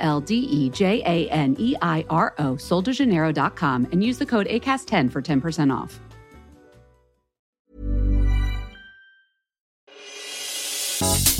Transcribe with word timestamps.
L 0.00 0.20
D 0.20 0.34
E 0.34 0.70
J 0.70 1.02
A 1.04 1.28
N 1.30 1.54
E 1.58 1.76
I 1.80 2.04
R 2.10 2.34
O, 2.38 2.56
soldejaneiro.com, 2.56 3.86
and 3.92 4.02
use 4.02 4.18
the 4.18 4.26
code 4.26 4.46
ACAST10 4.48 5.10
for 5.12 5.22
10% 5.22 5.70
off. 5.72 6.00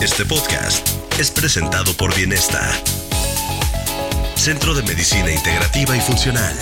Este 0.03 0.25
podcast 0.25 0.89
es 1.21 1.31
presentado 1.31 1.93
por 1.93 2.15
Bienesta, 2.17 2.61
Centro 4.35 4.73
de 4.73 4.83
Medicina 4.83 5.31
Integrativa 5.31 5.95
y 5.95 6.01
Funcional. 6.01 6.55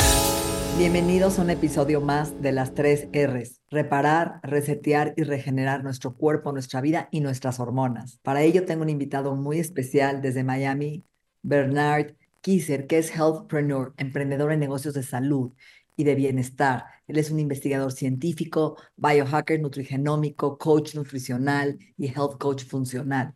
Bienvenidos 0.77 1.39
a 1.39 1.43
un 1.43 1.51
episodio 1.51 2.01
más 2.01 2.43
de 2.43 2.51
las 2.51 2.75
tres 2.75 3.09
R's. 3.13 3.61
Reparar, 3.71 4.41
resetear 4.43 5.15
y 5.17 5.23
regenerar 5.23 5.85
nuestro 5.85 6.17
cuerpo, 6.17 6.51
nuestra 6.51 6.81
vida 6.81 7.09
y 7.13 7.21
nuestras 7.21 7.61
hormonas. 7.61 8.19
Para 8.23 8.43
ello 8.43 8.65
tengo 8.65 8.83
un 8.83 8.91
invitado 8.91 9.37
muy 9.37 9.61
especial 9.61 10.21
desde 10.21 10.43
Miami, 10.43 11.05
Bernard 11.49 12.15
Kisser, 12.41 12.87
que 12.87 12.99
es 12.99 13.11
Healthpreneur, 13.11 13.95
emprendedor 13.97 14.53
en 14.53 14.61
negocios 14.61 14.95
de 14.95 15.03
salud 15.03 15.53
y 15.97 16.05
de 16.05 16.15
bienestar. 16.15 16.85
Él 17.07 17.19
es 17.19 17.31
un 17.31 17.41
investigador 17.41 17.93
científico, 17.93 18.77
biohacker 18.97 19.61
nutrigenómico, 19.61 20.59
coach 20.59 20.95
nutricional 20.95 21.79
y 21.97 22.07
health 22.07 22.39
coach 22.39 22.65
funcional. 22.65 23.35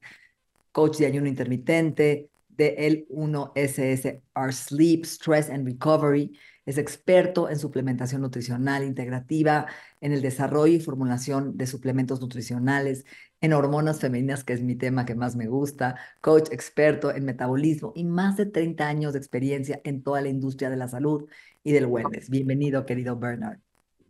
Coach 0.70 0.98
de 0.98 1.06
ayuno 1.06 1.26
intermitente, 1.26 2.30
de 2.62 3.06
L1SS, 3.10 4.22
Our 4.36 4.52
Sleep, 4.52 5.04
Stress 5.04 5.50
and 5.50 5.66
Recovery. 5.66 6.38
Es 6.64 6.78
experto 6.78 7.48
en 7.50 7.58
suplementación 7.58 8.22
nutricional 8.22 8.84
integrativa, 8.84 9.66
en 10.00 10.12
el 10.12 10.22
desarrollo 10.22 10.74
y 10.74 10.80
formulación 10.80 11.56
de 11.56 11.66
suplementos 11.66 12.20
nutricionales, 12.20 13.04
en 13.40 13.52
hormonas 13.52 13.98
femeninas, 13.98 14.44
que 14.44 14.52
es 14.52 14.62
mi 14.62 14.76
tema 14.76 15.04
que 15.04 15.16
más 15.16 15.34
me 15.34 15.48
gusta, 15.48 15.96
coach 16.20 16.48
experto 16.52 17.12
en 17.12 17.24
metabolismo 17.24 17.92
y 17.96 18.04
más 18.04 18.36
de 18.36 18.46
30 18.46 18.86
años 18.86 19.12
de 19.12 19.18
experiencia 19.18 19.80
en 19.82 20.04
toda 20.04 20.20
la 20.20 20.28
industria 20.28 20.70
de 20.70 20.76
la 20.76 20.86
salud 20.86 21.28
y 21.64 21.72
del 21.72 21.86
wellness. 21.86 22.30
Bienvenido, 22.30 22.86
querido 22.86 23.18
Bernard. 23.18 23.58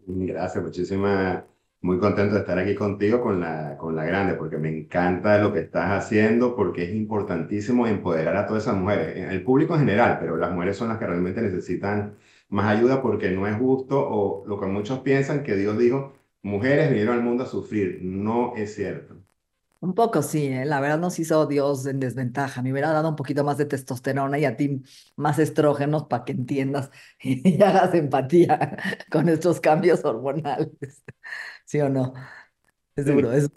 Gracias, 0.07 0.63
muchísimas. 0.63 1.52
Muy 1.83 1.99
contento 1.99 2.35
de 2.35 2.41
estar 2.41 2.59
aquí 2.59 2.75
contigo 2.75 3.21
con 3.21 3.41
la, 3.41 3.77
con 3.77 3.97
la 3.97 4.05
grande, 4.05 4.35
porque 4.35 4.57
me 4.57 4.69
encanta 4.69 5.39
lo 5.39 5.53
que 5.53 5.61
estás 5.61 5.91
haciendo, 5.91 6.55
porque 6.57 6.85
es 6.85 6.95
importantísimo 6.95 7.87
empoderar 7.87 8.37
a 8.37 8.47
todas 8.47 8.63
esas 8.65 8.77
mujeres, 8.77 9.17
el 9.33 9.43
público 9.45 9.75
en 9.75 9.81
general, 9.81 10.19
pero 10.21 10.37
las 10.37 10.53
mujeres 10.53 10.77
son 10.77 10.89
las 10.89 10.99
que 10.99 11.07
realmente 11.07 11.43
necesitan 11.43 12.17
más 12.49 12.67
ayuda 12.77 13.03
porque 13.03 13.31
no 13.31 13.47
es 13.49 13.57
justo 13.57 13.99
o 13.99 14.47
lo 14.47 14.61
que 14.61 14.67
muchos 14.67 15.01
piensan 15.01 15.43
que 15.43 15.57
Dios 15.57 15.77
dijo, 15.79 16.15
mujeres 16.43 16.91
vinieron 16.91 17.17
al 17.17 17.23
mundo 17.25 17.45
a 17.45 17.47
sufrir. 17.47 18.01
No 18.03 18.55
es 18.57 18.75
cierto. 18.75 19.17
Un 19.81 19.95
poco 19.95 20.23
sí, 20.23 20.47
¿eh? 20.47 20.65
la 20.65 20.81
verdad 20.81 20.99
nos 20.99 21.19
hizo 21.19 21.45
Dios 21.47 21.87
en 21.87 21.99
desventaja. 21.99 22.63
Me 22.63 22.71
hubiera 22.71 22.93
dado 22.93 23.09
un 23.09 23.17
poquito 23.17 23.43
más 23.43 23.59
de 23.59 23.65
testosterona 23.67 24.39
y 24.39 24.45
a 24.45 24.57
ti 24.57 24.81
más 25.17 25.41
estrógenos 25.41 26.05
para 26.05 26.25
que 26.25 26.31
entiendas 26.33 26.91
y 27.21 27.61
hagas 27.61 27.93
empatía 27.95 28.77
con 29.11 29.29
estos 29.29 29.59
cambios 29.61 30.05
hormonales. 30.05 30.71
¿Sí 31.73 31.81
o 31.81 31.89
no? 31.89 32.13
Es 32.95 33.07
duro, 33.07 33.33
es 33.33 33.49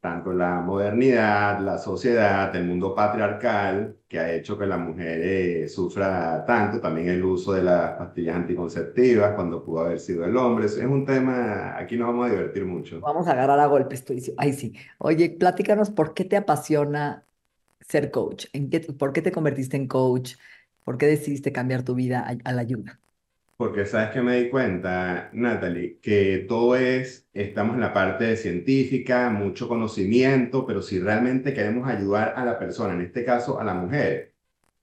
tanto 0.00 0.32
la 0.32 0.60
modernidad, 0.60 1.60
la 1.60 1.78
sociedad, 1.78 2.54
el 2.56 2.66
mundo 2.66 2.92
patriarcal, 2.92 3.98
que 4.08 4.18
ha 4.18 4.32
hecho 4.32 4.58
que 4.58 4.66
la 4.66 4.78
mujer 4.78 5.20
eh, 5.22 5.68
sufra 5.68 6.44
tanto, 6.44 6.80
también 6.80 7.10
el 7.10 7.24
uso 7.24 7.52
de 7.52 7.62
las 7.62 7.92
pastillas 7.92 8.34
anticonceptivas 8.34 9.36
cuando 9.36 9.64
pudo 9.64 9.82
haber 9.82 10.00
sido 10.00 10.24
el 10.24 10.36
hombre. 10.36 10.66
es 10.66 10.76
un 10.78 11.06
tema, 11.06 11.78
aquí 11.78 11.96
nos 11.96 12.08
vamos 12.08 12.26
a 12.26 12.30
divertir 12.30 12.64
mucho. 12.64 13.00
Vamos 13.00 13.28
a 13.28 13.30
agarrar 13.30 13.60
a 13.60 13.66
golpes, 13.66 14.04
tú 14.04 14.12
Ay, 14.36 14.52
sí. 14.52 14.74
Oye, 14.98 15.30
platícanos 15.30 15.90
por 15.90 16.14
qué 16.14 16.24
te 16.24 16.36
apasiona 16.36 17.24
ser 17.78 18.10
coach. 18.10 18.46
¿En 18.52 18.70
qué, 18.70 18.80
¿Por 18.80 19.12
qué 19.12 19.22
te 19.22 19.30
convertiste 19.30 19.76
en 19.76 19.86
coach? 19.86 20.34
¿Por 20.82 20.98
qué 20.98 21.06
decidiste 21.06 21.52
cambiar 21.52 21.84
tu 21.84 21.94
vida 21.94 22.26
a 22.42 22.52
la 22.52 22.62
ayuda? 22.62 22.98
Porque 23.56 23.86
sabes 23.86 24.10
que 24.10 24.20
me 24.20 24.36
di 24.42 24.50
cuenta, 24.50 25.30
Natalie, 25.32 25.98
que 26.00 26.44
todo 26.48 26.74
es, 26.76 27.28
estamos 27.32 27.74
en 27.74 27.80
la 27.82 27.92
parte 27.92 28.36
científica, 28.36 29.30
mucho 29.30 29.68
conocimiento, 29.68 30.66
pero 30.66 30.82
si 30.82 30.98
realmente 30.98 31.54
queremos 31.54 31.88
ayudar 31.88 32.34
a 32.36 32.44
la 32.44 32.58
persona, 32.58 32.94
en 32.94 33.02
este 33.02 33.24
caso 33.24 33.60
a 33.60 33.64
la 33.64 33.74
mujer, 33.74 34.34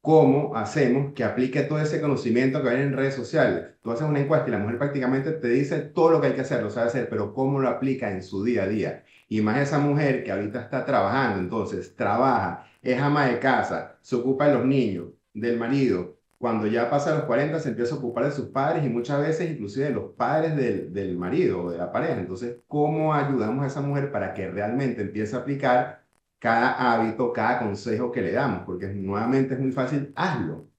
¿cómo 0.01 0.55
hacemos 0.55 1.13
que 1.13 1.23
aplique 1.25 1.63
todo 1.63 1.79
ese 1.81 2.01
conocimiento 2.01 2.63
que 2.63 2.69
hay 2.69 2.81
en 2.81 2.93
redes 2.95 3.15
sociales? 3.15 3.75
Tú 3.81 3.91
haces 3.91 4.07
una 4.07 4.21
encuesta 4.21 4.47
y 4.47 4.51
la 4.51 4.59
mujer 4.59 4.77
prácticamente 4.77 5.31
te 5.33 5.49
dice 5.49 5.79
todo 5.81 6.11
lo 6.11 6.21
que 6.21 6.27
hay 6.27 6.33
que 6.33 6.41
hacer, 6.41 6.63
lo 6.63 6.69
sabe 6.69 6.87
hacer, 6.87 7.09
pero 7.09 7.33
¿cómo 7.33 7.59
lo 7.59 7.67
aplica 7.69 8.09
en 8.11 8.23
su 8.23 8.43
día 8.43 8.63
a 8.63 8.67
día? 8.67 9.03
Y 9.27 9.41
más 9.41 9.59
esa 9.59 9.79
mujer 9.79 10.23
que 10.23 10.31
ahorita 10.31 10.61
está 10.61 10.85
trabajando, 10.85 11.39
entonces 11.41 11.95
trabaja, 11.95 12.65
es 12.81 12.99
ama 13.01 13.27
de 13.27 13.39
casa, 13.39 13.97
se 14.01 14.15
ocupa 14.15 14.47
de 14.47 14.53
los 14.55 14.65
niños, 14.65 15.07
del 15.33 15.57
marido, 15.59 16.20
cuando 16.41 16.67
ya 16.67 16.89
pasa 16.89 17.15
los 17.15 17.25
40 17.25 17.59
se 17.59 17.69
empieza 17.69 17.95
a 17.95 17.99
ocupar 17.99 18.25
de 18.25 18.31
sus 18.33 18.49
padres 18.49 18.85
y 18.85 18.89
muchas 18.89 19.21
veces 19.21 19.51
inclusive 19.51 19.87
de 19.87 19.91
los 19.93 20.13
padres 20.15 20.55
del, 20.57 20.93
del 20.93 21.17
marido 21.17 21.63
o 21.65 21.71
de 21.71 21.77
la 21.77 21.91
pareja. 21.93 22.19
Entonces, 22.19 22.57
¿cómo 22.67 23.13
ayudamos 23.13 23.63
a 23.63 23.67
esa 23.67 23.81
mujer 23.81 24.11
para 24.11 24.33
que 24.33 24.49
realmente 24.51 25.01
empiece 25.03 25.35
a 25.37 25.39
aplicar 25.39 26.03
cada 26.39 26.93
hábito, 26.93 27.33
cada 27.33 27.59
consejo 27.59 28.11
que 28.11 28.21
le 28.23 28.33
damos? 28.33 28.63
Porque 28.65 28.87
nuevamente 28.87 29.53
es 29.55 29.59
muy 29.61 29.71
fácil, 29.71 30.13
hazlo, 30.15 30.69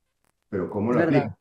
pero 0.51 0.71
¿cómo 0.71 0.93
lo 0.93 1.01
aplicas? 1.01 1.33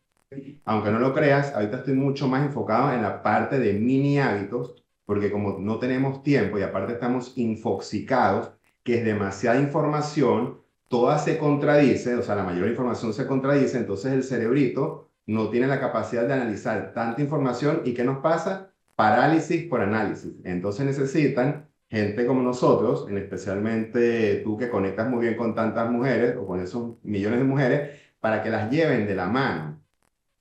Aunque 0.65 0.91
no 0.91 0.99
lo 0.99 1.13
creas, 1.13 1.53
ahorita 1.53 1.77
estoy 1.77 1.95
mucho 1.95 2.27
más 2.27 2.45
enfocado 2.45 2.93
en 2.93 3.01
la 3.01 3.21
parte 3.23 3.59
de 3.59 3.73
mini 3.73 4.19
hábitos, 4.19 4.83
porque 5.05 5.31
como 5.31 5.59
no 5.59 5.79
tenemos 5.79 6.23
tiempo 6.23 6.57
y 6.59 6.63
aparte 6.63 6.93
estamos 6.93 7.33
infoxicados, 7.37 8.53
que 8.83 8.99
es 8.99 9.05
demasiada 9.05 9.59
información, 9.59 10.60
toda 10.91 11.19
se 11.19 11.39
contradice, 11.39 12.15
o 12.15 12.23
sea, 12.23 12.35
la 12.35 12.43
mayor 12.43 12.69
información 12.69 13.13
se 13.13 13.27
contradice, 13.27 13.79
entonces 13.79 14.13
el 14.13 14.23
cerebrito 14.25 15.09
no 15.27 15.49
tiene 15.49 15.67
la 15.67 15.79
capacidad 15.81 16.27
de 16.27 16.33
analizar 16.35 16.93
tanta 16.93 17.21
información 17.21 17.83
y 17.85 17.95
¿qué 17.95 18.03
nos 18.05 18.19
pasa? 18.19 18.73
Parálisis 18.95 19.65
por 19.69 19.81
análisis. 19.81 20.33
Entonces 20.45 20.85
necesitan 20.85 21.69
gente 21.89 22.27
como 22.27 22.43
nosotros, 22.43 23.07
en 23.09 23.17
especialmente 23.19 24.41
tú 24.43 24.57
que 24.57 24.69
conectas 24.69 25.09
muy 25.09 25.21
bien 25.21 25.37
con 25.37 25.55
tantas 25.55 25.89
mujeres 25.91 26.35
o 26.37 26.45
con 26.47 26.61
esos 26.61 26.97
millones 27.03 27.39
de 27.39 27.45
mujeres, 27.45 28.01
para 28.19 28.43
que 28.43 28.49
las 28.51 28.69
lleven 28.71 29.07
de 29.07 29.15
la 29.15 29.27
mano, 29.27 29.81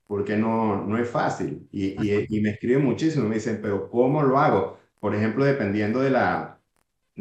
porque 0.07 0.37
no, 0.37 0.85
no 0.85 0.97
es 0.97 1.09
fácil. 1.09 1.67
Y, 1.71 1.87
y, 2.03 2.25
y 2.29 2.41
me 2.41 2.51
escriben 2.51 2.85
muchísimo, 2.85 3.27
me 3.29 3.35
dicen, 3.35 3.59
pero 3.61 3.89
¿cómo 3.89 4.23
lo 4.23 4.39
hago? 4.39 4.79
Por 4.99 5.15
ejemplo, 5.15 5.45
dependiendo 5.45 6.01
de 6.01 6.11
la, 6.11 6.60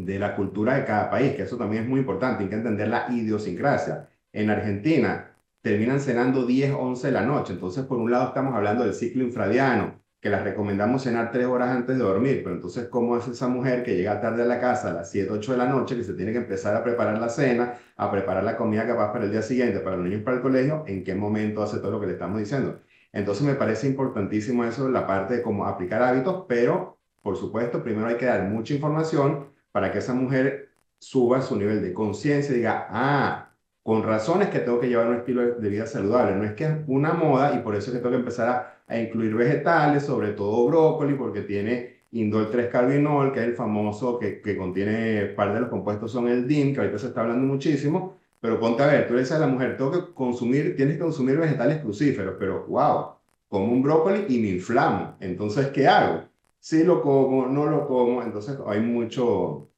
de 0.04 0.18
la 0.18 0.36
cultura 0.36 0.74
de 0.74 0.84
cada 0.84 1.10
país, 1.10 1.34
que 1.34 1.42
eso 1.42 1.56
también 1.56 1.84
es 1.84 1.88
muy 1.88 2.00
importante, 2.00 2.44
hay 2.44 2.50
que 2.50 2.56
entender 2.56 2.88
la 2.88 3.06
idiosincrasia. 3.10 4.08
En 4.32 4.50
Argentina 4.50 5.32
terminan 5.62 6.00
cenando 6.00 6.46
10, 6.46 6.74
11 6.78 7.06
de 7.06 7.12
la 7.12 7.22
noche, 7.22 7.52
entonces 7.52 7.84
por 7.84 7.98
un 7.98 8.10
lado 8.10 8.28
estamos 8.28 8.54
hablando 8.54 8.84
del 8.84 8.94
ciclo 8.94 9.22
infradiano, 9.24 10.00
que 10.20 10.28
las 10.28 10.42
recomendamos 10.44 11.04
cenar 11.04 11.32
3 11.32 11.46
horas 11.46 11.70
antes 11.70 11.96
de 11.96 12.02
dormir, 12.04 12.42
pero 12.42 12.56
entonces 12.56 12.88
¿cómo 12.88 13.16
es 13.16 13.26
esa 13.26 13.48
mujer 13.48 13.82
que 13.82 13.96
llega 13.96 14.20
tarde 14.20 14.42
a 14.42 14.46
la 14.46 14.60
casa 14.60 14.90
a 14.90 14.92
las 14.92 15.10
7, 15.10 15.30
8 15.30 15.52
de 15.52 15.58
la 15.58 15.66
noche, 15.66 15.96
que 15.96 16.04
se 16.04 16.14
tiene 16.14 16.32
que 16.32 16.38
empezar 16.38 16.76
a 16.76 16.84
preparar 16.84 17.18
la 17.18 17.28
cena, 17.28 17.74
a 17.96 18.10
preparar 18.10 18.44
la 18.44 18.56
comida 18.56 18.86
capaz 18.86 19.12
para 19.12 19.24
el 19.24 19.30
día 19.30 19.42
siguiente, 19.42 19.80
para 19.80 19.96
los 19.96 20.04
niños 20.04 20.22
para 20.22 20.36
el 20.36 20.42
colegio, 20.42 20.84
en 20.86 21.04
qué 21.04 21.14
momento 21.14 21.62
hace 21.62 21.78
todo 21.78 21.92
lo 21.92 22.00
que 22.00 22.06
le 22.06 22.12
estamos 22.12 22.38
diciendo? 22.38 22.80
Entonces 23.12 23.44
me 23.44 23.54
parece 23.54 23.86
importantísimo 23.88 24.64
eso, 24.64 24.88
la 24.88 25.06
parte 25.06 25.36
de 25.36 25.42
cómo 25.42 25.66
aplicar 25.66 26.02
hábitos, 26.02 26.44
pero 26.46 27.00
por 27.22 27.36
supuesto, 27.36 27.82
primero 27.82 28.06
hay 28.06 28.16
que 28.16 28.26
dar 28.26 28.48
mucha 28.48 28.74
información 28.74 29.48
para 29.72 29.92
que 29.92 29.98
esa 29.98 30.14
mujer 30.14 30.70
suba 30.98 31.42
su 31.42 31.56
nivel 31.56 31.82
de 31.82 31.94
conciencia 31.94 32.54
y 32.54 32.58
diga, 32.58 32.86
ah, 32.90 33.50
con 33.82 34.02
razones 34.02 34.50
que 34.50 34.60
tengo 34.60 34.80
que 34.80 34.88
llevar 34.88 35.08
un 35.08 35.16
estilo 35.16 35.54
de 35.54 35.68
vida 35.68 35.86
saludable. 35.86 36.36
No 36.36 36.44
es 36.44 36.52
que 36.52 36.64
es 36.64 36.70
una 36.86 37.14
moda 37.14 37.54
y 37.54 37.58
por 37.60 37.74
eso 37.74 37.90
es 37.90 37.96
que 37.96 37.98
tengo 37.98 38.10
que 38.10 38.20
empezar 38.20 38.80
a, 38.86 38.98
incluir 38.98 39.34
vegetales, 39.34 40.04
sobre 40.04 40.32
todo 40.32 40.66
brócoli, 40.66 41.14
porque 41.14 41.42
tiene 41.42 42.00
indol 42.12 42.50
3-carbinol, 42.50 43.32
que 43.32 43.40
es 43.40 43.46
el 43.46 43.54
famoso 43.54 44.18
que, 44.18 44.40
que 44.40 44.56
contiene, 44.56 45.26
parte 45.36 45.54
de 45.54 45.60
los 45.60 45.70
compuestos 45.70 46.10
son 46.10 46.28
el 46.28 46.46
DIN, 46.48 46.74
que 46.74 46.80
ahorita 46.80 46.98
se 46.98 47.08
está 47.08 47.20
hablando 47.20 47.46
muchísimo, 47.46 48.16
pero 48.40 48.58
ponte 48.58 48.82
a 48.82 48.86
ver, 48.86 49.06
tú 49.06 49.14
le 49.14 49.20
dices 49.20 49.36
a 49.36 49.40
la 49.40 49.46
mujer, 49.46 49.76
tengo 49.76 49.92
que 49.92 50.12
consumir, 50.12 50.74
tienes 50.74 50.96
que 50.96 51.02
consumir 51.02 51.36
vegetales 51.36 51.78
crucíferos, 51.78 52.34
pero 52.38 52.66
wow, 52.66 53.12
como 53.48 53.72
un 53.72 53.82
brócoli 53.82 54.26
y 54.28 54.40
me 54.40 54.48
inflamo. 54.48 55.16
Entonces, 55.20 55.68
¿qué 55.68 55.86
hago? 55.86 56.29
Sí 56.60 56.84
lo 56.84 57.02
como, 57.02 57.46
no 57.46 57.66
lo 57.66 57.86
como, 57.88 58.22
entonces 58.22 58.58
hay 58.66 58.80
mucho, 58.80 59.70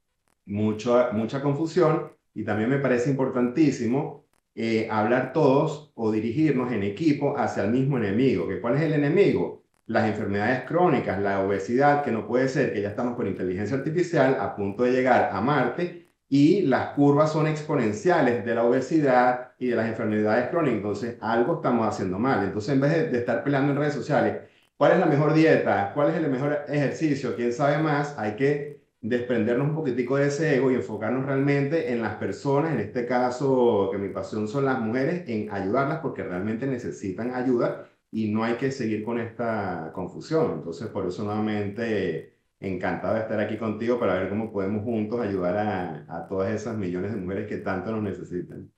mucho, 0.46 1.08
mucha 1.12 1.40
confusión 1.40 2.10
y 2.34 2.44
también 2.44 2.70
me 2.70 2.78
parece 2.78 3.10
importantísimo 3.10 4.24
eh, 4.54 4.88
hablar 4.90 5.32
todos 5.32 5.92
o 5.94 6.12
dirigirnos 6.12 6.72
en 6.72 6.82
equipo 6.82 7.38
hacia 7.38 7.64
el 7.64 7.70
mismo 7.70 7.96
enemigo. 7.98 8.48
¿Que 8.48 8.60
¿Cuál 8.60 8.76
es 8.76 8.82
el 8.82 8.94
enemigo? 8.94 9.62
Las 9.86 10.08
enfermedades 10.08 10.64
crónicas, 10.64 11.20
la 11.20 11.40
obesidad, 11.40 12.04
que 12.04 12.12
no 12.12 12.26
puede 12.26 12.48
ser 12.48 12.72
que 12.72 12.82
ya 12.82 12.90
estamos 12.90 13.16
con 13.16 13.26
inteligencia 13.26 13.76
artificial 13.76 14.36
a 14.40 14.54
punto 14.56 14.84
de 14.84 14.92
llegar 14.92 15.30
a 15.32 15.40
Marte 15.40 16.06
y 16.28 16.62
las 16.62 16.90
curvas 16.94 17.32
son 17.32 17.46
exponenciales 17.46 18.44
de 18.44 18.54
la 18.54 18.64
obesidad 18.64 19.52
y 19.58 19.68
de 19.68 19.76
las 19.76 19.88
enfermedades 19.88 20.48
crónicas. 20.48 20.76
Entonces, 20.76 21.16
algo 21.20 21.56
estamos 21.56 21.86
haciendo 21.86 22.18
mal. 22.18 22.44
Entonces, 22.44 22.74
en 22.74 22.80
vez 22.80 22.92
de, 22.92 23.08
de 23.08 23.18
estar 23.18 23.44
peleando 23.44 23.72
en 23.72 23.78
redes 23.78 23.94
sociales, 23.94 24.36
¿cuál 24.82 24.94
es 24.94 24.98
la 24.98 25.06
mejor 25.06 25.32
dieta? 25.32 25.92
¿Cuál 25.94 26.10
es 26.10 26.16
el 26.16 26.28
mejor 26.28 26.64
ejercicio? 26.66 27.36
¿Quién 27.36 27.52
sabe 27.52 27.80
más? 27.80 28.18
Hay 28.18 28.34
que 28.34 28.82
desprendernos 29.00 29.68
un 29.68 29.76
poquitico 29.76 30.16
de 30.16 30.26
ese 30.26 30.56
ego 30.56 30.72
y 30.72 30.74
enfocarnos 30.74 31.24
realmente 31.24 31.92
en 31.92 32.02
las 32.02 32.16
personas, 32.16 32.72
en 32.72 32.80
este 32.80 33.06
caso 33.06 33.90
que 33.92 33.98
mi 33.98 34.08
pasión 34.08 34.48
son 34.48 34.64
las 34.64 34.80
mujeres, 34.80 35.22
en 35.28 35.52
ayudarlas 35.52 36.00
porque 36.00 36.24
realmente 36.24 36.66
necesitan 36.66 37.32
ayuda 37.32 37.86
y 38.10 38.32
no 38.32 38.42
hay 38.42 38.54
que 38.54 38.72
seguir 38.72 39.04
con 39.04 39.20
esta 39.20 39.92
confusión. 39.94 40.54
Entonces, 40.54 40.88
por 40.88 41.06
eso 41.06 41.22
nuevamente 41.22 42.34
encantado 42.58 43.14
de 43.14 43.20
estar 43.20 43.38
aquí 43.38 43.58
contigo 43.58 44.00
para 44.00 44.14
ver 44.14 44.30
cómo 44.30 44.50
podemos 44.50 44.82
juntos 44.82 45.20
ayudar 45.20 45.58
a, 45.58 46.06
a 46.08 46.26
todas 46.26 46.52
esas 46.52 46.76
millones 46.76 47.12
de 47.12 47.20
mujeres 47.20 47.46
que 47.46 47.58
tanto 47.58 47.92
nos 47.92 48.02
necesitan. 48.02 48.68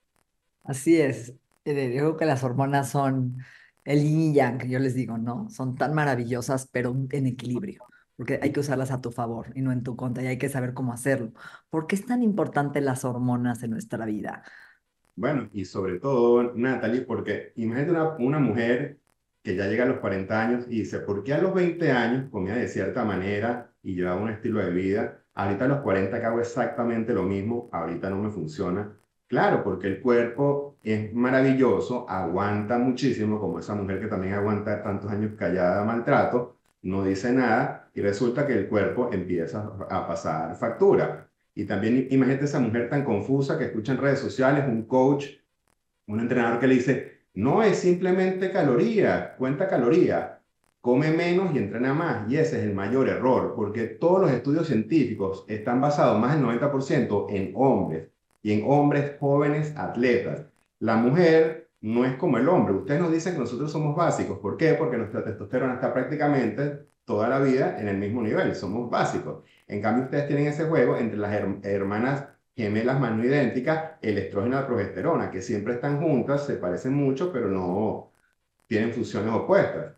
Así 0.64 1.00
es. 1.00 1.30
Eh, 1.64 1.94
creo 1.96 2.18
que 2.18 2.26
las 2.26 2.44
hormonas 2.44 2.90
son 2.90 3.38
el 3.84 4.02
yin 4.02 4.20
y 4.20 4.34
yang, 4.34 4.66
yo 4.68 4.78
les 4.78 4.94
digo, 4.94 5.18
¿no? 5.18 5.48
Son 5.50 5.74
tan 5.76 5.94
maravillosas, 5.94 6.68
pero 6.72 6.96
en 7.10 7.26
equilibrio 7.26 7.84
porque 8.16 8.38
hay 8.42 8.52
que 8.52 8.60
usarlas 8.60 8.90
a 8.90 9.00
tu 9.00 9.10
favor 9.10 9.46
y 9.54 9.62
no 9.62 9.72
en 9.72 9.82
tu 9.82 9.96
contra, 9.96 10.22
y 10.22 10.26
hay 10.26 10.38
que 10.38 10.48
saber 10.48 10.74
cómo 10.74 10.92
hacerlo. 10.92 11.32
¿Por 11.70 11.86
qué 11.86 11.96
es 11.96 12.06
tan 12.06 12.22
importante 12.22 12.80
las 12.80 13.04
hormonas 13.04 13.62
en 13.62 13.70
nuestra 13.70 14.06
vida? 14.06 14.42
Bueno, 15.16 15.48
y 15.52 15.64
sobre 15.64 16.00
todo, 16.00 16.54
Natalie, 16.54 17.02
porque 17.02 17.52
imagínate 17.56 17.90
una, 17.90 18.16
una 18.16 18.38
mujer 18.38 18.98
que 19.42 19.56
ya 19.56 19.66
llega 19.66 19.84
a 19.84 19.88
los 19.88 19.98
40 19.98 20.40
años 20.40 20.66
y 20.68 20.80
dice, 20.80 21.00
¿por 21.00 21.22
qué 21.22 21.34
a 21.34 21.42
los 21.42 21.54
20 21.54 21.92
años 21.92 22.30
comía 22.30 22.54
de 22.54 22.68
cierta 22.68 23.04
manera 23.04 23.72
y 23.82 23.94
llevaba 23.94 24.20
un 24.20 24.30
estilo 24.30 24.60
de 24.60 24.70
vida? 24.70 25.20
Ahorita 25.34 25.66
a 25.66 25.68
los 25.68 25.80
40 25.82 26.18
que 26.18 26.26
hago 26.26 26.40
exactamente 26.40 27.12
lo 27.12 27.24
mismo, 27.24 27.68
ahorita 27.72 28.10
no 28.10 28.22
me 28.22 28.30
funciona. 28.30 28.96
Claro, 29.28 29.64
porque 29.64 29.88
el 29.88 30.00
cuerpo 30.00 30.76
es 30.82 31.12
maravilloso, 31.12 32.08
aguanta 32.08 32.78
muchísimo, 32.78 33.40
como 33.40 33.58
esa 33.58 33.74
mujer 33.74 34.00
que 34.00 34.06
también 34.06 34.34
aguanta 34.34 34.82
tantos 34.82 35.10
años 35.10 35.32
callada, 35.36 35.84
maltrato, 35.84 36.56
no 36.82 37.02
dice 37.04 37.32
nada 37.32 37.90
y 37.94 38.00
resulta 38.02 38.46
que 38.46 38.52
el 38.54 38.68
cuerpo 38.68 39.10
empieza 39.12 39.72
a 39.90 40.06
pasar 40.06 40.54
factura. 40.56 41.28
Y 41.54 41.64
también 41.64 42.06
imagínate 42.10 42.44
esa 42.44 42.60
mujer 42.60 42.88
tan 42.90 43.04
confusa 43.04 43.58
que 43.58 43.64
escucha 43.66 43.92
en 43.92 43.98
redes 43.98 44.20
sociales 44.20 44.66
un 44.68 44.84
coach, 44.84 45.26
un 46.06 46.20
entrenador 46.20 46.60
que 46.60 46.66
le 46.68 46.74
dice, 46.74 47.12
no 47.34 47.62
es 47.62 47.78
simplemente 47.78 48.50
caloría, 48.52 49.34
cuenta 49.36 49.68
caloría, 49.68 50.40
come 50.80 51.10
menos 51.10 51.54
y 51.54 51.58
entrena 51.58 51.94
más. 51.94 52.30
Y 52.30 52.36
ese 52.36 52.58
es 52.58 52.64
el 52.64 52.74
mayor 52.74 53.08
error, 53.08 53.54
porque 53.56 53.84
todos 53.86 54.20
los 54.22 54.30
estudios 54.30 54.66
científicos 54.66 55.44
están 55.48 55.80
basados 55.80 56.20
más 56.20 56.34
del 56.34 56.44
90% 56.44 57.26
en 57.30 57.52
hombres 57.54 58.13
y 58.44 58.52
en 58.52 58.62
hombres 58.70 59.16
jóvenes 59.18 59.74
atletas. 59.76 60.44
La 60.78 60.96
mujer 60.96 61.68
no 61.80 62.04
es 62.04 62.14
como 62.16 62.38
el 62.38 62.48
hombre. 62.48 62.74
Ustedes 62.74 63.00
nos 63.00 63.10
dicen 63.10 63.32
que 63.32 63.40
nosotros 63.40 63.72
somos 63.72 63.96
básicos. 63.96 64.38
¿Por 64.38 64.56
qué? 64.56 64.74
Porque 64.74 64.98
nuestra 64.98 65.24
testosterona 65.24 65.74
está 65.74 65.92
prácticamente 65.92 66.86
toda 67.04 67.28
la 67.28 67.40
vida 67.40 67.80
en 67.80 67.88
el 67.88 67.96
mismo 67.96 68.22
nivel. 68.22 68.54
Somos 68.54 68.90
básicos. 68.90 69.44
En 69.66 69.80
cambio, 69.82 70.04
ustedes 70.04 70.28
tienen 70.28 70.46
ese 70.46 70.66
juego 70.66 70.96
entre 70.96 71.18
las 71.18 71.32
hermanas 71.62 72.26
gemelas 72.54 73.00
más 73.00 73.16
no 73.16 73.24
idénticas, 73.24 73.92
el 74.02 74.18
estrógeno 74.18 74.56
y 74.56 74.60
la 74.60 74.66
progesterona, 74.66 75.30
que 75.30 75.42
siempre 75.42 75.74
están 75.74 76.00
juntas, 76.00 76.46
se 76.46 76.54
parecen 76.54 76.94
mucho, 76.94 77.32
pero 77.32 77.48
no 77.48 78.10
tienen 78.68 78.92
funciones 78.92 79.32
opuestas. 79.32 79.94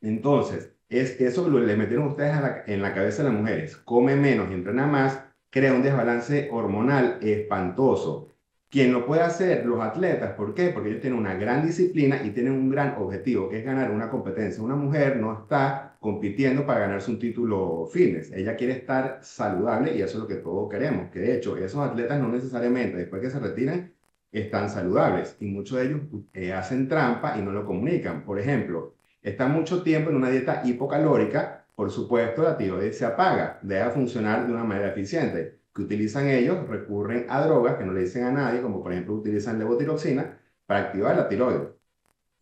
Entonces, 0.00 0.72
es 0.88 1.20
eso 1.20 1.48
lo 1.48 1.58
le 1.58 1.76
metieron 1.76 2.08
ustedes 2.08 2.36
en 2.66 2.82
la 2.82 2.94
cabeza 2.94 3.22
de 3.22 3.30
las 3.30 3.38
mujeres. 3.38 3.76
Come 3.78 4.16
menos 4.16 4.50
y 4.50 4.54
entrena 4.54 4.86
más, 4.86 5.23
crea 5.54 5.72
un 5.72 5.82
desbalance 5.82 6.48
hormonal 6.52 7.18
espantoso 7.22 8.34
¿Quién 8.74 8.92
lo 8.92 9.06
puede 9.06 9.22
hacer? 9.22 9.64
Los 9.64 9.80
atletas. 9.80 10.32
¿Por 10.34 10.52
qué? 10.52 10.70
Porque 10.70 10.88
ellos 10.88 11.00
tienen 11.00 11.16
una 11.20 11.34
gran 11.34 11.64
disciplina 11.64 12.20
y 12.24 12.30
tienen 12.30 12.54
un 12.54 12.68
gran 12.70 12.96
objetivo, 12.98 13.48
que 13.48 13.58
es 13.60 13.64
ganar 13.64 13.92
una 13.92 14.10
competencia. 14.10 14.64
Una 14.64 14.74
mujer 14.74 15.16
no 15.18 15.32
está 15.32 15.96
compitiendo 16.00 16.66
para 16.66 16.80
ganarse 16.80 17.08
un 17.12 17.20
título 17.20 17.86
fitness. 17.92 18.32
Ella 18.32 18.56
quiere 18.56 18.72
estar 18.72 19.20
saludable 19.22 19.96
y 19.96 20.02
eso 20.02 20.16
es 20.16 20.22
lo 20.22 20.26
que 20.26 20.42
todos 20.42 20.68
queremos. 20.68 21.08
Que 21.12 21.20
de 21.20 21.36
hecho, 21.36 21.56
esos 21.56 21.88
atletas 21.88 22.18
no 22.20 22.28
necesariamente 22.28 22.96
después 22.96 23.22
que 23.22 23.30
se 23.30 23.38
retiran 23.38 23.92
están 24.32 24.68
saludables 24.68 25.36
y 25.38 25.46
muchos 25.46 25.78
de 25.78 25.84
ellos 25.86 26.00
eh, 26.32 26.52
hacen 26.52 26.88
trampa 26.88 27.38
y 27.38 27.42
no 27.42 27.52
lo 27.52 27.64
comunican. 27.64 28.24
Por 28.24 28.40
ejemplo, 28.40 28.94
están 29.22 29.52
mucho 29.52 29.84
tiempo 29.84 30.10
en 30.10 30.16
una 30.16 30.30
dieta 30.30 30.62
hipocalórica, 30.64 31.63
por 31.74 31.90
supuesto 31.90 32.42
la 32.42 32.56
tiroides 32.56 32.98
se 32.98 33.04
apaga, 33.04 33.58
deja 33.62 33.90
funcionar 33.90 34.46
de 34.46 34.52
una 34.52 34.64
manera 34.64 34.88
eficiente 34.88 35.58
que 35.74 35.82
utilizan 35.82 36.28
ellos 36.28 36.68
recurren 36.68 37.26
a 37.28 37.44
drogas 37.44 37.76
que 37.76 37.84
no 37.84 37.92
le 37.92 38.02
dicen 38.02 38.24
a 38.24 38.32
nadie, 38.32 38.62
como 38.62 38.82
por 38.82 38.92
ejemplo 38.92 39.14
utilizan 39.14 39.58
levotiroxina 39.58 40.38
para 40.66 40.80
activar 40.80 41.16
la 41.16 41.28
tiroides. 41.28 41.68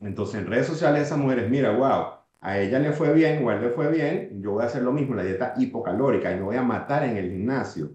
Entonces 0.01 0.41
en 0.41 0.47
redes 0.47 0.67
sociales 0.67 1.03
esas 1.05 1.19
mujeres, 1.19 1.49
mira, 1.51 1.71
wow, 1.77 2.23
a 2.41 2.59
ella 2.59 2.79
le 2.79 2.93
fue 2.93 3.13
bien 3.15 3.47
o 3.47 3.53
le 3.53 3.71
fue 3.71 3.91
bien, 3.91 4.43
yo 4.43 4.53
voy 4.53 4.63
a 4.65 4.67
hacer 4.67 4.83
lo 4.83 4.93
mismo, 4.93 5.15
la 5.15 5.25
dieta 5.25 5.55
hipocalórica 5.57 6.33
y 6.33 6.37
me 6.37 6.43
voy 6.43 6.57
a 6.57 6.63
matar 6.63 7.05
en 7.05 7.17
el 7.17 7.31
gimnasio. 7.31 7.93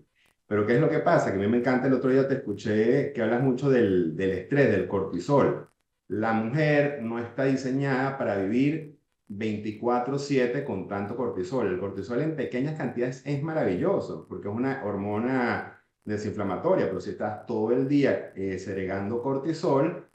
Pero 0.48 0.66
¿qué 0.66 0.76
es 0.76 0.82
lo 0.82 0.90
que 0.90 1.00
pasa? 1.00 1.32
Que 1.32 1.38
a 1.38 1.42
mí 1.42 1.48
me 1.48 1.58
encanta, 1.58 1.88
el 1.88 1.94
otro 1.94 2.10
día 2.10 2.28
te 2.28 2.36
escuché 2.36 3.12
que 3.14 3.22
hablas 3.22 3.44
mucho 3.44 3.70
del, 3.70 4.16
del 4.16 4.32
estrés, 4.32 4.72
del 4.72 4.88
cortisol. 4.88 5.70
La 6.08 6.34
mujer 6.34 7.00
no 7.04 7.20
está 7.20 7.44
diseñada 7.44 8.18
para 8.18 8.38
vivir 8.38 8.97
24/7 9.30 10.64
con 10.64 10.88
tanto 10.88 11.16
cortisol. 11.16 11.68
El 11.68 11.80
cortisol 11.80 12.22
en 12.22 12.36
pequeñas 12.36 12.78
cantidades 12.78 13.22
es 13.26 13.42
maravilloso 13.44 14.26
porque 14.28 14.48
es 14.48 14.54
una 14.54 14.84
hormona 14.86 15.84
desinflamatoria, 16.04 16.88
pero 16.88 17.02
si 17.02 17.12
estás 17.12 17.46
todo 17.46 17.72
el 17.72 17.88
día 17.88 18.32
eh, 18.36 18.58
segregando 18.60 19.22
cortisol, 19.22 20.08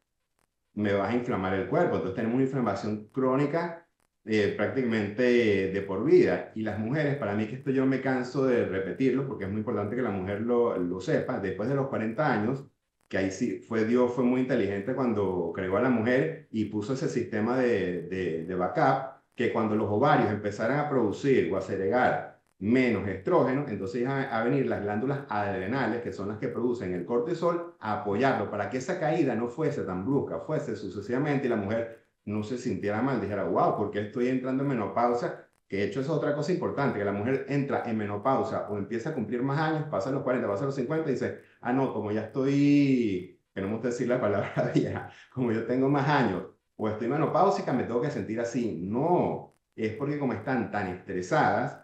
me 0.74 0.92
vas 0.94 1.12
a 1.12 1.16
inflamar 1.16 1.54
el 1.54 1.68
cuerpo. 1.68 1.96
Entonces 1.96 2.16
tenemos 2.16 2.36
una 2.36 2.44
inflamación 2.44 3.08
crónica 3.12 3.86
eh, 4.24 4.54
prácticamente 4.56 5.22
de 5.22 5.82
por 5.82 6.04
vida. 6.04 6.52
Y 6.54 6.62
las 6.62 6.78
mujeres, 6.78 7.16
para 7.16 7.34
mí 7.34 7.46
que 7.46 7.56
esto 7.56 7.70
yo 7.70 7.84
me 7.86 8.00
canso 8.00 8.46
de 8.46 8.66
repetirlo 8.66 9.26
porque 9.26 9.44
es 9.44 9.50
muy 9.50 9.58
importante 9.58 9.96
que 9.96 10.02
la 10.02 10.10
mujer 10.10 10.40
lo, 10.42 10.78
lo 10.78 11.00
sepa, 11.00 11.38
después 11.40 11.68
de 11.68 11.74
los 11.74 11.88
40 11.88 12.32
años, 12.32 12.64
que 13.12 13.18
ahí 13.18 13.30
sí 13.30 13.58
fue 13.58 13.84
Dios, 13.84 14.10
fue 14.14 14.24
muy 14.24 14.40
inteligente 14.40 14.94
cuando 14.94 15.52
creó 15.54 15.76
a 15.76 15.82
la 15.82 15.90
mujer 15.90 16.48
y 16.50 16.64
puso 16.64 16.94
ese 16.94 17.10
sistema 17.10 17.58
de, 17.58 18.44
de, 18.48 18.54
backup, 18.54 19.20
que 19.34 19.52
cuando 19.52 19.76
los 19.76 19.90
ovarios 19.90 20.30
empezaran 20.30 20.78
a 20.78 20.88
producir 20.88 21.52
o 21.52 21.58
a 21.58 21.60
segregar 21.60 22.40
menos 22.58 23.06
estrógeno, 23.06 23.66
entonces 23.68 24.00
iban 24.00 24.28
a 24.30 24.42
venir 24.44 24.66
las 24.66 24.80
glándulas 24.80 25.26
adrenales, 25.28 26.00
que 26.00 26.10
son 26.10 26.28
las 26.28 26.38
que 26.38 26.48
producen 26.48 26.94
el 26.94 27.04
cortisol, 27.04 27.74
a 27.80 28.00
apoyarlo 28.00 28.50
para 28.50 28.70
que 28.70 28.78
esa 28.78 28.98
caída 28.98 29.34
no 29.34 29.48
fuese 29.48 29.82
tan 29.82 30.06
brusca, 30.06 30.40
fuese 30.40 30.74
sucesivamente 30.74 31.48
y 31.48 31.50
la 31.50 31.56
mujer 31.56 32.06
no 32.24 32.42
se 32.42 32.56
sintiera 32.56 33.02
mal, 33.02 33.20
dijera, 33.20 33.44
wow, 33.44 33.76
¿por 33.76 33.90
qué 33.90 34.06
estoy 34.06 34.28
entrando 34.28 34.62
en 34.62 34.70
menopausia? 34.70 35.50
Que 35.68 35.76
de 35.76 35.84
hecho 35.84 36.00
es 36.00 36.08
otra 36.08 36.34
cosa 36.34 36.50
importante, 36.50 36.98
que 36.98 37.04
la 37.04 37.12
mujer 37.12 37.44
entra 37.50 37.82
en 37.84 37.98
menopausia 37.98 38.68
o 38.70 38.78
empieza 38.78 39.10
a 39.10 39.14
cumplir 39.14 39.42
más 39.42 39.58
años, 39.58 39.84
pasa 39.90 40.10
los 40.10 40.22
40, 40.22 40.48
pasa 40.48 40.64
los 40.64 40.74
50 40.74 41.10
y 41.10 41.12
dice, 41.12 41.51
ah, 41.62 41.72
no, 41.72 41.92
como 41.92 42.12
ya 42.12 42.22
estoy, 42.22 43.40
que 43.54 43.60
no 43.60 43.68
me 43.68 43.74
gusta 43.74 43.88
decir 43.88 44.08
la 44.08 44.20
palabra 44.20 44.70
vieja, 44.74 45.10
como 45.32 45.52
yo 45.52 45.66
tengo 45.66 45.88
más 45.88 46.08
años 46.08 46.44
o 46.76 46.88
estoy 46.88 47.08
menopáusica, 47.08 47.72
me 47.72 47.84
tengo 47.84 48.00
que 48.00 48.10
sentir 48.10 48.40
así. 48.40 48.80
No, 48.82 49.54
es 49.76 49.94
porque 49.94 50.18
como 50.18 50.32
están 50.32 50.70
tan 50.70 50.88
estresadas 50.88 51.80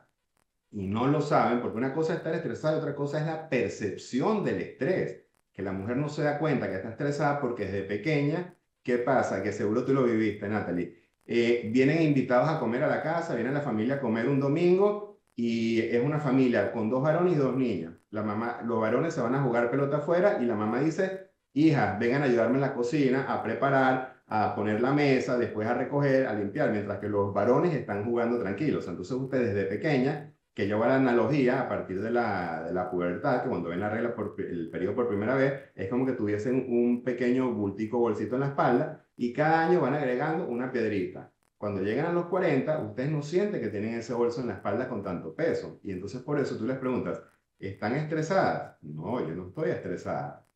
y 0.71 0.87
no 0.87 1.07
lo 1.07 1.21
saben, 1.21 1.61
porque 1.61 1.79
una 1.79 1.95
cosa 1.95 2.13
es 2.13 2.19
estar 2.19 2.35
estresada 2.35 2.77
y 2.77 2.81
otra 2.81 2.95
cosa 2.95 3.21
es 3.21 3.27
la 3.27 3.49
percepción 3.49 4.45
del 4.45 4.61
estrés, 4.61 5.25
que 5.53 5.63
la 5.63 5.73
mujer 5.73 5.97
no 5.97 6.09
se 6.09 6.23
da 6.23 6.39
cuenta 6.39 6.69
que 6.69 6.77
está 6.77 6.91
estresada 6.91 7.41
porque 7.41 7.65
desde 7.67 7.83
pequeña, 7.83 8.55
¿qué 8.83 8.99
pasa? 8.99 9.43
Que 9.43 9.53
seguro 9.53 9.85
tú 9.85 9.95
lo 9.95 10.05
viviste, 10.05 10.49
Natalie 10.49 11.09
eh, 11.31 11.69
vienen 11.71 12.01
invitados 12.01 12.49
a 12.49 12.59
comer 12.59 12.83
a 12.83 12.89
la 12.89 13.03
casa, 13.03 13.35
viene 13.35 13.53
la 13.53 13.61
familia 13.61 13.97
a 13.97 14.01
comer 14.01 14.27
un 14.29 14.41
domingo 14.41 15.08
y 15.39 15.81
es 15.81 16.05
una 16.05 16.19
familia 16.19 16.73
con 16.73 16.91
dos 16.91 17.01
varones 17.01 17.35
y 17.35 17.37
dos 17.37 17.55
niñas. 17.57 17.95
La 18.11 18.25
mamá, 18.25 18.61
los 18.65 18.81
varones 18.81 19.15
se 19.15 19.21
van 19.21 19.37
a 19.37 19.43
jugar 19.43 19.71
pelota 19.71 19.99
afuera 19.99 20.39
y 20.43 20.47
la 20.47 20.57
mamá 20.57 20.81
dice, 20.81 21.31
hija, 21.53 21.97
vengan 22.01 22.23
a 22.23 22.25
ayudarme 22.25 22.57
en 22.57 22.63
la 22.63 22.75
cocina, 22.75 23.23
a 23.33 23.41
preparar, 23.45 24.17
a 24.27 24.57
poner 24.57 24.81
la 24.81 24.93
mesa, 24.93 25.39
después 25.39 25.69
a 25.69 25.75
recoger, 25.75 26.27
a 26.27 26.35
limpiar, 26.35 26.73
mientras 26.73 26.99
que 26.99 27.09
los 27.09 27.33
varones 27.33 27.73
están 27.73 28.05
jugando 28.05 28.41
tranquilos. 28.41 28.89
Entonces 28.89 29.17
ustedes 29.17 29.55
desde 29.55 29.69
pequeña, 29.69 30.35
que 30.55 30.67
yo 30.67 30.81
la 30.81 30.97
analogía 30.97 31.61
a 31.61 31.69
partir 31.69 32.03
de 32.03 32.11
la, 32.11 32.65
de 32.65 32.73
la 32.75 32.91
pubertad, 32.91 33.45
que 33.45 33.49
cuando 33.49 33.69
ven 33.69 33.79
la 33.79 33.91
regla 33.91 34.17
por 34.17 34.35
el 34.39 34.71
periodo 34.71 34.97
por 34.97 35.09
primera 35.09 35.37
vez, 35.37 35.71
es 35.77 35.89
como 35.89 36.05
que 36.05 36.15
tuviesen 36.15 36.67
un 36.69 37.05
pequeño 37.05 37.53
bultico 37.53 37.99
bolsito 38.01 38.35
en 38.35 38.41
la 38.41 38.49
espalda 38.49 39.07
y 39.17 39.33
cada 39.33 39.69
año 39.69 39.81
van 39.81 39.95
agregando 39.95 40.49
una 40.49 40.73
piedrita. 40.73 41.33
Cuando 41.59 41.83
llegan 41.83 42.07
a 42.07 42.13
los 42.13 42.27
40, 42.27 42.79
ustedes 42.79 43.11
no 43.11 43.21
sienten 43.23 43.61
que 43.61 43.69
tienen 43.69 43.95
ese 43.95 44.15
bolso 44.15 44.41
en 44.41 44.47
la 44.47 44.55
espalda 44.55 44.89
con 44.89 45.03
tanto 45.03 45.35
peso. 45.35 45.81
Y 45.83 45.91
entonces 45.91 46.23
por 46.23 46.39
eso 46.39 46.57
tú 46.57 46.65
les 46.65 46.79
preguntas, 46.79 47.21
¿están 47.59 47.95
estresadas? 47.97 48.77
No, 48.83 49.21
yo 49.29 49.35
no 49.35 49.49
estoy 49.49 49.71
estresada. 49.71 50.47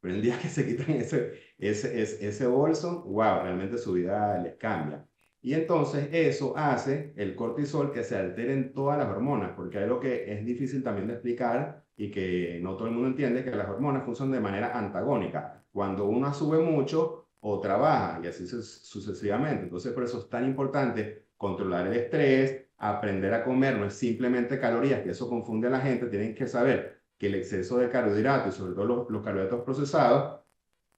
Pero 0.00 0.14
el 0.14 0.22
día 0.22 0.38
que 0.40 0.48
se 0.48 0.66
quitan 0.66 0.90
ese, 0.96 1.34
ese, 1.58 2.00
ese, 2.02 2.28
ese 2.28 2.46
bolso, 2.46 3.02
wow, 3.04 3.42
realmente 3.42 3.76
su 3.78 3.92
vida 3.92 4.38
les 4.38 4.56
cambia. 4.56 5.06
Y 5.40 5.54
entonces 5.54 6.08
eso 6.12 6.56
hace 6.56 7.12
el 7.16 7.36
cortisol 7.36 7.92
que 7.92 8.02
se 8.02 8.16
alteren 8.16 8.72
todas 8.72 8.98
las 8.98 9.08
hormonas, 9.08 9.52
porque 9.54 9.78
hay 9.78 9.86
lo 9.86 10.00
que 10.00 10.32
es 10.32 10.44
difícil 10.44 10.82
también 10.82 11.06
de 11.08 11.14
explicar 11.14 11.84
y 11.96 12.10
que 12.10 12.58
no 12.62 12.76
todo 12.76 12.88
el 12.88 12.94
mundo 12.94 13.08
entiende, 13.08 13.44
que 13.44 13.50
las 13.50 13.68
hormonas 13.68 14.04
funcionan 14.04 14.32
de 14.32 14.40
manera 14.40 14.78
antagónica. 14.78 15.64
Cuando 15.70 16.06
una 16.06 16.32
sube 16.32 16.58
mucho 16.58 17.27
o 17.50 17.60
trabaja 17.60 18.20
y 18.22 18.26
así 18.26 18.46
sucesivamente. 18.46 19.64
Entonces 19.64 19.92
por 19.92 20.04
eso 20.04 20.18
es 20.18 20.28
tan 20.28 20.44
importante 20.44 21.26
controlar 21.36 21.86
el 21.86 21.94
estrés, 21.94 22.66
aprender 22.78 23.32
a 23.34 23.44
comer, 23.44 23.76
no 23.78 23.86
es 23.86 23.94
simplemente 23.94 24.58
calorías, 24.58 25.02
que 25.02 25.10
eso 25.10 25.28
confunde 25.28 25.68
a 25.68 25.70
la 25.70 25.80
gente, 25.80 26.06
tienen 26.06 26.34
que 26.34 26.46
saber 26.46 27.02
que 27.16 27.26
el 27.26 27.34
exceso 27.36 27.78
de 27.78 27.90
carbohidratos 27.90 28.54
y 28.54 28.58
sobre 28.58 28.74
todo 28.74 28.84
los, 28.84 29.10
los 29.10 29.22
carbohidratos 29.22 29.62
procesados 29.64 30.40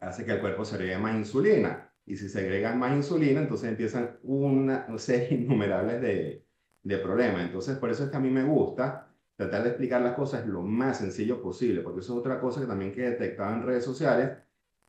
hace 0.00 0.24
que 0.24 0.32
el 0.32 0.40
cuerpo 0.40 0.64
se 0.64 0.98
más 0.98 1.16
insulina 1.16 1.92
y 2.06 2.16
si 2.16 2.28
se 2.28 2.40
agregan 2.40 2.78
más 2.78 2.94
insulina, 2.96 3.40
entonces 3.40 3.68
empiezan 3.68 4.18
una 4.22 4.86
serie 4.98 5.38
innumerables 5.40 6.00
de, 6.00 6.44
de 6.82 6.98
problemas. 6.98 7.42
Entonces, 7.42 7.78
por 7.78 7.90
eso 7.90 8.04
es 8.04 8.10
que 8.10 8.16
a 8.16 8.20
mí 8.20 8.30
me 8.30 8.44
gusta 8.44 9.08
tratar 9.36 9.62
de 9.62 9.68
explicar 9.70 10.02
las 10.02 10.14
cosas 10.14 10.46
lo 10.46 10.62
más 10.62 10.98
sencillo 10.98 11.40
posible, 11.40 11.82
porque 11.82 12.00
eso 12.00 12.14
es 12.14 12.18
otra 12.18 12.40
cosa 12.40 12.60
que 12.60 12.66
también 12.66 12.92
que 12.92 13.06
he 13.06 13.10
detectado 13.10 13.54
en 13.54 13.62
redes 13.62 13.84
sociales, 13.84 14.30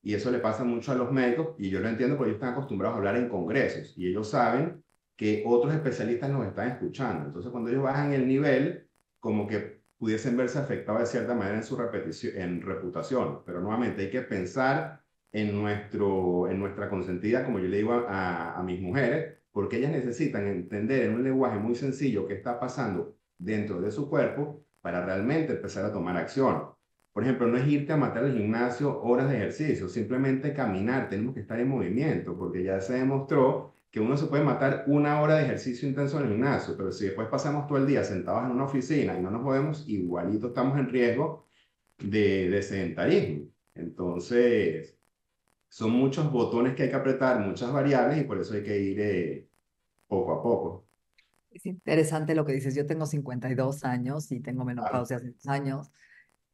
y 0.03 0.13
eso 0.13 0.31
le 0.31 0.39
pasa 0.39 0.63
mucho 0.63 0.91
a 0.91 0.95
los 0.95 1.11
médicos, 1.11 1.55
y 1.57 1.69
yo 1.69 1.79
lo 1.79 1.89
entiendo 1.89 2.17
porque 2.17 2.31
ellos 2.31 2.41
están 2.41 2.53
acostumbrados 2.53 2.95
a 2.95 2.97
hablar 2.97 3.15
en 3.17 3.29
congresos, 3.29 3.93
y 3.97 4.07
ellos 4.07 4.29
saben 4.29 4.83
que 5.15 5.43
otros 5.45 5.73
especialistas 5.73 6.29
nos 6.31 6.47
están 6.47 6.69
escuchando. 6.69 7.27
Entonces, 7.27 7.51
cuando 7.51 7.69
ellos 7.69 7.83
bajan 7.83 8.11
el 8.13 8.27
nivel, 8.27 8.87
como 9.19 9.47
que 9.47 9.81
pudiesen 10.01 10.35
verse 10.35 10.57
afectados 10.57 11.01
de 11.01 11.05
cierta 11.05 11.35
manera 11.35 11.57
en 11.57 11.63
su 11.63 11.77
repetición, 11.77 12.35
en 12.35 12.61
reputación. 12.63 13.43
Pero 13.45 13.61
nuevamente 13.61 14.01
hay 14.01 14.09
que 14.09 14.23
pensar 14.23 15.03
en, 15.31 15.55
nuestro, 15.55 16.49
en 16.49 16.59
nuestra 16.59 16.89
consentida, 16.89 17.45
como 17.45 17.59
yo 17.59 17.67
le 17.67 17.77
digo 17.77 17.93
a, 17.93 18.57
a, 18.57 18.63
mis 18.63 18.81
mujeres, 18.81 19.37
porque 19.51 19.77
ellas 19.77 19.91
necesitan 19.91 20.47
entender 20.47 21.03
en 21.03 21.13
un 21.13 21.23
lenguaje 21.23 21.59
muy 21.59 21.75
sencillo 21.75 22.27
qué 22.27 22.33
está 22.33 22.59
pasando 22.59 23.15
dentro 23.37 23.79
de 23.79 23.91
su 23.91 24.09
cuerpo 24.09 24.65
para 24.81 25.05
realmente 25.05 25.53
empezar 25.53 25.85
a 25.85 25.93
tomar 25.93 26.17
acción. 26.17 26.71
Por 27.13 27.23
ejemplo, 27.23 27.47
no 27.47 27.57
es 27.57 27.67
irte 27.67 27.93
a 27.93 27.97
matar 27.97 28.23
al 28.23 28.37
gimnasio 28.37 29.01
horas 29.01 29.29
de 29.29 29.37
ejercicio, 29.37 29.89
simplemente 29.89 30.53
caminar, 30.53 31.09
tenemos 31.09 31.33
que 31.33 31.41
estar 31.41 31.59
en 31.59 31.67
movimiento, 31.67 32.37
porque 32.37 32.63
ya 32.63 32.79
se 32.79 32.93
demostró 32.93 33.73
que 33.91 33.99
uno 33.99 34.15
se 34.15 34.27
puede 34.27 34.43
matar 34.43 34.85
una 34.87 35.21
hora 35.21 35.35
de 35.35 35.43
ejercicio 35.43 35.87
intenso 35.89 36.17
en 36.19 36.25
el 36.25 36.31
gimnasio, 36.31 36.75
pero 36.77 36.91
si 36.91 37.05
después 37.05 37.27
pasamos 37.27 37.67
todo 37.67 37.77
el 37.77 37.87
día 37.87 38.03
sentados 38.03 38.45
en 38.45 38.51
una 38.51 38.63
oficina 38.63 39.17
y 39.17 39.21
no 39.21 39.29
nos 39.29 39.41
movemos, 39.41 39.87
igualito 39.89 40.47
estamos 40.47 40.79
en 40.79 40.89
riesgo 40.89 41.47
de, 41.99 42.49
de 42.49 42.61
sedentarismo. 42.61 43.49
Entonces, 43.75 44.97
son 45.71 45.91
muchos 45.91 46.31
botones 46.31 46.75
que 46.75 46.83
hay 46.83 46.89
que 46.89 46.95
apretar, 46.95 47.39
muchas 47.39 47.71
variables 47.71 48.19
y 48.19 48.23
por 48.25 48.39
eso 48.39 48.53
hay 48.53 48.63
que 48.63 48.77
ir 48.77 48.99
eh, 48.99 49.47
poco 50.07 50.33
a 50.33 50.43
poco. 50.43 50.85
Es 51.49 51.65
interesante 51.65 52.35
lo 52.35 52.45
que 52.45 52.53
dices. 52.53 52.75
Yo 52.75 52.85
tengo 52.85 53.05
52 53.05 53.83
años 53.85 54.31
y 54.31 54.41
tengo 54.41 54.65
menopausia 54.65 55.17
hace 55.17 55.33
años. 55.47 55.91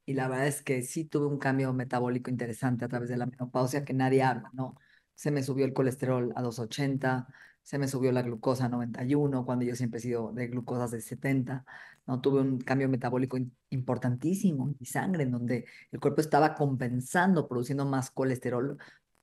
Y 0.08 0.14
la 0.14 0.30
verdad 0.30 0.48
es 0.48 0.62
que 0.64 0.84
sí 0.84 1.04
tuve 1.06 1.26
un 1.28 1.38
cambio 1.38 1.74
metabólico 1.74 2.30
interesante 2.32 2.86
a 2.86 2.88
través 2.88 3.10
de 3.10 3.18
la 3.18 3.26
menopausia 3.26 3.84
que 3.84 3.94
nadie 3.94 4.24
habla, 4.24 4.50
¿no? 4.54 4.76
Se 5.16 5.32
me 5.32 5.44
subió 5.44 5.66
el 5.66 5.74
colesterol 5.74 6.32
a 6.38 6.42
280, 6.42 7.28
se 7.62 7.78
me 7.78 7.90
subió 7.90 8.14
la 8.14 8.22
glucosa 8.22 8.66
a 8.66 8.70
91, 8.70 9.46
cuando 9.46 9.66
yo 9.66 9.76
siempre 9.76 10.00
he 10.00 10.02
sido 10.02 10.32
de 10.32 10.48
glucosas 10.48 10.92
de 10.92 11.02
70, 11.02 11.66
¿no? 12.06 12.22
Tuve 12.22 12.40
un 12.42 12.60
cambio 12.60 12.88
metabólico 12.88 13.38
importantísimo 13.70 14.66
en 14.70 14.78
mi 14.80 14.86
sangre, 14.86 15.24
en 15.24 15.32
donde 15.32 15.66
el 15.92 16.00
cuerpo 16.00 16.22
estaba 16.22 16.56
compensando, 16.56 17.48
produciendo 17.50 17.86
más 17.86 18.10
colesterol 18.12 18.78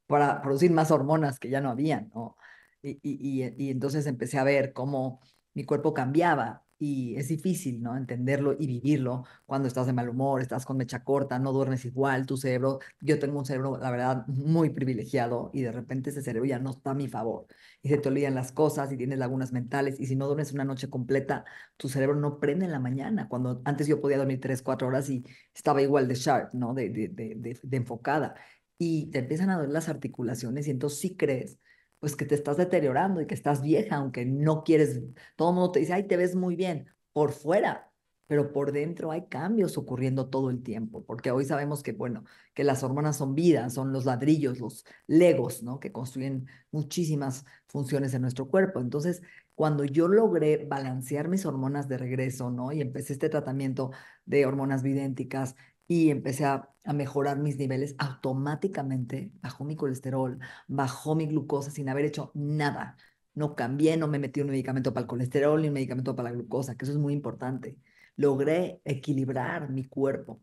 para 0.06 0.42
producir 0.42 0.70
más 0.70 0.90
hormonas 0.90 1.38
que 1.38 1.48
ya 1.48 1.62
no 1.62 1.70
habían, 1.70 2.10
¿no? 2.14 2.36
Y, 2.82 2.98
y, 3.02 3.54
y, 3.56 3.70
entonces 3.70 4.06
empecé 4.06 4.38
a 4.38 4.44
ver 4.44 4.74
cómo 4.74 5.20
mi 5.54 5.64
cuerpo 5.64 5.94
cambiaba 5.94 6.63
y 6.84 7.16
es 7.16 7.28
difícil, 7.28 7.82
¿no? 7.82 7.96
Entenderlo 7.96 8.54
y 8.58 8.66
vivirlo 8.66 9.24
cuando 9.46 9.68
estás 9.68 9.86
de 9.86 9.94
mal 9.94 10.08
humor, 10.10 10.42
estás 10.42 10.66
con 10.66 10.76
mecha 10.76 11.02
corta, 11.02 11.38
no 11.38 11.50
duermes 11.52 11.84
igual, 11.86 12.26
tu 12.26 12.36
cerebro, 12.36 12.80
yo 13.00 13.18
tengo 13.18 13.38
un 13.38 13.46
cerebro, 13.46 13.78
la 13.78 13.90
verdad, 13.90 14.26
muy 14.26 14.68
privilegiado 14.70 15.50
y 15.54 15.62
de 15.62 15.72
repente 15.72 16.10
ese 16.10 16.20
cerebro 16.20 16.46
ya 16.46 16.58
no 16.58 16.70
está 16.72 16.90
a 16.90 16.94
mi 16.94 17.08
favor 17.08 17.46
y 17.82 17.88
se 17.88 17.96
te 17.96 18.08
olvidan 18.10 18.34
las 18.34 18.52
cosas 18.52 18.92
y 18.92 18.98
tienes 18.98 19.18
lagunas 19.18 19.50
mentales 19.52 19.98
y 19.98 20.06
si 20.06 20.14
no 20.14 20.26
duermes 20.26 20.52
una 20.52 20.64
noche 20.64 20.90
completa, 20.90 21.46
tu 21.78 21.88
cerebro 21.88 22.16
no 22.16 22.38
prende 22.38 22.66
en 22.66 22.72
la 22.72 22.80
mañana, 22.80 23.28
cuando 23.28 23.62
antes 23.64 23.86
yo 23.86 24.00
podía 24.02 24.18
dormir 24.18 24.40
tres, 24.40 24.60
cuatro 24.60 24.88
horas 24.88 25.08
y 25.08 25.24
estaba 25.54 25.80
igual 25.80 26.06
de 26.06 26.14
sharp, 26.16 26.52
¿no? 26.52 26.74
De, 26.74 26.90
de, 26.90 27.58
enfocada 27.76 28.34
y 28.78 29.10
te 29.10 29.20
empiezan 29.20 29.50
a 29.50 29.56
doler 29.56 29.70
las 29.70 29.88
articulaciones 29.88 30.66
y 30.68 30.70
entonces 30.70 30.98
sí 31.00 31.16
crees 31.16 31.58
pues 32.04 32.16
que 32.16 32.26
te 32.26 32.34
estás 32.34 32.58
deteriorando 32.58 33.22
y 33.22 33.26
que 33.26 33.32
estás 33.32 33.62
vieja, 33.62 33.96
aunque 33.96 34.26
no 34.26 34.62
quieres, 34.62 35.00
todo 35.36 35.48
el 35.48 35.54
mundo 35.54 35.72
te 35.72 35.80
dice, 35.80 35.94
ay, 35.94 36.02
te 36.06 36.18
ves 36.18 36.36
muy 36.36 36.54
bien 36.54 36.90
por 37.14 37.32
fuera, 37.32 37.90
pero 38.26 38.52
por 38.52 38.72
dentro 38.72 39.10
hay 39.10 39.26
cambios 39.26 39.78
ocurriendo 39.78 40.28
todo 40.28 40.50
el 40.50 40.62
tiempo, 40.62 41.02
porque 41.06 41.30
hoy 41.30 41.46
sabemos 41.46 41.82
que, 41.82 41.92
bueno, 41.92 42.24
que 42.52 42.62
las 42.62 42.82
hormonas 42.82 43.16
son 43.16 43.34
vida, 43.34 43.70
son 43.70 43.90
los 43.90 44.04
ladrillos, 44.04 44.58
los 44.58 44.84
legos, 45.06 45.62
¿no? 45.62 45.80
Que 45.80 45.92
construyen 45.92 46.46
muchísimas 46.70 47.46
funciones 47.68 48.12
en 48.12 48.20
nuestro 48.20 48.50
cuerpo. 48.50 48.80
Entonces, 48.80 49.22
cuando 49.54 49.84
yo 49.86 50.06
logré 50.06 50.66
balancear 50.66 51.28
mis 51.28 51.46
hormonas 51.46 51.88
de 51.88 51.96
regreso, 51.96 52.50
¿no? 52.50 52.70
Y 52.70 52.82
empecé 52.82 53.14
este 53.14 53.30
tratamiento 53.30 53.92
de 54.26 54.44
hormonas 54.44 54.82
bidénticas 54.82 55.56
y 55.86 56.10
empecé 56.10 56.44
a, 56.44 56.70
mejorar 56.94 57.38
mis 57.38 57.56
niveles, 57.56 57.94
automáticamente 57.96 59.32
bajó 59.40 59.64
mi 59.64 59.74
colesterol, 59.74 60.38
bajó 60.68 61.14
mi 61.14 61.26
glucosa 61.26 61.70
sin 61.70 61.88
haber 61.88 62.04
hecho 62.04 62.30
nada. 62.34 62.96
No 63.34 63.54
cambié, 63.56 63.96
no 63.96 64.06
me 64.06 64.18
metí 64.18 64.42
un 64.42 64.48
medicamento 64.48 64.92
para 64.92 65.02
el 65.02 65.08
colesterol 65.08 65.62
ni 65.62 65.68
un 65.68 65.74
medicamento 65.74 66.14
para 66.14 66.28
la 66.30 66.34
glucosa, 66.36 66.76
que 66.76 66.84
eso 66.84 66.92
es 66.92 66.98
muy 66.98 67.14
importante. 67.14 67.78
Logré 68.16 68.82
equilibrar 68.84 69.70
mi 69.70 69.86
cuerpo 69.86 70.42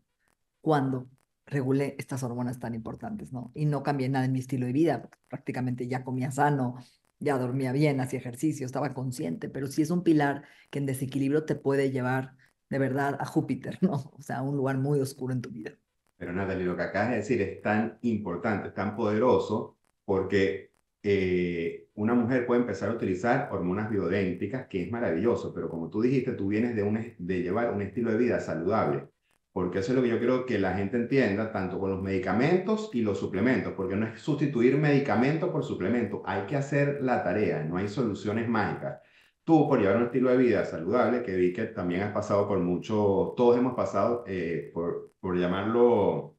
cuando 0.60 1.08
regulé 1.46 1.94
estas 1.98 2.22
hormonas 2.24 2.58
tan 2.58 2.74
importantes, 2.74 3.32
¿no? 3.32 3.52
Y 3.54 3.66
no 3.66 3.82
cambié 3.84 4.08
nada 4.08 4.24
en 4.24 4.32
mi 4.32 4.40
estilo 4.40 4.66
de 4.66 4.72
vida, 4.72 5.08
prácticamente 5.28 5.86
ya 5.86 6.02
comía 6.04 6.32
sano, 6.32 6.76
ya 7.20 7.38
dormía 7.38 7.72
bien, 7.72 8.00
hacía 8.00 8.18
ejercicio, 8.18 8.66
estaba 8.66 8.94
consciente, 8.94 9.48
pero 9.48 9.68
sí 9.68 9.82
es 9.82 9.90
un 9.90 10.02
pilar 10.02 10.44
que 10.70 10.80
en 10.80 10.86
desequilibrio 10.86 11.44
te 11.44 11.54
puede 11.54 11.90
llevar 11.90 12.36
de 12.72 12.78
verdad 12.78 13.18
a 13.20 13.26
Júpiter, 13.26 13.78
¿no? 13.82 13.92
O 14.18 14.22
sea, 14.22 14.40
un 14.40 14.56
lugar 14.56 14.78
muy 14.78 14.98
oscuro 14.98 15.34
en 15.34 15.42
tu 15.42 15.50
vida. 15.50 15.72
Pero 16.16 16.32
Natalie, 16.32 16.64
lo 16.64 16.74
que 16.74 16.82
acabas 16.82 17.10
de 17.10 17.16
decir 17.16 17.42
es 17.42 17.60
tan 17.60 17.98
importante, 18.00 18.68
es 18.68 18.74
tan 18.74 18.96
poderoso, 18.96 19.76
porque 20.06 20.72
eh, 21.02 21.88
una 21.94 22.14
mujer 22.14 22.46
puede 22.46 22.62
empezar 22.62 22.88
a 22.88 22.94
utilizar 22.94 23.50
hormonas 23.52 23.90
biodénticas, 23.90 24.68
que 24.68 24.84
es 24.84 24.90
maravilloso, 24.90 25.52
pero 25.52 25.68
como 25.68 25.90
tú 25.90 26.00
dijiste, 26.00 26.32
tú 26.32 26.48
vienes 26.48 26.74
de, 26.74 26.82
un, 26.82 27.14
de 27.18 27.42
llevar 27.42 27.74
un 27.74 27.82
estilo 27.82 28.10
de 28.10 28.16
vida 28.16 28.40
saludable, 28.40 29.06
porque 29.52 29.80
eso 29.80 29.92
es 29.92 29.96
lo 29.96 30.02
que 30.02 30.08
yo 30.08 30.18
quiero 30.18 30.46
que 30.46 30.58
la 30.58 30.72
gente 30.72 30.96
entienda, 30.96 31.52
tanto 31.52 31.78
con 31.78 31.90
los 31.90 32.02
medicamentos 32.02 32.88
y 32.94 33.02
los 33.02 33.18
suplementos, 33.18 33.74
porque 33.76 33.96
no 33.96 34.06
es 34.06 34.18
sustituir 34.18 34.78
medicamento 34.78 35.52
por 35.52 35.62
suplemento, 35.62 36.22
hay 36.24 36.46
que 36.46 36.56
hacer 36.56 37.02
la 37.02 37.22
tarea, 37.22 37.64
no 37.64 37.76
hay 37.76 37.88
soluciones 37.88 38.48
mágicas 38.48 39.02
tú 39.44 39.68
por 39.68 39.80
llevar 39.80 39.96
un 39.96 40.04
estilo 40.04 40.30
de 40.30 40.36
vida 40.36 40.64
saludable, 40.64 41.22
que 41.22 41.34
vi 41.36 41.52
que 41.52 41.64
también 41.66 42.02
has 42.02 42.12
pasado 42.12 42.46
por 42.48 42.58
mucho, 42.60 43.34
todos 43.36 43.56
hemos 43.58 43.74
pasado 43.74 44.24
eh, 44.26 44.70
por, 44.72 45.12
por 45.20 45.38
llamarlo, 45.38 46.36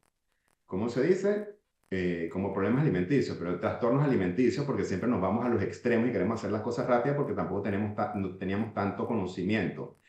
¿cómo 0.65 0.89
se 0.89 1.03
dice? 1.03 1.53
Eh, 1.95 2.27
como 2.31 2.51
problemas 2.53 2.81
alimenticios, 2.81 3.37
pero 3.37 3.59
trastornos 3.59 4.03
alimenticios, 4.03 4.65
porque 4.65 4.83
siempre 4.83 5.07
nos 5.07 5.21
vamos 5.21 5.45
a 5.45 5.49
los 5.49 5.61
extremos 5.61 6.09
y 6.09 6.11
queremos 6.11 6.39
hacer 6.39 6.51
las 6.51 6.63
cosas 6.63 6.87
rápidas 6.87 7.15
porque 7.15 7.35
tampoco 7.35 7.61
tenemos 7.61 7.95
no 8.15 8.35
teníamos 8.37 8.73
tanto 8.73 9.05
conocimiento. 9.05 9.99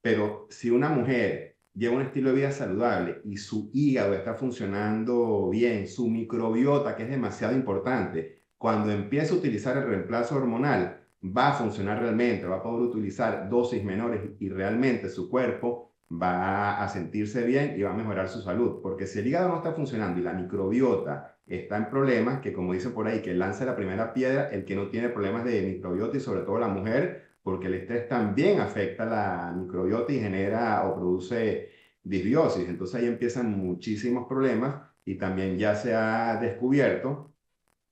Pero 0.00 0.46
si 0.50 0.70
una 0.70 0.90
mujer 0.90 1.56
lleva 1.74 1.96
un 1.96 2.02
estilo 2.02 2.30
de 2.30 2.36
vida 2.36 2.52
saludable 2.52 3.20
y 3.24 3.36
su 3.36 3.70
hígado 3.72 4.14
está 4.14 4.34
funcionando 4.34 5.48
bien, 5.50 5.88
su 5.88 6.08
microbiota, 6.08 6.94
que 6.96 7.02
es 7.04 7.10
demasiado 7.10 7.54
importante, 7.54 8.44
cuando 8.56 8.92
empieza 8.92 9.34
a 9.34 9.38
utilizar 9.38 9.76
el 9.76 9.86
reemplazo 9.86 10.36
hormonal, 10.36 11.03
va 11.24 11.48
a 11.48 11.52
funcionar 11.54 12.00
realmente, 12.00 12.46
va 12.46 12.56
a 12.56 12.62
poder 12.62 12.82
utilizar 12.82 13.48
dosis 13.48 13.82
menores 13.82 14.20
y 14.38 14.48
realmente 14.50 15.08
su 15.08 15.30
cuerpo 15.30 15.92
va 16.10 16.82
a 16.82 16.88
sentirse 16.88 17.44
bien 17.44 17.74
y 17.78 17.82
va 17.82 17.92
a 17.92 17.96
mejorar 17.96 18.28
su 18.28 18.42
salud. 18.42 18.80
Porque 18.82 19.06
si 19.06 19.20
el 19.20 19.26
hígado 19.26 19.48
no 19.48 19.56
está 19.56 19.72
funcionando 19.72 20.20
y 20.20 20.22
la 20.22 20.34
microbiota 20.34 21.38
está 21.46 21.76
en 21.78 21.88
problemas, 21.88 22.40
que 22.40 22.52
como 22.52 22.72
dicen 22.72 22.92
por 22.92 23.06
ahí, 23.06 23.20
que 23.22 23.34
lance 23.34 23.64
la 23.64 23.76
primera 23.76 24.12
piedra 24.12 24.48
el 24.50 24.64
que 24.64 24.76
no 24.76 24.88
tiene 24.88 25.08
problemas 25.08 25.44
de 25.44 25.62
microbiota 25.62 26.16
y 26.16 26.20
sobre 26.20 26.42
todo 26.42 26.58
la 26.58 26.68
mujer, 26.68 27.24
porque 27.42 27.66
el 27.66 27.74
estrés 27.74 28.08
también 28.08 28.60
afecta 28.60 29.04
la 29.06 29.52
microbiota 29.56 30.12
y 30.12 30.20
genera 30.20 30.86
o 30.86 30.94
produce 30.94 31.70
disbiosis. 32.02 32.68
Entonces 32.68 33.00
ahí 33.00 33.06
empiezan 33.06 33.50
muchísimos 33.58 34.26
problemas 34.28 34.76
y 35.04 35.16
también 35.16 35.58
ya 35.58 35.74
se 35.74 35.94
ha 35.94 36.38
descubierto 36.40 37.33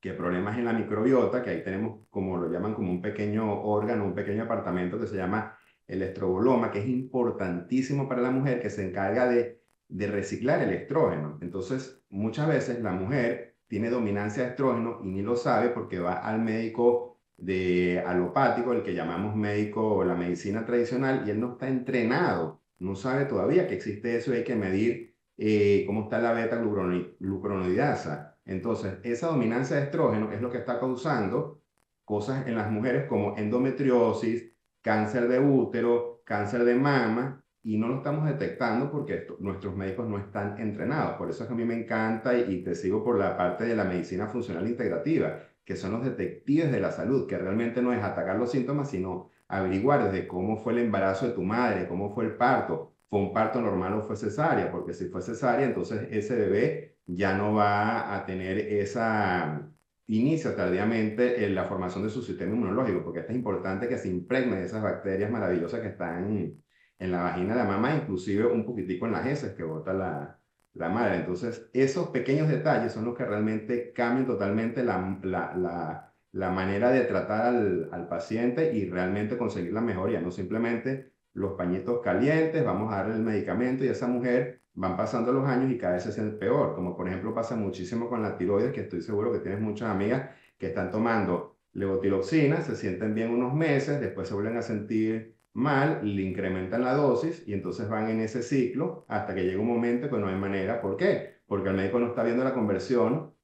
que 0.03 0.13
problemas 0.13 0.59
en 0.59 0.67
la 0.67 0.75
microbiota, 0.75 1.43
que 1.43 1.51
ahí 1.51 1.65
tenemos, 1.65 2.07
como 2.11 2.37
lo 2.37 2.51
llaman, 2.51 2.75
como 2.75 2.91
un 2.91 3.01
pequeño 3.01 3.63
órgano, 3.63 4.05
un 4.05 4.15
pequeño 4.15 4.43
apartamento 4.43 5.01
que 5.01 5.07
se 5.07 5.17
llama 5.17 5.57
el 5.87 6.03
estroboloma, 6.03 6.71
que 6.71 6.81
es 6.81 6.89
importantísimo 6.89 8.07
para 8.07 8.21
la 8.21 8.31
mujer, 8.31 8.61
que 8.61 8.69
se 8.69 8.87
encarga 8.87 9.27
de 9.27 9.63
de 9.93 10.07
reciclar 10.07 10.63
el 10.63 10.73
estrógeno. 10.73 11.39
Entonces, 11.43 12.03
muchas 12.09 12.49
veces 12.49 12.81
la 12.81 12.93
mujer 12.93 13.57
tiene 13.69 13.91
dominancia 13.91 14.43
de 14.43 14.51
estrógeno 14.51 15.01
y 15.03 15.09
ni 15.09 15.23
lo 15.23 15.37
sabe 15.37 15.69
porque 15.69 16.01
va 16.01 16.15
al 16.15 16.41
médico 16.41 17.19
de 17.37 18.03
alopático, 18.07 18.73
el 18.73 18.83
que 18.83 18.95
llamamos 18.95 19.37
médico 19.37 20.05
la 20.05 20.15
medicina 20.15 20.65
tradicional, 20.65 21.25
y 21.27 21.31
él 21.31 21.41
no 21.41 21.53
está 21.53 21.69
entrenado, 21.69 22.63
no 22.79 22.97
sabe 22.97 23.27
todavía 23.27 23.67
que 23.69 23.75
existe 23.75 24.17
eso 24.17 24.33
y 24.33 24.39
hay 24.39 24.45
que 24.45 24.57
medir 24.57 25.15
eh, 25.37 25.85
cómo 25.87 26.05
está 26.05 26.19
la 26.21 26.33
beta 26.33 26.57
glucuronidasa. 26.57 28.32
Entonces, 28.45 28.99
esa 29.03 29.29
dominancia 29.29 29.77
de 29.77 29.85
estrógeno 29.85 30.33
es 30.33 30.41
lo 30.41 30.51
que 30.51 30.59
está 30.59 30.79
causando 30.81 31.63
cosas 32.05 32.47
en 32.47 32.57
las 32.57 32.71
mujeres 32.71 33.07
como 33.09 33.37
endometriosis, 33.37 34.53
cáncer 34.81 35.29
de 35.29 35.39
útero, 35.39 36.23
cáncer 36.25 36.65
de 36.65 36.75
mama, 36.75 37.45
y 37.63 37.79
no 37.79 37.87
lo 37.87 37.97
estamos 37.99 38.27
detectando 38.27 38.91
porque 38.91 39.27
nuestros 39.39 39.77
médicos 39.77 40.09
no 40.09 40.19
están 40.19 40.59
entrenados. 40.59 41.15
Por 41.17 41.31
eso 41.31 41.45
es 41.45 41.49
que 41.49 41.55
a 41.55 41.57
mí 41.57 41.65
me 41.65 41.81
encanta 41.81 42.37
y, 42.37 42.53
y 42.53 42.65
te 42.65 42.75
sigo 42.75 43.05
por 43.05 43.19
la 43.19 43.37
parte 43.37 43.65
de 43.65 43.77
la 43.77 43.85
medicina 43.85 44.27
funcional 44.27 44.67
integrativa, 44.67 45.39
que 45.65 45.77
son 45.77 45.93
los 45.93 46.05
detectives 46.05 46.73
de 46.73 46.81
la 46.81 46.91
salud, 46.91 47.29
que 47.29 47.39
realmente 47.39 47.81
no 47.81 47.93
es 47.93 48.03
atacar 48.03 48.37
los 48.37 48.51
síntomas, 48.51 48.91
sino 48.91 49.31
averiguar 49.47 50.11
desde 50.11 50.27
cómo 50.27 50.57
fue 50.57 50.73
el 50.73 50.81
embarazo 50.81 51.27
de 51.27 51.35
tu 51.35 51.43
madre, 51.43 51.87
cómo 51.87 52.13
fue 52.15 52.25
el 52.25 52.37
parto, 52.37 52.95
fue 53.09 53.21
un 53.21 53.33
parto 53.33 53.61
normal 53.61 53.93
o 53.95 54.03
fue 54.03 54.17
cesárea, 54.17 54.73
porque 54.73 54.95
si 54.95 55.07
fue 55.07 55.23
cesárea, 55.23 55.67
entonces 55.67 56.09
ese 56.11 56.35
bebé 56.35 56.92
ya 57.07 57.37
no 57.37 57.55
va 57.55 58.15
a 58.15 58.27
tener 58.27 58.59
esa, 58.59 59.73
inicia 60.07 60.55
tardíamente 60.57 61.45
en 61.45 61.55
la 61.55 61.65
formación 61.65 62.05
de 62.05 62.11
su 62.11 62.23
sistema 62.23 62.55
inmunológico, 62.55 63.03
porque 63.05 63.21
es 63.21 63.31
importante 63.31 63.89
que 63.89 63.99
se 63.99 64.09
impregnen 64.09 64.59
esas 64.61 64.83
bacterias 64.83 65.31
maravillosas 65.31 65.81
que 65.81 65.89
están 65.89 66.55
en 66.99 67.13
la 67.13 67.23
vagina 67.23 67.55
de 67.55 67.63
la 67.63 67.69
mamá, 67.69 67.95
inclusive 67.95 68.47
un 68.47 68.65
poquitico 68.65 69.07
en 69.07 69.13
las 69.13 69.27
heces 69.27 69.55
que 69.55 69.65
bota 69.65 69.93
la, 69.93 70.39
la 70.75 70.89
madre. 70.89 71.17
Entonces, 71.17 71.69
esos 71.73 72.09
pequeños 72.09 72.49
detalles 72.49 72.93
son 72.93 73.05
los 73.05 73.17
que 73.17 73.25
realmente 73.25 73.93
cambian 73.93 74.27
totalmente 74.27 74.85
la, 74.85 75.19
la, 75.23 75.55
la, 75.57 76.15
la 76.33 76.51
manera 76.51 76.91
de 76.91 77.03
tratar 77.03 77.47
al, 77.47 77.89
al, 77.93 78.09
paciente 78.09 78.75
y 78.75 78.89
realmente 78.89 79.37
conseguir 79.39 79.73
la 79.73 79.81
mejoría, 79.81 80.21
no 80.21 80.31
simplemente 80.31 81.13
los 81.35 81.55
pañitos 81.55 82.01
calientes, 82.03 82.65
vamos 82.65 82.93
a 82.93 82.99
darle 82.99 83.15
el 83.17 83.23
medicamento 83.23 83.85
y 83.85 83.89
esa 83.89 84.07
mujer 84.07 84.62
van 84.75 84.97
pasando 84.97 85.33
los 85.33 85.47
años 85.47 85.71
y 85.71 85.79
cada 85.79 85.95
vez 85.95 86.05
se 86.05 86.13
siente 86.13 86.37
peor, 86.37 86.75
como 86.75 86.97
por 86.97 87.09
ejemplo 87.09 87.35
pasa 87.35 87.57
muchísimo 87.57 88.09
con 88.09 88.23
la 88.23 88.37
tiroides, 88.37 88.73
que 88.73 88.83
estoy 88.83 89.03
seguro 89.03 89.33
que 89.33 89.41
tienes 89.41 89.61
muchas 89.61 89.91
amigas 89.91 90.31
que 90.59 90.69
están 90.69 90.91
tomando 90.91 91.59
levotiroxina, 91.75 92.63
se 92.63 92.77
sienten 92.77 93.15
bien 93.15 93.31
unos 93.31 93.55
meses, 93.55 94.01
después 94.01 94.29
se 94.29 94.35
vuelven 94.35 94.57
a 94.57 94.63
sentir 94.63 95.37
mal, 95.55 96.01
le 96.03 96.23
incrementan 96.23 96.85
la 96.85 96.95
dosis 96.95 97.47
y 97.47 97.53
entonces 97.53 97.89
van 97.89 98.09
en 98.09 98.21
ese 98.21 98.43
ciclo 98.43 99.05
hasta 99.09 99.35
que 99.35 99.45
llega 99.45 99.61
un 99.61 99.69
momento 99.69 100.09
que 100.11 100.19
no 100.19 100.29
hay 100.29 100.37
manera. 100.37 100.81
¿Por 100.81 100.97
qué? 100.97 101.41
Porque 101.47 101.69
el 101.69 101.77
médico 101.77 101.99
no 101.99 102.09
está 102.09 102.23
viendo 102.25 102.45
la 102.45 102.55
conversión. 102.55 103.35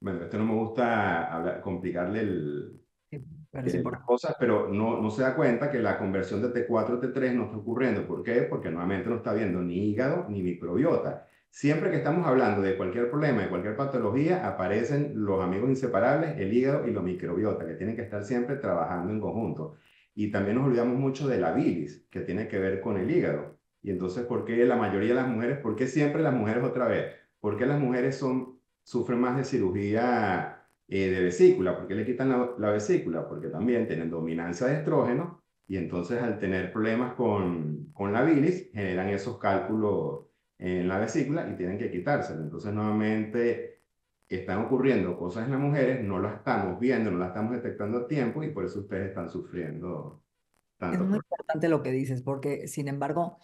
Bueno, 0.00 0.24
esto 0.24 0.38
no 0.38 0.44
me 0.46 0.54
gusta 0.54 1.60
complicarle 1.62 2.20
el, 2.20 2.85
eh, 3.64 3.82
las 3.90 4.02
cosas, 4.02 4.36
pero 4.38 4.68
no, 4.68 5.00
no 5.00 5.10
se 5.10 5.22
da 5.22 5.34
cuenta 5.34 5.70
que 5.70 5.78
la 5.78 5.98
conversión 5.98 6.42
de 6.42 6.52
T4 6.52 6.98
a 6.98 7.00
T3 7.00 7.32
no 7.34 7.44
está 7.44 7.56
ocurriendo. 7.56 8.06
¿Por 8.06 8.22
qué? 8.22 8.42
Porque 8.42 8.70
nuevamente 8.70 9.08
no 9.08 9.16
está 9.16 9.32
viendo 9.32 9.60
ni 9.60 9.90
hígado 9.90 10.26
ni 10.28 10.42
microbiota. 10.42 11.26
Siempre 11.50 11.90
que 11.90 11.96
estamos 11.96 12.26
hablando 12.26 12.60
de 12.60 12.76
cualquier 12.76 13.10
problema, 13.10 13.42
de 13.42 13.48
cualquier 13.48 13.76
patología, 13.76 14.46
aparecen 14.46 15.12
los 15.14 15.42
amigos 15.42 15.70
inseparables, 15.70 16.38
el 16.38 16.52
hígado 16.52 16.86
y 16.86 16.92
la 16.92 17.00
microbiota, 17.00 17.66
que 17.66 17.74
tienen 17.74 17.96
que 17.96 18.02
estar 18.02 18.24
siempre 18.24 18.56
trabajando 18.56 19.10
en 19.12 19.20
conjunto. 19.20 19.76
Y 20.14 20.30
también 20.30 20.56
nos 20.56 20.66
olvidamos 20.66 20.98
mucho 20.98 21.26
de 21.26 21.38
la 21.38 21.52
bilis, 21.52 22.06
que 22.10 22.20
tiene 22.20 22.48
que 22.48 22.58
ver 22.58 22.80
con 22.80 22.98
el 22.98 23.10
hígado. 23.10 23.58
Y 23.82 23.90
entonces, 23.90 24.26
¿por 24.26 24.44
qué 24.44 24.66
la 24.66 24.76
mayoría 24.76 25.10
de 25.10 25.14
las 25.14 25.28
mujeres, 25.28 25.58
por 25.58 25.76
qué 25.76 25.86
siempre 25.86 26.20
las 26.22 26.34
mujeres 26.34 26.62
otra 26.62 26.88
vez? 26.88 27.14
¿Por 27.40 27.56
qué 27.56 27.64
las 27.64 27.80
mujeres 27.80 28.16
son, 28.16 28.60
sufren 28.82 29.20
más 29.20 29.36
de 29.36 29.44
cirugía 29.44 30.55
eh, 30.88 31.10
de 31.10 31.20
vesícula. 31.20 31.76
¿Por 31.76 31.86
qué 31.86 31.94
le 31.94 32.06
quitan 32.06 32.54
la, 32.58 32.70
vesícula? 32.70 33.28
Porque 33.28 33.48
también 33.48 33.86
tienen 33.86 34.10
dominancia 34.10 34.68
de 34.68 34.74
estrógeno 34.74 35.42
y 35.66 35.76
entonces 35.76 36.22
al 36.22 36.38
tener 36.38 36.72
problemas 36.72 37.14
con, 37.14 37.90
con 37.92 38.12
la 38.12 38.22
bilis 38.22 38.70
generan 38.72 39.08
esos 39.08 39.38
cálculos 39.38 40.26
en 40.58 40.88
la 40.88 40.98
vesícula 40.98 41.48
y 41.50 41.56
tienen 41.56 41.78
que 41.78 41.90
quitárselo. 41.90 42.42
Entonces 42.42 42.72
nuevamente 42.72 43.82
están 44.28 44.64
ocurriendo 44.64 45.16
cosas 45.18 45.44
en 45.44 45.52
las 45.52 45.60
mujeres, 45.60 46.02
no 46.02 46.18
las 46.18 46.36
estamos 46.36 46.80
viendo, 46.80 47.10
no 47.10 47.18
las 47.18 47.28
estamos 47.28 47.52
detectando 47.52 47.98
a 47.98 48.06
tiempo 48.06 48.42
y 48.42 48.50
por 48.50 48.64
eso 48.64 48.80
ustedes 48.80 49.08
están 49.08 49.28
sufriendo 49.28 50.22
tanto. 50.78 51.02
Es 51.02 51.08
muy 51.08 51.18
importante 51.18 51.68
lo 51.68 51.82
que 51.82 51.92
dices, 51.92 52.22
porque 52.22 52.68
sin 52.68 52.88
embargo, 52.88 53.38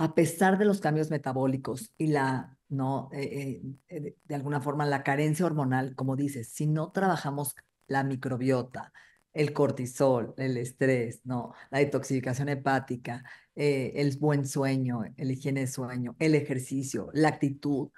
a 0.00 0.14
pesar 0.14 0.56
de 0.56 0.64
los 0.64 0.80
cambios 0.80 1.10
metabólicos 1.10 1.92
y 1.98 2.06
la 2.06 2.56
¿no? 2.70 3.10
Eh, 3.12 3.60
eh, 3.88 4.16
de, 4.24 4.34
alguna 4.34 4.60
forma 4.60 4.86
la 4.86 5.02
carencia 5.02 5.44
hormonal, 5.44 5.94
como 5.94 6.16
dices, 6.16 6.48
si 6.48 6.66
no 6.66 6.90
trabajamos 6.90 7.54
la 7.86 8.02
microbiota, 8.02 8.92
el 9.32 9.52
cortisol, 9.52 10.34
el 10.38 10.56
estrés, 10.56 11.20
¿no? 11.24 11.52
La 11.70 11.80
detoxificación 11.80 12.48
hepática, 12.48 13.24
eh, 13.54 13.92
el 13.96 14.16
buen 14.18 14.46
sueño, 14.46 15.02
el 15.16 15.30
higiene 15.32 15.60
de 15.60 15.66
sueño, 15.66 16.16
el 16.18 16.34
ejercicio, 16.34 17.10
la 17.12 17.28
actitud. 17.28 17.90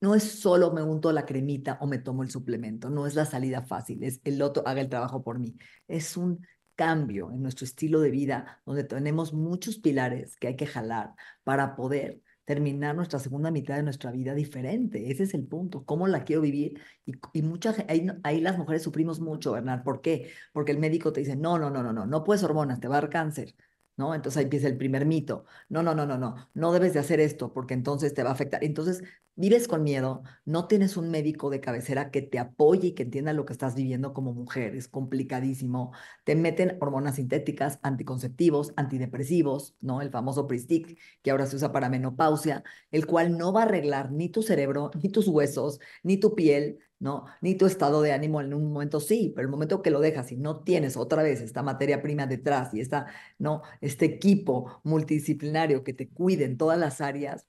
No 0.00 0.14
es 0.14 0.22
solo 0.24 0.72
me 0.72 0.82
unto 0.82 1.10
la 1.10 1.24
cremita 1.26 1.78
o 1.80 1.86
me 1.86 1.98
tomo 1.98 2.22
el 2.22 2.30
suplemento, 2.30 2.88
no 2.90 3.06
es 3.06 3.14
la 3.14 3.24
salida 3.24 3.62
fácil, 3.62 4.04
es 4.04 4.20
el 4.24 4.40
otro 4.42 4.62
haga 4.66 4.80
el 4.80 4.90
trabajo 4.90 5.24
por 5.24 5.38
mí. 5.38 5.56
Es 5.88 6.16
un 6.16 6.46
cambio 6.76 7.30
en 7.32 7.42
nuestro 7.42 7.64
estilo 7.64 8.00
de 8.00 8.10
vida 8.10 8.60
donde 8.64 8.84
tenemos 8.84 9.32
muchos 9.32 9.78
pilares 9.78 10.36
que 10.36 10.48
hay 10.48 10.56
que 10.56 10.66
jalar 10.66 11.14
para 11.42 11.74
poder 11.74 12.20
terminar 12.46 12.94
nuestra 12.94 13.18
segunda 13.18 13.50
mitad 13.50 13.74
de 13.76 13.82
nuestra 13.82 14.12
vida 14.12 14.32
diferente. 14.32 15.10
Ese 15.10 15.24
es 15.24 15.34
el 15.34 15.44
punto. 15.46 15.84
¿Cómo 15.84 16.06
la 16.06 16.22
quiero 16.24 16.42
vivir? 16.42 16.80
Y, 17.04 17.14
y 17.32 17.42
muchas, 17.42 17.84
ahí, 17.88 18.06
ahí, 18.22 18.40
las 18.40 18.56
mujeres 18.56 18.84
sufrimos 18.84 19.20
mucho, 19.20 19.52
Bernard. 19.52 19.82
¿Por 19.82 20.00
qué? 20.00 20.30
Porque 20.52 20.70
el 20.70 20.78
médico 20.78 21.12
te 21.12 21.20
dice, 21.20 21.34
no, 21.34 21.58
no, 21.58 21.70
no, 21.70 21.82
no, 21.82 21.92
no, 21.92 22.06
no 22.06 22.24
puedes 22.24 22.44
hormonas, 22.44 22.78
te 22.78 22.86
va 22.86 22.98
a 22.98 23.00
dar 23.00 23.10
cáncer. 23.10 23.54
¿No? 23.96 24.14
Entonces 24.14 24.38
ahí 24.38 24.44
empieza 24.44 24.68
el 24.68 24.76
primer 24.76 25.06
mito. 25.06 25.44
No, 25.68 25.82
no, 25.82 25.94
no, 25.94 26.06
no, 26.06 26.18
no, 26.18 26.48
no 26.54 26.72
debes 26.72 26.94
de 26.94 27.00
hacer 27.00 27.20
esto 27.20 27.52
porque 27.52 27.74
entonces 27.74 28.14
te 28.14 28.22
va 28.22 28.30
a 28.30 28.32
afectar. 28.32 28.62
Entonces 28.64 29.02
vives 29.34 29.68
con 29.68 29.82
miedo, 29.82 30.22
no 30.44 30.66
tienes 30.66 30.96
un 30.96 31.10
médico 31.10 31.50
de 31.50 31.60
cabecera 31.60 32.10
que 32.10 32.22
te 32.22 32.38
apoye 32.38 32.88
y 32.88 32.92
que 32.92 33.02
entienda 33.02 33.32
lo 33.34 33.44
que 33.44 33.52
estás 33.52 33.74
viviendo 33.74 34.14
como 34.14 34.32
mujer, 34.32 34.74
es 34.74 34.88
complicadísimo. 34.88 35.92
Te 36.24 36.34
meten 36.34 36.78
hormonas 36.80 37.16
sintéticas, 37.16 37.78
anticonceptivos, 37.82 38.72
antidepresivos, 38.76 39.76
¿no? 39.80 40.00
El 40.00 40.10
famoso 40.10 40.46
Pristic, 40.46 40.98
que 41.22 41.30
ahora 41.30 41.46
se 41.46 41.56
usa 41.56 41.72
para 41.72 41.90
menopausia, 41.90 42.64
el 42.90 43.06
cual 43.06 43.36
no 43.36 43.52
va 43.52 43.62
a 43.62 43.64
arreglar 43.64 44.10
ni 44.10 44.30
tu 44.30 44.42
cerebro, 44.42 44.90
ni 45.02 45.10
tus 45.10 45.28
huesos, 45.28 45.80
ni 46.02 46.16
tu 46.16 46.34
piel, 46.34 46.78
¿no? 46.98 47.26
Ni 47.40 47.54
tu 47.54 47.66
estado 47.66 48.02
de 48.02 48.12
ánimo 48.12 48.40
en 48.40 48.54
un 48.54 48.72
momento 48.72 49.00
sí, 49.00 49.32
pero 49.34 49.46
el 49.46 49.50
momento 49.50 49.82
que 49.82 49.90
lo 49.90 50.00
dejas 50.00 50.32
y 50.32 50.36
no 50.36 50.62
tienes 50.62 50.96
otra 50.96 51.22
vez 51.22 51.40
esta 51.40 51.62
materia 51.62 52.02
prima 52.02 52.26
detrás 52.26 52.72
y 52.74 52.80
esta, 52.80 53.06
¿no? 53.38 53.62
Este 53.80 54.06
equipo 54.06 54.80
multidisciplinario 54.84 55.84
que 55.84 55.92
te 55.92 56.08
cuide 56.08 56.44
en 56.44 56.56
todas 56.56 56.78
las 56.78 57.00
áreas, 57.00 57.46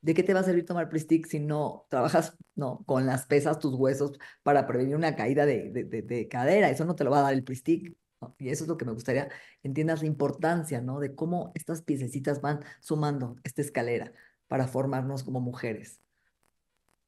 ¿de 0.00 0.14
qué 0.14 0.22
te 0.22 0.34
va 0.34 0.40
a 0.40 0.44
servir 0.44 0.66
tomar 0.66 0.88
Pristic 0.88 1.26
si 1.26 1.40
no 1.40 1.86
trabajas, 1.88 2.36
¿no? 2.54 2.84
Con 2.86 3.06
las 3.06 3.26
pesas, 3.26 3.58
tus 3.58 3.74
huesos 3.74 4.12
para 4.42 4.66
prevenir 4.66 4.96
una 4.96 5.16
caída 5.16 5.46
de, 5.46 5.70
de, 5.70 6.28
cadera? 6.28 6.70
Eso 6.70 6.84
no 6.84 6.94
te 6.94 7.04
lo 7.04 7.10
va 7.10 7.20
a 7.20 7.22
dar 7.22 7.34
el 7.34 7.44
Pristic. 7.44 7.96
Y 8.38 8.50
eso 8.50 8.64
es 8.64 8.68
lo 8.68 8.76
que 8.76 8.84
me 8.84 8.92
gustaría 8.92 9.28
entiendas 9.64 10.02
la 10.02 10.06
importancia, 10.08 10.80
¿no? 10.80 11.00
De 11.00 11.14
cómo 11.14 11.52
estas 11.54 11.82
piececitas 11.82 12.40
van 12.40 12.60
sumando 12.80 13.36
esta 13.44 13.62
escalera 13.62 14.12
para 14.48 14.68
formarnos 14.68 15.24
como 15.24 15.40
mujeres. 15.40 16.00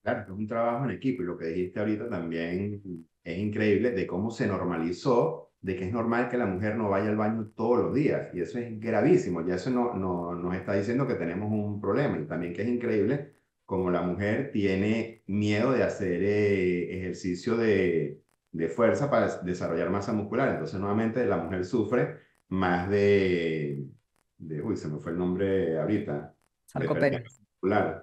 Claro, 0.05 0.21
es 0.21 0.39
un 0.39 0.47
trabajo 0.47 0.85
en 0.85 0.91
equipo 0.91 1.23
y 1.23 1.27
lo 1.27 1.39
que 1.39 1.47
dijiste 1.47 1.81
ahorita 1.81 2.11
también 2.11 3.07
es 3.25 3.39
increíble 3.39 3.93
de 3.93 4.07
cómo 4.07 4.31
se 4.31 4.47
normalizó 4.47 5.53
de 5.63 5.77
que 5.77 5.87
es 5.87 5.93
normal 5.95 6.29
que 6.29 6.37
la 6.37 6.45
mujer 6.45 6.77
no 6.77 6.91
vaya 6.91 7.09
al 7.09 7.17
baño 7.17 7.51
todos 7.57 7.85
los 7.85 7.95
días 7.95 8.29
y 8.35 8.41
eso 8.43 8.59
es 8.59 8.79
gravísimo, 8.79 9.47
ya 9.47 9.55
eso 9.55 9.71
no, 9.71 9.95
no, 9.95 10.35
nos 10.35 10.55
está 10.57 10.75
diciendo 10.75 11.07
que 11.07 11.15
tenemos 11.15 11.51
un 11.51 11.81
problema 11.81 12.19
y 12.19 12.27
también 12.27 12.53
que 12.53 12.61
es 12.61 12.69
increíble 12.69 13.33
como 13.65 13.91
la 13.91 14.03
mujer 14.03 14.53
tiene 14.53 15.23
miedo 15.27 15.73
de 15.73 15.85
hacer 15.85 16.23
eh, 16.23 16.99
ejercicio 16.99 17.57
de, 17.57 18.21
de 18.53 18.69
fuerza 18.69 19.11
para 19.11 19.39
desarrollar 19.39 19.89
masa 19.89 20.13
muscular, 20.13 20.51
entonces 20.51 20.79
nuevamente 20.79 21.25
la 21.25 21.39
mujer 21.39 21.65
sufre 21.65 22.19
más 22.49 22.91
de, 22.91 23.87
de 24.37 24.61
uy, 24.63 24.77
se 24.77 24.89
me 24.89 24.99
fue 24.99 25.13
el 25.13 25.19
nombre 25.19 25.81
ahorita. 25.81 26.35
Sarcopenia. 26.67 27.25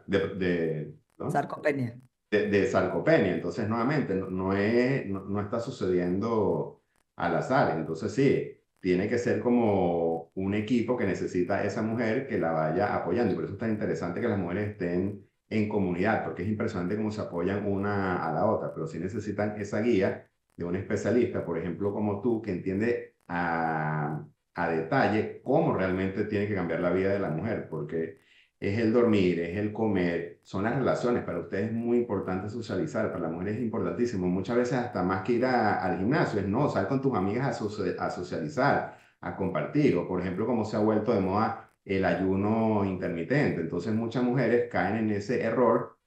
De, 0.07 0.19
de, 0.35 1.00
Sarcopenia. 1.29 1.99
De, 2.31 2.65
sarcopenia. 2.65 3.33
Entonces, 3.33 3.67
nuevamente, 3.67 4.15
no, 4.15 4.29
no 4.29 4.53
es, 4.53 5.05
no, 5.07 5.41
está 5.41 5.59
sucediendo 5.59 6.81
al 7.17 7.35
azar. 7.35 7.77
Entonces, 7.77 8.13
sí, 8.13 8.57
tiene 8.79 9.07
que 9.09 9.17
ser 9.17 9.39
como 9.41 10.31
un 10.35 10.53
equipo 10.53 10.97
que 10.97 11.05
necesita 11.05 11.63
esa 11.63 11.81
mujer 11.81 12.27
que 12.27 12.39
la 12.39 12.51
vaya 12.51 12.95
apoyando. 12.95 13.33
Y 13.33 13.35
por 13.35 13.43
eso 13.45 13.53
es 13.53 13.59
tan 13.59 13.71
interesante 13.71 14.21
que 14.21 14.27
las 14.29 14.39
mujeres 14.39 14.71
estén 14.71 15.27
en 15.49 15.67
comunidad, 15.67 16.23
porque 16.23 16.43
es 16.43 16.49
impresionante 16.49 16.95
cómo 16.95 17.11
se 17.11 17.21
apoyan 17.21 17.67
una 17.67 18.25
a 18.25 18.33
la 18.33 18.45
otra, 18.45 18.73
pero 18.73 18.87
sí 18.87 18.97
necesitan 18.99 19.59
esa 19.59 19.81
guía 19.81 20.29
de 20.55 20.63
un 20.63 20.75
especialista, 20.77 21.45
por 21.45 21.57
ejemplo, 21.57 21.93
como 21.93 22.21
tú, 22.21 22.41
que 22.41 22.51
entiende 22.51 23.17
a, 23.27 24.25
a 24.55 24.69
detalle 24.69 25.41
cómo 25.43 25.73
realmente 25.73 26.25
tiene 26.25 26.47
que 26.47 26.55
cambiar 26.55 26.79
la 26.79 26.91
vida 26.91 27.09
de 27.11 27.19
la 27.19 27.29
mujer, 27.29 27.67
porque 27.69 28.19
es 28.61 28.79
el 28.79 28.93
dormir, 28.93 29.39
es 29.39 29.57
el 29.57 29.73
comer, 29.73 30.39
son 30.43 30.63
las 30.65 30.75
relaciones. 30.77 31.23
Para 31.23 31.39
ustedes 31.39 31.67
es 31.67 31.73
muy 31.73 31.97
importante 31.97 32.47
socializar, 32.49 33.11
para 33.11 33.23
la 33.23 33.29
mujer 33.29 33.49
es 33.49 33.59
importantísimo. 33.61 34.27
Muchas 34.27 34.55
veces 34.57 34.75
hasta 34.75 35.03
más 35.03 35.23
que 35.23 35.33
ir 35.33 35.45
al 35.45 35.97
gimnasio, 35.97 36.39
es 36.39 36.47
no, 36.47 36.69
sal 36.69 36.87
con 36.87 37.01
tus 37.01 37.15
amigas 37.15 37.45
a, 37.47 38.05
a 38.05 38.11
socializar, 38.11 38.97
a 39.21 39.35
compartir. 39.35 39.97
O 39.97 40.07
por 40.07 40.21
ejemplo, 40.21 40.45
como 40.45 40.63
se 40.65 40.77
ha 40.77 40.79
vuelto 40.79 41.13
de 41.13 41.21
moda 41.21 41.71
el 41.85 42.05
ayuno 42.05 42.85
intermitente. 42.85 43.61
Entonces 43.61 43.93
muchas 43.95 44.23
mujeres 44.23 44.69
caen 44.71 44.97
en 44.97 45.11
ese 45.11 45.41
error 45.41 45.97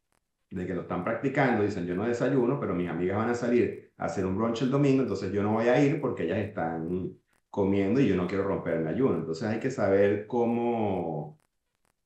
de 0.51 0.67
que 0.67 0.75
lo 0.75 0.83
están 0.83 1.05
practicando, 1.05 1.65
dicen 1.65 1.87
yo 1.87 1.97
no 1.97 2.05
desayuno, 2.07 2.61
pero 2.61 2.75
mis 2.75 2.89
amigas 2.89 3.17
van 3.17 3.31
a 3.31 3.35
salir 3.35 3.93
a 3.99 4.05
hacer 4.07 4.25
un 4.27 4.37
brunch 4.37 4.63
el 4.63 4.71
domingo, 4.71 5.03
entonces 5.03 5.33
yo 5.33 5.43
no 5.43 5.55
voy 5.55 5.69
a 5.69 5.85
ir 5.85 6.01
porque 6.01 6.25
ellas 6.25 6.39
están 6.39 7.13
comiendo 7.51 8.01
y 8.01 8.09
yo 8.09 8.17
no 8.17 8.29
quiero 8.29 8.45
romper 8.45 8.75
el 8.75 8.87
ayuno. 8.87 9.17
Entonces 9.17 9.49
hay 9.49 9.59
que 9.61 9.71
saber 9.73 10.27
cómo 10.29 11.41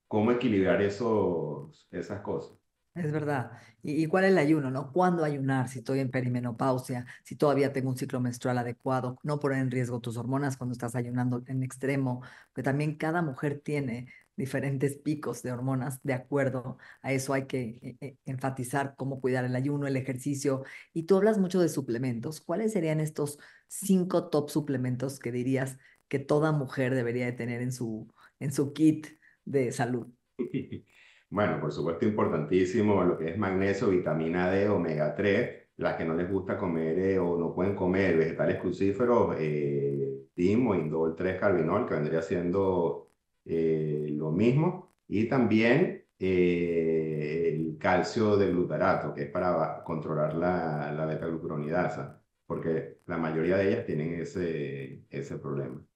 cómo 0.09 0.33
equilibrar 0.33 0.83
esos, 0.83 1.87
esas 1.91 2.21
cosas. 2.23 2.59
Es 2.95 3.13
verdad. 3.13 3.53
¿Y, 3.83 4.07
cuál 4.07 4.25
es 4.25 4.33
el 4.33 4.39
ayuno, 4.39 4.71
no? 4.73 4.93
¿Cuándo 4.93 5.23
ayunar 5.23 5.69
si 5.69 5.79
estoy 5.79 6.01
en 6.01 6.11
perimenopausia, 6.11 7.07
si 7.23 7.37
todavía 7.37 7.73
tengo 7.73 7.91
un 7.91 7.97
ciclo 7.97 8.19
menstrual 8.19 8.59
adecuado? 8.59 9.19
No 9.23 9.39
poner 9.39 9.59
en 9.61 9.71
riesgo 9.71 10.01
tus 10.01 10.17
hormonas 10.17 10.57
cuando 10.57 10.73
estás 10.73 10.97
ayunando 10.97 11.45
en 11.47 11.63
extremo, 11.63 12.23
que 12.55 12.65
también 12.65 12.97
cada 12.97 13.23
mujer 13.23 13.61
tiene 13.61 14.09
diferentes 14.37 14.97
picos 14.97 15.43
de 15.43 15.53
hormonas, 15.53 16.01
de 16.03 16.15
acuerdo 16.15 16.79
a 17.03 17.13
eso 17.13 17.35
hay 17.35 17.47
que 17.47 17.79
eh, 17.83 17.97
eh, 18.01 18.17
enfatizar 18.25 18.95
cómo 18.97 19.21
cuidar 19.21 19.45
el 19.45 19.55
ayuno, 19.55 19.87
el 19.87 19.97
ejercicio. 19.97 20.65
Y 20.93 21.05
tú 21.05 21.17
hablas 21.17 21.39
mucho 21.39 21.61
de 21.61 21.69
suplementos. 21.69 22.41
¿Cuáles 22.41 22.73
serían 22.73 22.99
estos 22.99 23.39
cinco 23.69 24.29
top 24.29 24.51
suplementos 24.51 25.21
que 25.21 25.31
dirías 25.31 25.79
que 26.09 26.19
toda 26.19 26.51
mujer 26.53 26.95
debería 26.95 27.27
de 27.27 27.33
tener 27.33 27.63
en 27.63 27.73
su, 27.73 28.13
en 28.41 28.53
su 28.53 28.73
kit 28.73 29.18
de 29.51 29.73
salud? 29.73 30.07
Bueno, 31.31 31.61
por 31.61 31.71
supuesto, 31.73 32.07
importantísimo 32.07 33.05
lo 33.05 33.19
que 33.19 33.29
es 33.31 33.39
magnesio, 33.39 33.91
vitamina 33.91 34.51
D, 34.51 34.67
omega 34.71 35.15
3, 35.15 35.69
las 35.77 35.97
que 35.97 36.07
no 36.07 36.15
les 36.15 36.31
gusta 36.31 36.57
comer 36.57 36.99
eh, 36.99 37.19
o 37.19 37.37
no 37.39 37.55
pueden 37.55 37.75
comer 37.77 38.17
vegetales 38.17 38.59
crucíferos, 38.59 39.37
eh, 39.39 40.09
indol 40.37 41.15
3 41.17 41.39
carbinol, 41.39 41.87
que 41.87 41.95
vendría 41.95 42.23
siendo 42.23 43.11
eh, 43.45 44.09
lo 44.13 44.31
mismo, 44.33 44.95
y 45.07 45.29
también 45.29 46.07
eh, 46.19 47.55
el 47.55 47.79
calcio 47.79 48.37
de 48.37 48.51
glutarato, 48.51 49.15
que 49.15 49.25
es 49.25 49.31
para 49.31 49.83
controlar 49.85 50.35
la, 50.35 50.93
la 50.93 51.07
beta-glucuronidasa, 51.07 52.23
porque 52.47 53.01
la 53.07 53.19
mayoría 53.19 53.57
de 53.59 53.69
ellas 53.69 53.87
tienen 53.87 54.15
ese, 54.15 55.05
ese 55.11 55.39
problema. 55.39 55.88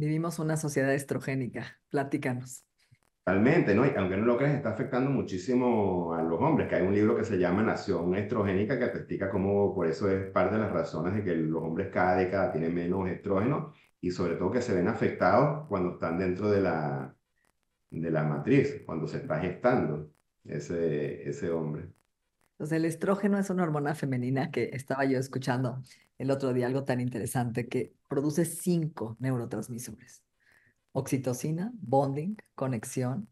Vivimos 0.00 0.38
una 0.38 0.56
sociedad 0.56 0.94
estrogénica. 0.94 1.78
Platícanos. 1.90 2.64
Totalmente, 3.22 3.74
¿no? 3.74 3.84
Y 3.84 3.90
aunque 3.98 4.16
no 4.16 4.24
lo 4.24 4.38
creas, 4.38 4.54
está 4.54 4.70
afectando 4.70 5.10
muchísimo 5.10 6.14
a 6.14 6.22
los 6.22 6.40
hombres, 6.40 6.68
que 6.70 6.76
hay 6.76 6.86
un 6.86 6.94
libro 6.94 7.14
que 7.14 7.24
se 7.24 7.36
llama 7.36 7.62
Nación 7.62 8.14
Estrogénica 8.14 8.78
que 8.78 8.86
te 8.86 8.96
explica 8.96 9.28
cómo 9.28 9.74
por 9.74 9.86
eso 9.86 10.10
es 10.10 10.30
parte 10.30 10.54
de 10.54 10.62
las 10.62 10.72
razones 10.72 11.14
de 11.16 11.22
que 11.22 11.34
los 11.36 11.62
hombres 11.62 11.90
cada 11.92 12.16
década 12.16 12.50
tienen 12.50 12.74
menos 12.74 13.10
estrógeno 13.10 13.74
y 14.00 14.10
sobre 14.10 14.36
todo 14.36 14.50
que 14.50 14.62
se 14.62 14.74
ven 14.74 14.88
afectados 14.88 15.68
cuando 15.68 15.92
están 15.92 16.18
dentro 16.18 16.50
de 16.50 16.62
la, 16.62 17.14
de 17.90 18.10
la 18.10 18.24
matriz, 18.24 18.82
cuando 18.86 19.06
se 19.06 19.18
está 19.18 19.38
gestando 19.38 20.10
ese, 20.44 21.28
ese 21.28 21.50
hombre. 21.50 21.90
Entonces, 22.60 22.76
el 22.76 22.84
estrógeno 22.84 23.38
es 23.38 23.48
una 23.48 23.62
hormona 23.62 23.94
femenina 23.94 24.50
que 24.50 24.68
estaba 24.74 25.06
yo 25.06 25.18
escuchando 25.18 25.82
el 26.18 26.30
otro 26.30 26.52
día, 26.52 26.66
algo 26.66 26.84
tan 26.84 27.00
interesante, 27.00 27.66
que 27.68 27.94
produce 28.06 28.44
cinco 28.44 29.16
neurotransmisores. 29.18 30.22
Oxitocina, 30.92 31.72
bonding, 31.80 32.36
conexión, 32.54 33.30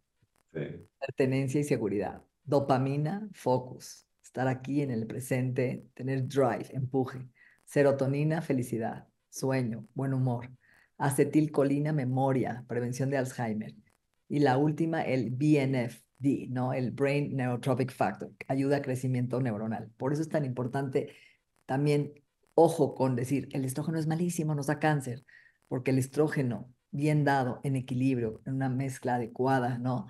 pertenencia 0.51 1.61
y 1.61 1.65
seguridad. 1.65 2.23
Dopamina, 2.43 3.29
focus, 3.35 4.07
estar 4.25 4.49
aquí 4.49 4.81
en 4.81 4.93
el 4.93 5.07
presente, 5.07 5.85
tener 5.93 6.27
drive, 6.27 6.69
empuje. 6.71 7.29
Serotonina, 7.67 8.41
felicidad, 8.41 9.09
sueño, 9.29 9.87
buen 9.93 10.15
humor. 10.15 10.51
Acetilcolina, 10.97 11.93
memoria, 11.93 12.65
prevención 12.67 13.11
de 13.11 13.19
Alzheimer. 13.19 13.75
Y 14.27 14.39
la 14.39 14.57
última, 14.57 15.03
el 15.03 15.29
BNF, 15.29 16.01
¿no? 16.21 16.73
El 16.73 16.91
Brain 16.91 17.37
Neurotropic 17.37 17.93
Factor, 17.93 18.31
ayuda 18.49 18.79
a 18.79 18.83
crecimiento 18.83 19.41
neuronal. 19.41 19.91
Por 19.97 20.13
eso 20.13 20.23
es 20.23 20.29
tan 20.29 20.45
importante 20.45 21.15
también, 21.67 22.13
ojo 22.55 22.95
con 22.95 23.17
decir, 23.17 23.49
el 23.53 23.65
estrógeno 23.65 23.99
es 23.99 24.07
malísimo, 24.07 24.55
nos 24.55 24.67
da 24.67 24.79
cáncer, 24.79 25.25
porque 25.69 25.91
el 25.91 25.99
estrógeno 25.99 26.73
bien 26.91 27.25
dado, 27.25 27.61
en 27.65 27.77
equilibrio, 27.77 28.41
en 28.47 28.55
una 28.55 28.69
mezcla 28.69 29.17
adecuada, 29.17 29.79
¿no? 29.79 30.07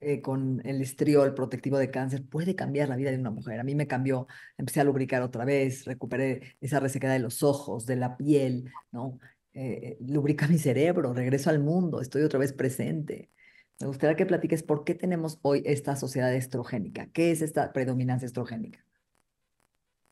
Eh, 0.00 0.20
con 0.20 0.60
el 0.64 0.80
estriol 0.82 1.34
protectivo 1.34 1.78
de 1.78 1.90
cáncer, 1.90 2.24
puede 2.28 2.54
cambiar 2.54 2.88
la 2.88 2.96
vida 2.96 3.10
de 3.10 3.18
una 3.18 3.30
mujer. 3.30 3.60
A 3.60 3.64
mí 3.64 3.74
me 3.74 3.86
cambió, 3.86 4.26
empecé 4.58 4.80
a 4.80 4.84
lubricar 4.84 5.22
otra 5.22 5.44
vez, 5.44 5.84
recuperé 5.84 6.56
esa 6.60 6.80
resequedad 6.80 7.12
de 7.14 7.20
los 7.20 7.42
ojos, 7.42 7.86
de 7.86 7.96
la 7.96 8.16
piel, 8.16 8.70
¿no? 8.92 9.18
Eh, 9.52 9.96
lubrica 10.00 10.48
mi 10.48 10.58
cerebro, 10.58 11.14
regreso 11.14 11.48
al 11.50 11.60
mundo, 11.60 12.00
estoy 12.00 12.22
otra 12.22 12.38
vez 12.38 12.52
presente. 12.52 13.30
Me 13.80 13.86
gustaría 13.86 14.16
que 14.16 14.26
platiques 14.26 14.62
por 14.62 14.84
qué 14.84 14.94
tenemos 14.94 15.38
hoy 15.42 15.62
esta 15.66 15.96
sociedad 15.96 16.32
estrogénica. 16.34 17.08
¿Qué 17.12 17.30
es 17.30 17.42
esta 17.42 17.72
predominancia 17.72 18.26
estrogénica? 18.26 18.84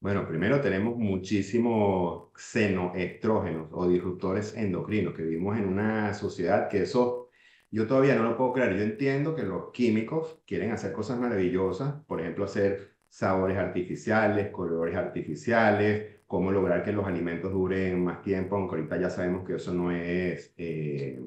Bueno, 0.01 0.27
primero 0.27 0.61
tenemos 0.61 0.97
muchísimos 0.97 2.31
xenoestrógenos 2.37 3.69
o 3.71 3.89
disruptores 3.89 4.57
endocrinos, 4.57 5.15
que 5.15 5.23
vivimos 5.23 5.57
en 5.57 5.69
una 5.69 6.13
sociedad 6.13 6.69
que 6.69 6.83
eso 6.83 7.31
yo 7.71 7.87
todavía 7.87 8.17
no 8.17 8.25
lo 8.25 8.37
puedo 8.37 8.53
creer. 8.53 8.77
Yo 8.77 8.83
entiendo 8.83 9.35
que 9.35 9.45
los 9.45 9.71
químicos 9.73 10.43
quieren 10.47 10.73
hacer 10.73 10.93
cosas 10.93 11.19
maravillosas, 11.19 12.05
por 12.07 12.21
ejemplo, 12.21 12.45
hacer 12.45 12.97
sabores 13.09 13.57
artificiales, 13.57 14.51
colores 14.51 14.97
artificiales, 14.97 16.21
cómo 16.27 16.51
lograr 16.51 16.83
que 16.83 16.93
los 16.93 17.07
alimentos 17.07 17.53
duren 17.53 18.03
más 18.05 18.23
tiempo, 18.23 18.57
aunque 18.57 18.77
ahorita 18.77 18.99
ya 18.99 19.11
sabemos 19.11 19.47
que 19.47 19.55
eso 19.55 19.73
no 19.73 19.91
es 19.91 20.53
eh, 20.59 21.21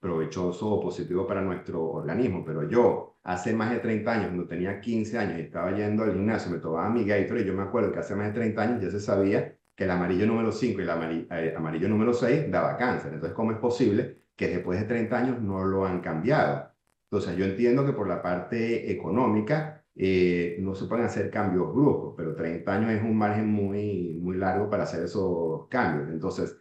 provechoso 0.00 0.68
o 0.68 0.80
positivo 0.80 1.26
para 1.26 1.42
nuestro 1.42 1.84
organismo, 1.84 2.44
pero 2.44 2.68
yo 2.68 3.18
hace 3.22 3.52
más 3.54 3.70
de 3.70 3.78
30 3.80 4.10
años, 4.10 4.26
cuando 4.26 4.46
tenía 4.46 4.80
15 4.80 5.18
años 5.18 5.38
y 5.38 5.42
estaba 5.42 5.76
yendo 5.76 6.04
al 6.04 6.12
gimnasio, 6.12 6.50
me 6.50 6.58
tomaba 6.58 6.88
mi 6.90 7.04
Gatorade, 7.04 7.44
yo 7.46 7.54
me 7.54 7.62
acuerdo 7.62 7.92
que 7.92 7.98
hace 7.98 8.14
más 8.16 8.28
de 8.28 8.32
30 8.32 8.62
años 8.62 8.82
ya 8.82 8.90
se 8.90 9.00
sabía 9.00 9.56
que 9.76 9.84
el 9.84 9.90
amarillo 9.90 10.26
número 10.26 10.52
5 10.52 10.80
y 10.80 10.82
el 10.82 10.90
amarillo, 10.90 11.26
eh, 11.30 11.54
amarillo 11.56 11.88
número 11.88 12.12
6 12.12 12.50
daba 12.50 12.76
cáncer. 12.76 13.14
Entonces, 13.14 13.34
¿cómo 13.34 13.52
es 13.52 13.58
posible 13.58 14.24
que 14.36 14.48
después 14.48 14.80
de 14.80 14.86
30 14.86 15.16
años 15.18 15.40
no 15.40 15.64
lo 15.64 15.86
han 15.86 16.00
cambiado? 16.00 16.70
Entonces, 17.10 17.36
yo 17.36 17.44
entiendo 17.44 17.84
que 17.86 17.92
por 17.92 18.08
la 18.08 18.22
parte 18.22 18.90
económica 18.92 19.84
eh, 19.96 20.56
no 20.60 20.74
se 20.74 20.86
pueden 20.86 21.06
hacer 21.06 21.30
cambios 21.30 21.74
bruscos, 21.74 22.14
pero 22.16 22.34
30 22.34 22.72
años 22.72 22.90
es 22.92 23.02
un 23.02 23.16
margen 23.16 23.48
muy, 23.48 24.18
muy 24.20 24.36
largo 24.36 24.70
para 24.70 24.84
hacer 24.84 25.04
esos 25.04 25.66
cambios. 25.68 26.10
Entonces, 26.10 26.56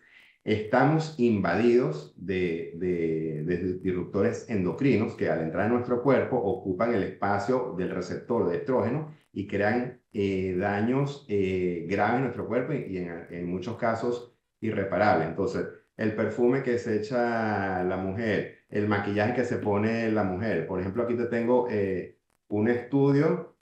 estamos 0.54 1.14
invadidos 1.20 2.14
de, 2.18 2.74
de, 2.76 3.80
disruptores 3.84 4.50
endocrinos 4.50 5.14
que 5.14 5.30
al 5.30 5.42
entrar 5.42 5.68
en 5.68 5.74
nuestro 5.74 6.02
cuerpo 6.02 6.38
ocupan 6.38 6.94
el 6.96 7.04
espacio 7.04 7.76
del 7.78 7.92
receptor 7.92 8.50
de 8.50 8.58
estrógeno 8.58 9.14
y 9.32 9.48
crean 9.48 10.02
eh, 10.12 10.56
daños 10.58 11.24
eh, 11.30 11.86
graves 11.88 12.16
en 12.16 12.22
nuestro 12.24 12.48
cuerpo 12.48 12.74
y, 12.74 12.98
en, 12.98 13.46
muchos 13.46 13.78
casos 13.78 14.36
irreparables. 14.60 15.28
Entonces, 15.28 15.68
el 15.96 16.16
perfume 16.16 16.64
que 16.64 16.80
se 16.80 16.98
echa 16.98 17.84
la 17.84 17.98
mujer, 17.98 18.66
el 18.70 18.88
maquillaje 18.88 19.36
que 19.36 19.46
se 19.46 19.58
pone 19.58 20.12
la 20.12 20.24
mujer. 20.24 20.66
Por 20.66 20.80
ejemplo, 20.80 21.04
aquí 21.04 21.16
te 21.16 21.26
tengo 21.26 21.68
eh, 21.70 22.18
un 22.48 22.70
estudio 22.70 23.56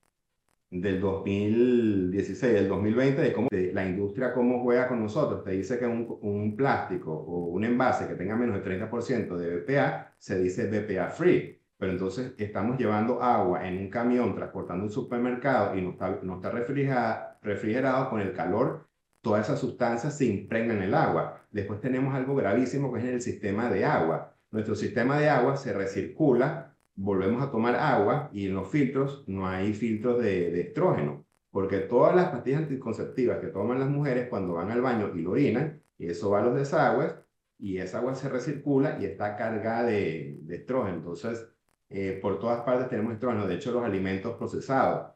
del 0.69 0.99
2016, 0.99 2.53
del 2.53 2.67
2020, 2.67 3.21
de 3.21 3.34
cómo 3.34 3.47
la 3.51 3.86
industria 3.86 4.34
cómo 4.34 4.62
juega 4.63 4.88
con 4.88 5.01
nosotros. 5.01 5.43
Te 5.43 5.51
dice 5.51 5.80
que 5.80 5.86
un, 5.86 6.56
plástico 6.58 7.13
o 7.13 7.47
un 7.47 7.63
envase 7.63 8.08
que 8.08 8.15
tenga 8.15 8.36
menos 8.36 8.63
del 8.63 8.89
30% 8.89 9.36
de 9.38 9.58
BPA 9.58 10.13
se 10.17 10.39
dice 10.39 10.67
BPA 10.67 11.10
free. 11.10 11.62
Pero 11.77 11.91
entonces 11.91 12.34
estamos 12.38 12.77
llevando 12.77 13.21
agua 13.21 13.67
en 13.67 13.77
un 13.77 13.89
camión 13.89 14.34
transportando 14.34 14.86
un 14.86 14.91
supermercado 14.91 15.77
y 15.77 15.82
no 15.82 15.91
está, 15.91 16.19
no 16.23 16.36
está 16.36 16.49
refrigerado, 16.49 17.38
refrigerado 17.41 18.10
con 18.10 18.19
el 18.19 18.34
calor. 18.34 18.88
Todas 19.21 19.45
esas 19.45 19.60
sustancias 19.60 20.17
se 20.17 20.25
impregnan 20.25 20.77
en 20.77 20.84
el 20.84 20.93
agua. 20.95 21.45
Después 21.51 21.80
tenemos 21.80 22.15
algo 22.15 22.36
gravísimo 22.36 22.91
que 22.91 22.99
es 22.99 23.06
en 23.06 23.13
el 23.13 23.21
sistema 23.21 23.69
de 23.69 23.86
agua. 23.86 24.36
Nuestro 24.49 24.75
sistema 24.75 25.19
de 25.19 25.30
agua 25.30 25.56
se 25.56 25.73
recircula 25.73 26.66
volvemos 26.97 27.41
a 27.43 27.51
tomar 27.51 27.75
agua 27.75 28.29
y 28.33 28.47
en 28.47 28.55
los 28.55 28.69
filtros 28.69 29.23
no 29.27 29.47
hay 29.47 29.73
filtros 29.73 30.21
de, 30.21 30.60
estrógeno, 30.60 31.25
porque 31.51 31.79
todas 31.79 32.15
las 32.15 32.29
pastillas 32.29 32.63
anticonceptivas 32.63 33.39
que 33.39 33.47
toman 33.47 33.79
las 33.79 33.89
mujeres 33.89 34.27
cuando 34.29 34.55
van 34.55 34.71
al 34.71 34.81
baño 34.81 35.12
y 35.15 35.21
lo 35.21 35.31
orinan, 35.31 35.81
eso 35.99 36.31
va 36.31 36.39
a 36.39 36.43
los 36.43 36.55
desagües, 36.55 37.15
y 37.60 37.77
esa 37.77 37.99
agua 37.99 38.15
se 38.15 38.29
recircula 38.29 38.97
y 38.99 39.05
está 39.05 39.36
cargada 39.38 39.83
de, 39.83 40.39
estrógeno. 40.49 40.97
Entonces, 40.97 41.47
eh, 41.89 42.19
por 42.21 42.39
todas 42.39 42.62
partes 42.62 42.89
tenemos 42.89 43.13
estrógeno. 43.13 43.47
De 43.47 43.55
hecho, 43.55 43.71
los 43.71 43.83
alimentos 43.83 44.36
procesados, 44.36 45.13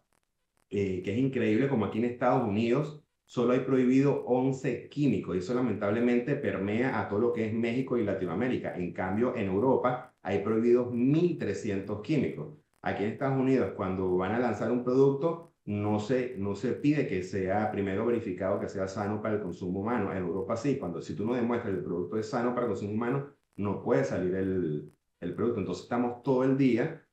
eh, 0.69 1.03
que 1.03 1.13
es 1.13 1.19
increíble 1.19 1.67
como 1.67 1.85
aquí 1.85 1.99
en 1.99 2.05
Estados 2.05 2.47
Unidos 2.47 3.03
solo 3.25 3.53
hay 3.53 3.61
prohibido 3.61 4.25
11 4.25 4.89
químicos 4.89 5.35
y 5.35 5.39
eso 5.39 5.53
lamentablemente 5.53 6.35
permea 6.35 6.99
a 6.99 7.07
todo 7.07 7.19
lo 7.19 7.33
que 7.33 7.45
es 7.47 7.53
México 7.53 7.97
y 7.97 8.03
Latinoamérica. 8.03 8.75
En 8.75 8.91
cambio, 8.91 9.35
en 9.35 9.47
Europa 9.47 10.10
hay 10.21 10.39
prohibidos 10.43 10.91
1.300 10.93 12.01
químicos. 12.01 12.57
Aquí 12.81 13.03
en 13.03 13.11
Estados 13.11 13.39
Unidos, 13.39 13.73
cuando 13.75 14.17
van 14.17 14.33
a 14.33 14.39
lanzar 14.39 14.71
un 14.71 14.83
producto, 14.83 15.53
no 15.65 15.99
se, 15.99 16.35
no 16.37 16.55
se 16.55 16.73
pide 16.73 17.07
que 17.07 17.21
sea 17.23 17.71
primero 17.71 18.05
verificado 18.05 18.59
que 18.59 18.67
sea 18.67 18.87
sano 18.87 19.21
para 19.21 19.35
el 19.35 19.41
consumo 19.41 19.81
humano. 19.81 20.11
En 20.11 20.17
Europa 20.19 20.55
sí, 20.55 20.77
cuando 20.77 21.01
si 21.01 21.15
tú 21.15 21.25
no 21.25 21.35
demuestras 21.35 21.71
que 21.71 21.79
el 21.79 21.85
producto 21.85 22.17
es 22.17 22.29
sano 22.29 22.53
para 22.53 22.65
el 22.65 22.71
consumo 22.71 22.93
humano, 22.93 23.29
no 23.57 23.83
puede 23.83 24.03
salir 24.03 24.33
el, 24.35 24.91
el 25.19 25.35
producto. 25.35 25.59
Entonces 25.59 25.83
estamos 25.83 26.23
todo 26.23 26.43
el 26.43 26.57
día 26.57 27.05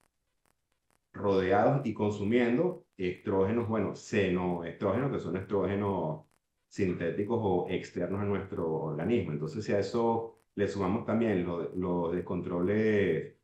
rodeados 1.12 1.84
y 1.84 1.92
consumiendo 1.92 2.86
estrógenos, 2.96 3.68
bueno, 3.68 3.94
senoestrógenos, 3.94 5.12
que 5.12 5.18
son 5.18 5.36
estrógenos 5.36 6.24
sintéticos 6.68 7.38
o 7.40 7.66
externos 7.68 8.20
a 8.20 8.24
nuestro 8.24 8.70
organismo. 8.72 9.32
Entonces, 9.32 9.64
si 9.64 9.72
a 9.72 9.78
eso 9.78 10.37
le 10.58 10.66
sumamos 10.68 11.04
también 11.06 11.44
los 11.46 11.74
lo 11.76 12.10
descontroles, 12.10 13.36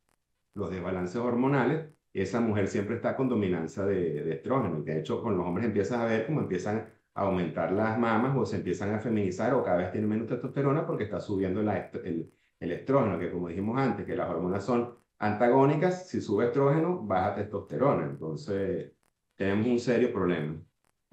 los 0.55 0.71
desbalances 0.71 1.17
hormonales, 1.17 1.91
esa 2.13 2.41
mujer 2.41 2.67
siempre 2.69 2.97
está 2.97 3.17
con 3.17 3.29
dominancia 3.29 3.85
de, 3.85 4.25
de 4.25 4.35
estrógeno. 4.35 4.83
De 4.83 4.99
hecho, 5.01 5.23
con 5.23 5.37
los 5.37 5.47
hombres 5.47 5.67
empiezas 5.67 6.01
a 6.01 6.07
ver 6.07 6.27
cómo 6.27 6.41
empiezan 6.41 6.93
a 7.15 7.23
aumentar 7.23 7.73
las 7.73 7.99
mamas 7.99 8.37
o 8.37 8.45
se 8.45 8.57
empiezan 8.57 8.95
a 8.95 8.99
feminizar 8.99 9.55
o 9.55 9.63
cada 9.65 9.77
vez 9.79 9.93
tienen 9.93 10.11
menos 10.11 10.27
testosterona 10.29 10.87
porque 10.87 11.05
está 11.05 11.21
subiendo 11.21 11.61
el, 11.61 12.33
el 12.61 12.73
estrógeno, 12.73 13.19
que 13.19 13.31
como 13.31 13.49
dijimos 13.49 13.79
antes, 13.79 14.07
que 14.07 14.17
las 14.17 14.29
hormonas 14.29 14.65
son 14.65 14.97
antagónicas, 15.19 16.09
si 16.09 16.21
sube 16.21 16.47
estrógeno, 16.47 17.01
baja 17.07 17.35
testosterona. 17.37 18.07
Entonces, 18.07 18.93
tenemos 19.37 19.67
un 19.69 19.79
serio 19.79 20.13
problema. 20.13 20.61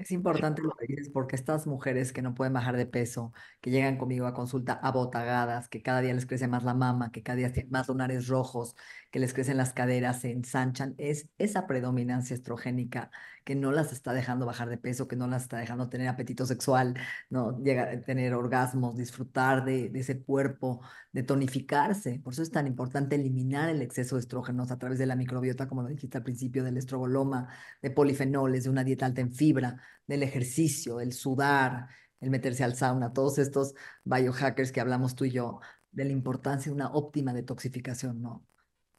Es 0.01 0.09
importante 0.11 0.63
lo 0.63 0.71
que 0.71 0.87
dices. 0.87 1.09
porque 1.09 1.35
estas 1.35 1.67
mujeres 1.67 2.11
que 2.11 2.23
no 2.23 2.33
pueden 2.33 2.53
bajar 2.53 2.75
de 2.75 2.87
peso, 2.87 3.33
que 3.61 3.69
llegan 3.69 3.97
conmigo 3.97 4.25
a 4.25 4.33
consulta 4.33 4.73
abotagadas, 4.73 5.69
que 5.69 5.83
cada 5.83 6.01
día 6.01 6.13
les 6.15 6.25
crece 6.25 6.47
más 6.47 6.63
la 6.63 6.73
mama, 6.73 7.11
que 7.11 7.21
cada 7.21 7.35
día 7.35 7.53
tienen 7.53 7.71
más 7.71 7.87
lunares 7.87 8.27
rojos, 8.27 8.75
que 9.11 9.19
les 9.19 9.33
crecen 9.33 9.57
las 9.57 9.73
caderas, 9.73 10.21
se 10.21 10.31
ensanchan, 10.31 10.95
es 10.97 11.29
esa 11.37 11.67
predominancia 11.67 12.33
estrogénica 12.35 13.11
que 13.43 13.55
no 13.55 13.71
las 13.71 13.91
está 13.91 14.13
dejando 14.13 14.45
bajar 14.45 14.69
de 14.69 14.77
peso, 14.77 15.07
que 15.07 15.15
no 15.15 15.27
las 15.27 15.43
está 15.43 15.57
dejando 15.57 15.89
tener 15.89 16.07
apetito 16.07 16.45
sexual, 16.45 16.95
no 17.29 17.59
llegar 17.61 18.01
tener 18.05 18.33
orgasmos, 18.33 18.95
disfrutar 18.97 19.65
de, 19.65 19.89
de 19.89 19.99
ese 19.99 20.21
cuerpo, 20.23 20.81
de 21.11 21.23
tonificarse. 21.23 22.19
Por 22.23 22.33
eso 22.33 22.43
es 22.43 22.51
tan 22.51 22.67
importante 22.67 23.15
eliminar 23.15 23.69
el 23.69 23.81
exceso 23.81 24.15
de 24.15 24.21
estrógenos 24.21 24.71
a 24.71 24.77
través 24.77 24.99
de 24.99 25.05
la 25.05 25.15
microbiota, 25.15 25.67
como 25.67 25.83
lo 25.83 25.89
dijiste 25.89 26.17
al 26.17 26.23
principio, 26.23 26.63
del 26.63 26.77
estroboloma, 26.77 27.49
de 27.81 27.91
polifenoles, 27.91 28.63
de 28.65 28.69
una 28.69 28.83
dieta 28.83 29.05
alta 29.05 29.21
en 29.21 29.33
fibra, 29.33 29.81
del 30.07 30.23
ejercicio, 30.23 30.99
el 31.01 31.13
sudar, 31.13 31.87
el 32.19 32.29
meterse 32.29 32.63
al 32.63 32.75
sauna, 32.75 33.13
todos 33.13 33.37
estos 33.39 33.73
biohackers 34.03 34.71
que 34.71 34.81
hablamos 34.81 35.15
tú 35.15 35.25
y 35.25 35.31
yo, 35.31 35.59
de 35.91 36.05
la 36.05 36.11
importancia 36.11 36.69
de 36.69 36.75
una 36.75 36.89
óptima 36.91 37.33
detoxificación, 37.33 38.21
¿no? 38.21 38.45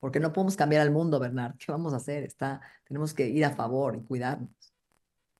Porque 0.02 0.18
no 0.18 0.32
podemos 0.32 0.56
cambiar 0.56 0.82
al 0.82 0.90
mundo, 0.90 1.20
Bernard. 1.20 1.54
¿Qué 1.58 1.70
vamos 1.70 1.92
a 1.92 1.98
hacer? 1.98 2.24
Está, 2.24 2.60
tenemos 2.82 3.14
que 3.14 3.28
ir 3.28 3.44
a 3.44 3.50
favor 3.50 3.94
y 3.94 4.02
cuidarnos. 4.02 4.50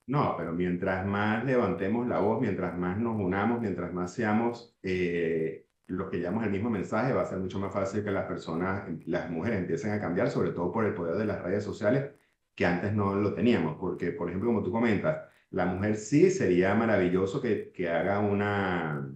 No, 0.07 0.37
pero 0.39 0.53
mientras 0.53 1.05
más 1.05 1.45
levantemos 1.45 2.07
la 2.07 2.21
voz, 2.21 2.41
mientras 2.41 2.79
más 2.79 2.97
nos 2.97 3.17
unamos, 3.21 3.61
mientras 3.61 3.93
más 3.93 4.15
seamos 4.15 4.77
eh, 4.85 5.67
los 5.89 6.09
que 6.09 6.19
llevamos 6.19 6.45
el 6.45 6.53
mismo 6.53 6.71
mensaje, 6.71 7.13
va 7.13 7.23
a 7.23 7.27
ser 7.27 7.39
mucho 7.39 7.59
más 7.59 7.73
fácil 7.73 8.05
que 8.05 8.13
las 8.13 8.27
personas, 8.27 8.85
las 9.07 9.29
mujeres 9.29 9.59
empiecen 9.59 9.91
a 9.91 10.01
cambiar, 10.01 10.31
sobre 10.31 10.53
todo 10.53 10.71
por 10.71 10.85
el 10.85 10.95
poder 10.95 11.17
de 11.17 11.25
las 11.25 11.43
redes 11.43 11.65
sociales, 11.65 12.13
que 12.55 12.65
antes 12.65 12.93
no 12.93 13.17
lo 13.17 13.35
teníamos. 13.35 13.79
Porque, 13.81 14.13
por 14.13 14.29
ejemplo, 14.29 14.51
como 14.51 14.63
tú 14.63 14.71
comentas, 14.71 15.25
la 15.51 15.67
mujer 15.67 15.97
sí 15.97 16.31
sería 16.31 16.73
maravilloso 16.77 17.41
que, 17.41 17.73
que 17.73 17.91
haga 17.91 18.21
una, 18.21 19.13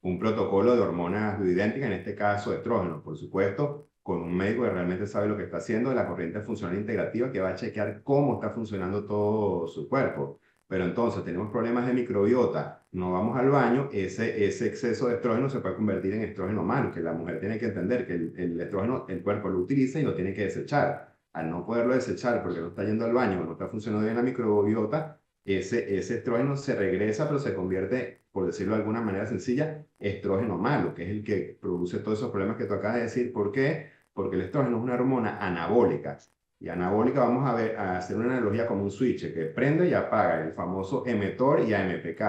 un 0.00 0.18
protocolo 0.18 0.74
de 0.74 0.82
hormonas 0.82 1.40
bioidénticas, 1.40 1.86
en 1.86 1.92
este 1.98 2.16
caso 2.16 2.52
estrógeno, 2.52 3.00
por 3.00 3.16
supuesto, 3.16 3.88
con 4.08 4.22
un 4.22 4.34
médico 4.34 4.62
que 4.62 4.70
realmente 4.70 5.06
sabe 5.06 5.28
lo 5.28 5.36
que 5.36 5.42
está 5.44 5.58
haciendo, 5.58 5.90
de 5.90 5.96
la 5.96 6.06
corriente 6.06 6.40
funcional 6.40 6.78
integrativa, 6.78 7.30
que 7.30 7.40
va 7.40 7.50
a 7.50 7.54
chequear 7.54 8.02
cómo 8.02 8.36
está 8.36 8.48
funcionando 8.48 9.04
todo 9.04 9.68
su 9.68 9.86
cuerpo. 9.86 10.40
Pero 10.66 10.86
entonces 10.86 11.22
tenemos 11.24 11.50
problemas 11.52 11.86
de 11.86 11.92
microbiota, 11.92 12.86
no 12.92 13.12
vamos 13.12 13.36
al 13.36 13.50
baño, 13.50 13.90
ese, 13.92 14.46
ese 14.46 14.68
exceso 14.68 15.08
de 15.08 15.16
estrógeno 15.16 15.50
se 15.50 15.60
puede 15.60 15.74
convertir 15.76 16.14
en 16.14 16.22
estrógeno 16.22 16.62
malo, 16.62 16.90
que 16.90 17.00
la 17.00 17.12
mujer 17.12 17.38
tiene 17.38 17.58
que 17.58 17.66
entender 17.66 18.06
que 18.06 18.14
el, 18.14 18.32
el 18.38 18.58
estrógeno 18.58 19.04
el 19.10 19.22
cuerpo 19.22 19.50
lo 19.50 19.58
utiliza 19.58 20.00
y 20.00 20.04
lo 20.04 20.14
tiene 20.14 20.32
que 20.32 20.44
desechar. 20.44 21.14
Al 21.34 21.50
no 21.50 21.66
poderlo 21.66 21.92
desechar 21.92 22.42
porque 22.42 22.60
no 22.60 22.68
está 22.68 22.84
yendo 22.84 23.04
al 23.04 23.12
baño, 23.12 23.44
no 23.44 23.52
está 23.52 23.68
funcionando 23.68 24.06
bien 24.06 24.16
la 24.16 24.22
microbiota, 24.22 25.20
ese, 25.44 25.98
ese 25.98 26.16
estrógeno 26.16 26.56
se 26.56 26.74
regresa, 26.74 27.26
pero 27.26 27.38
se 27.38 27.54
convierte, 27.54 28.22
por 28.32 28.46
decirlo 28.46 28.72
de 28.72 28.80
alguna 28.80 29.02
manera 29.02 29.26
sencilla, 29.26 29.84
estrógeno 29.98 30.56
malo, 30.56 30.94
que 30.94 31.02
es 31.04 31.10
el 31.10 31.22
que 31.24 31.58
produce 31.60 31.98
todos 31.98 32.18
esos 32.18 32.30
problemas 32.30 32.56
que 32.56 32.64
tú 32.64 32.72
acabas 32.72 32.96
de 32.96 33.02
decir. 33.02 33.32
¿Por 33.34 33.52
qué? 33.52 33.97
Porque 34.18 34.34
el 34.34 34.42
estrógeno 34.42 34.78
es 34.78 34.82
una 34.82 34.94
hormona 34.94 35.38
anabólica. 35.38 36.18
Y 36.58 36.68
anabólica 36.68 37.20
vamos 37.20 37.48
a, 37.48 37.54
ver, 37.54 37.76
a 37.76 37.98
hacer 37.98 38.16
una 38.16 38.32
analogía 38.32 38.66
como 38.66 38.82
un 38.82 38.90
switch 38.90 39.32
que 39.32 39.44
prende 39.44 39.88
y 39.88 39.94
apaga, 39.94 40.44
el 40.44 40.54
famoso 40.54 41.06
emetor 41.06 41.60
y 41.60 41.72
AMPK. 41.72 42.20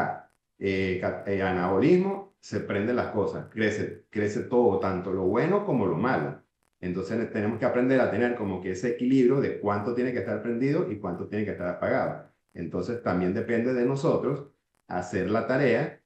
Eh, 0.60 1.02
eh, 1.25 1.41
anabolismo, 1.41 2.36
se 2.39 2.60
prenden 2.60 2.95
las 2.95 3.08
cosas, 3.08 3.47
crece, 3.49 4.06
crece 4.12 4.41
todo, 4.41 4.80
tanto 4.80 5.12
lo 5.12 5.23
bueno 5.23 5.65
como 5.65 5.88
lo 5.88 5.95
malo. 5.95 6.43
Entonces 6.80 7.34
tenemos 7.34 7.58
que 7.58 7.65
aprender 7.65 7.99
a 8.02 8.12
tener 8.12 8.36
como 8.36 8.62
que 8.62 8.73
ese 8.73 8.89
equilibrio 8.89 9.41
de 9.41 9.60
cuánto 9.60 9.95
tiene 9.95 10.13
que 10.13 10.19
estar 10.19 10.43
prendido 10.43 10.91
y 10.91 10.99
cuánto 10.99 11.28
tiene 11.28 11.43
que 11.43 11.52
estar 11.54 11.69
apagado. 11.69 12.30
Entonces 12.54 13.02
también 13.02 13.34
depende 13.34 13.73
de 13.73 13.84
nosotros 13.84 14.45
hacer 14.88 15.32
la 15.32 15.47
tarea 15.47 15.98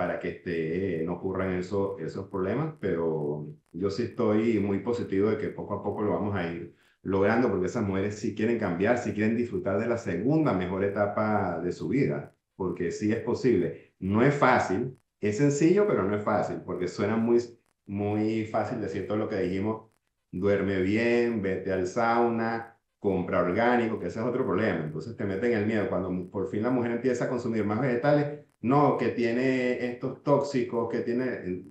para 0.00 0.18
que 0.18 0.28
este, 0.30 1.02
no 1.04 1.16
ocurran 1.16 1.52
eso, 1.52 1.98
esos 1.98 2.28
problemas, 2.28 2.74
pero 2.80 3.46
yo 3.70 3.90
sí 3.90 4.04
estoy 4.04 4.58
muy 4.58 4.78
positivo 4.78 5.28
de 5.28 5.36
que 5.36 5.48
poco 5.48 5.74
a 5.74 5.82
poco 5.82 6.00
lo 6.00 6.12
vamos 6.12 6.34
a 6.34 6.50
ir 6.50 6.74
logrando, 7.02 7.50
porque 7.50 7.66
esas 7.66 7.86
mujeres 7.86 8.18
sí 8.18 8.34
quieren 8.34 8.58
cambiar, 8.58 8.96
sí 8.96 9.12
quieren 9.12 9.36
disfrutar 9.36 9.78
de 9.78 9.86
la 9.86 9.98
segunda 9.98 10.54
mejor 10.54 10.84
etapa 10.84 11.60
de 11.60 11.70
su 11.70 11.88
vida, 11.88 12.34
porque 12.56 12.92
sí 12.92 13.12
es 13.12 13.20
posible. 13.20 13.92
No 13.98 14.22
es 14.22 14.34
fácil, 14.34 14.98
es 15.20 15.36
sencillo, 15.36 15.86
pero 15.86 16.02
no 16.02 16.16
es 16.16 16.22
fácil, 16.24 16.62
porque 16.64 16.88
suena 16.88 17.16
muy, 17.16 17.38
muy 17.84 18.46
fácil 18.46 18.80
decir 18.80 19.06
todo 19.06 19.18
lo 19.18 19.28
que 19.28 19.36
dijimos, 19.42 19.90
duerme 20.32 20.80
bien, 20.80 21.42
vete 21.42 21.74
al 21.74 21.86
sauna, 21.86 22.78
compra 22.98 23.40
orgánico, 23.42 23.98
que 23.98 24.06
ese 24.06 24.20
es 24.20 24.24
otro 24.24 24.46
problema. 24.46 24.82
Entonces 24.82 25.14
te 25.14 25.26
meten 25.26 25.52
el 25.52 25.66
miedo. 25.66 25.90
Cuando 25.90 26.30
por 26.30 26.48
fin 26.48 26.62
la 26.62 26.70
mujer 26.70 26.92
empieza 26.92 27.26
a 27.26 27.28
consumir 27.28 27.64
más 27.66 27.82
vegetales, 27.82 28.46
no, 28.60 28.96
que 28.98 29.08
tiene 29.08 29.84
estos 29.86 30.22
tóxicos, 30.22 30.88
que 30.90 31.00
tiene... 31.00 31.64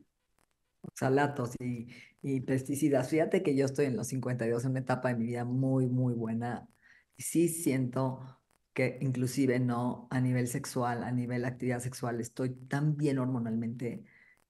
Salatos 0.95 1.56
y, 1.60 1.88
y 2.21 2.41
pesticidas. 2.41 3.10
Fíjate 3.10 3.43
que 3.43 3.56
yo 3.56 3.65
estoy 3.65 3.86
en 3.86 3.95
los 3.95 4.08
52, 4.08 4.65
en 4.65 4.71
una 4.71 4.80
etapa 4.80 5.10
de 5.10 5.15
mi 5.15 5.25
vida 5.28 5.45
muy, 5.45 5.88
muy 5.88 6.13
buena. 6.13 6.67
Y 7.15 7.23
sí 7.23 7.47
siento 7.47 8.39
que 8.73 8.97
inclusive 9.02 9.60
no 9.60 10.08
a 10.10 10.21
nivel 10.21 10.47
sexual, 10.47 11.04
a 11.04 11.12
nivel 11.12 11.45
actividad 11.45 11.80
sexual, 11.80 12.19
estoy 12.21 12.52
tan 12.52 12.95
bien 12.97 13.19
hormonalmente 13.19 14.04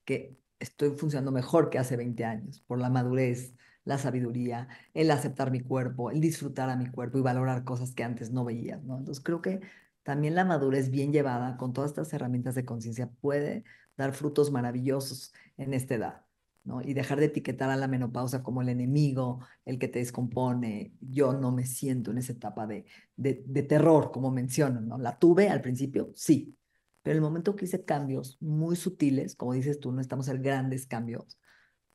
que 0.05 0.37
estoy 0.59 0.91
funcionando 0.91 1.31
mejor 1.31 1.69
que 1.69 1.79
hace 1.79 1.97
20 1.97 2.25
años 2.25 2.61
por 2.67 2.79
la 2.79 2.89
madurez, 2.89 3.55
la 3.85 3.97
sabiduría, 3.97 4.67
el 4.93 5.09
aceptar 5.11 5.51
mi 5.51 5.61
cuerpo, 5.61 6.11
el 6.11 6.19
disfrutar 6.21 6.69
a 6.69 6.75
mi 6.75 6.91
cuerpo 6.91 7.17
y 7.17 7.21
valorar 7.21 7.63
cosas 7.63 7.93
que 7.93 8.03
antes 8.03 8.31
no 8.31 8.45
veía. 8.45 8.75
Entonces 8.75 9.19
creo 9.23 9.41
que 9.41 9.61
también 10.03 10.35
la 10.35 10.45
madurez 10.45 10.89
bien 10.89 11.11
llevada 11.11 11.57
con 11.57 11.73
todas 11.73 11.91
estas 11.91 12.11
herramientas 12.13 12.55
de 12.55 12.65
conciencia 12.65 13.09
puede 13.21 13.63
dar 13.97 14.13
frutos 14.13 14.51
maravillosos 14.51 15.33
en 15.57 15.73
esta 15.73 15.95
edad, 15.95 16.25
¿no? 16.63 16.81
Y 16.81 16.93
dejar 16.93 17.19
de 17.19 17.25
etiquetar 17.25 17.69
a 17.69 17.75
la 17.75 17.87
menopausa 17.87 18.41
como 18.41 18.61
el 18.61 18.69
enemigo, 18.69 19.41
el 19.65 19.77
que 19.77 19.87
te 19.87 19.99
descompone. 19.99 20.93
Yo 21.01 21.33
no 21.33 21.51
me 21.51 21.65
siento 21.65 22.11
en 22.11 22.19
esa 22.19 22.33
etapa 22.33 22.65
de, 22.65 22.85
de, 23.17 23.63
terror, 23.63 24.11
como 24.11 24.31
menciono, 24.31 24.81
¿no? 24.81 24.97
La 24.97 25.19
tuve 25.19 25.49
al 25.49 25.61
principio, 25.61 26.11
sí, 26.15 26.57
pero 27.03 27.15
el 27.15 27.21
momento 27.21 27.55
que 27.55 27.65
hice 27.65 27.83
cambios 27.85 28.37
muy 28.41 28.75
sutiles, 28.75 29.35
como 29.35 29.53
dices 29.53 29.79
tú, 29.79 29.91
no 29.91 30.01
estamos 30.01 30.27
en 30.29 30.41
grandes 30.41 30.85
cambios, 30.85 31.37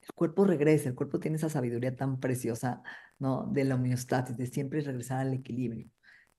el 0.03 0.15
cuerpo 0.15 0.45
regresa, 0.45 0.89
el 0.89 0.95
cuerpo 0.95 1.19
tiene 1.19 1.39
esa 1.39 1.49
sabiduría 1.49 1.97
tan 1.97 2.21
preciosa, 2.21 2.83
¿no? 3.19 3.47
De 3.47 3.65
la 3.65 3.77
homeostasis, 3.77 4.37
de 4.37 4.47
siempre 4.47 4.81
regresar 4.83 5.21
al 5.21 5.33
equilibrio. 5.33 5.89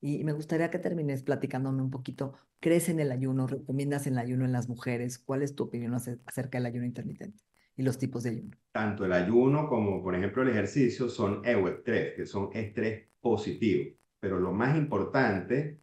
Y 0.06 0.24
me 0.24 0.34
gustaría 0.34 0.70
que 0.70 0.78
termines 0.78 1.24
platicándome 1.24 1.82
un 1.82 1.90
poquito, 1.90 2.36
¿crees 2.60 2.90
en 2.90 3.00
el 3.00 3.12
ayuno? 3.12 3.48
¿Recomiendas 3.48 4.06
el 4.06 4.20
ayuno 4.20 4.46
en 4.46 4.52
las 4.52 4.70
mujeres? 4.70 5.18
¿Cuál 5.18 5.42
es 5.42 5.56
tu 5.56 5.64
opinión 5.64 5.96
acerca 5.96 6.60
del 6.60 6.68
ayuno 6.68 6.86
intermitente 6.86 7.44
y 7.76 7.82
los 7.82 7.98
tipos 7.98 8.22
de 8.22 8.30
ayuno? 8.30 8.56
Tanto 8.72 9.04
el 9.06 9.14
ayuno 9.14 9.68
como, 9.68 10.04
por 10.04 10.14
ejemplo, 10.14 10.44
el 10.44 10.50
ejercicio 10.50 11.10
son 11.10 11.44
estrés, 11.44 12.14
que 12.14 12.28
son 12.28 12.52
estrés 12.54 13.08
positivo. 13.20 13.96
Pero 14.20 14.40
lo 14.40 14.52
más 14.52 14.78
importante 14.78 15.82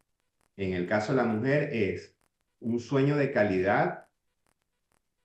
en 0.57 0.75
el 0.75 0.87
caso 0.87 1.15
de 1.15 1.17
la 1.17 1.25
mujer 1.25 1.71
es 1.73 2.17
un 2.61 2.79
sueño 2.79 3.17
de 3.17 3.33
calidad 3.33 4.07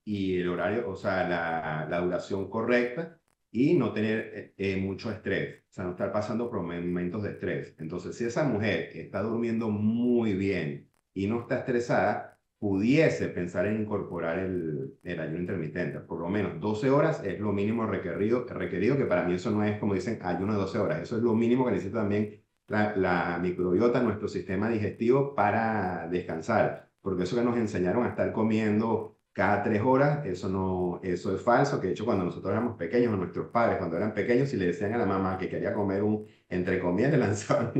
y 0.06 0.40
el 0.40 0.50
horario, 0.50 0.90
o 0.90 0.96
sea, 0.96 1.86
la 1.88 2.02
duración 2.02 2.50
correcta 2.50 3.20
y 3.52 3.76
no 3.76 3.94
tener 3.94 4.32
eh, 4.34 4.54
eh, 4.58 4.78
mucho 4.78 5.12
estrés, 5.12 5.64
o 5.70 5.74
sea, 5.74 5.84
no 5.86 5.92
estar 5.92 6.12
pasando 6.12 6.50
por 6.50 6.62
momentos 6.62 7.24
de 7.24 7.32
estrés. 7.32 7.76
Entonces, 7.80 8.16
si 8.16 8.26
esa 8.26 8.44
mujer 8.44 8.90
está 8.94 9.22
durmiendo 9.22 9.70
muy 9.70 10.34
bien 10.34 10.90
y 11.14 11.28
no 11.28 11.42
está 11.42 11.60
estresada, 11.60 12.38
pudiese 12.60 13.28
pensar 13.30 13.68
en 13.68 13.82
incorporar 13.82 14.40
el, 14.40 14.98
ayuno 15.04 15.40
intermitente. 15.40 16.00
Por 16.00 16.20
lo 16.20 16.30
menos 16.30 16.60
12 16.60 16.90
horas 16.90 17.24
es 17.24 17.40
lo 17.40 17.52
mínimo 17.54 17.86
requerido, 17.86 18.46
requerido, 18.46 18.98
que 18.98 19.06
para 19.06 19.24
mí 19.24 19.36
eso 19.36 19.52
no 19.52 19.64
es 19.64 19.80
como 19.80 19.94
dicen 19.94 20.20
ayuno 20.22 20.54
de 20.54 20.60
12 20.60 20.78
horas, 20.80 21.02
eso 21.02 21.18
es 21.18 21.24
lo 21.24 21.34
mínimo 21.36 21.66
que 21.66 21.72
necesita 21.72 22.00
también 22.00 22.44
la, 22.68 22.96
la 22.96 23.40
microbiota, 23.42 24.02
nuestro 24.02 24.28
sistema 24.28 24.70
digestivo 24.70 25.36
para 25.36 26.08
descansar, 26.10 26.90
porque 27.02 27.24
eso 27.24 27.36
que 27.38 27.44
nos 27.44 27.58
enseñaron 27.58 28.06
a 28.06 28.10
estar 28.10 28.34
comiendo 28.34 29.17
cada 29.38 29.62
tres 29.62 29.84
horas, 29.84 30.26
eso 30.26 30.50
no, 30.50 31.00
eso 31.04 31.36
es 31.36 31.40
falso, 31.44 31.80
que 31.80 31.88
de 31.88 31.94
hecho 31.94 32.06
cuando 32.06 32.26
nosotros 32.26 32.52
éramos 32.52 32.76
pequeños, 32.76 33.14
o 33.14 33.18
nuestros 33.18 33.50
padres 33.50 33.78
cuando 33.78 33.96
eran 33.96 34.12
pequeños, 34.12 34.50
si 34.50 34.58
le 34.58 34.66
decían 34.66 34.94
a 34.94 34.98
la 34.98 35.06
mamá 35.06 35.38
que 35.38 35.48
quería 35.48 35.76
comer 35.76 36.02
un, 36.02 36.26
entre 36.50 36.80
comillas, 36.80 37.12
le 37.12 37.18
lanzaban 37.28 37.72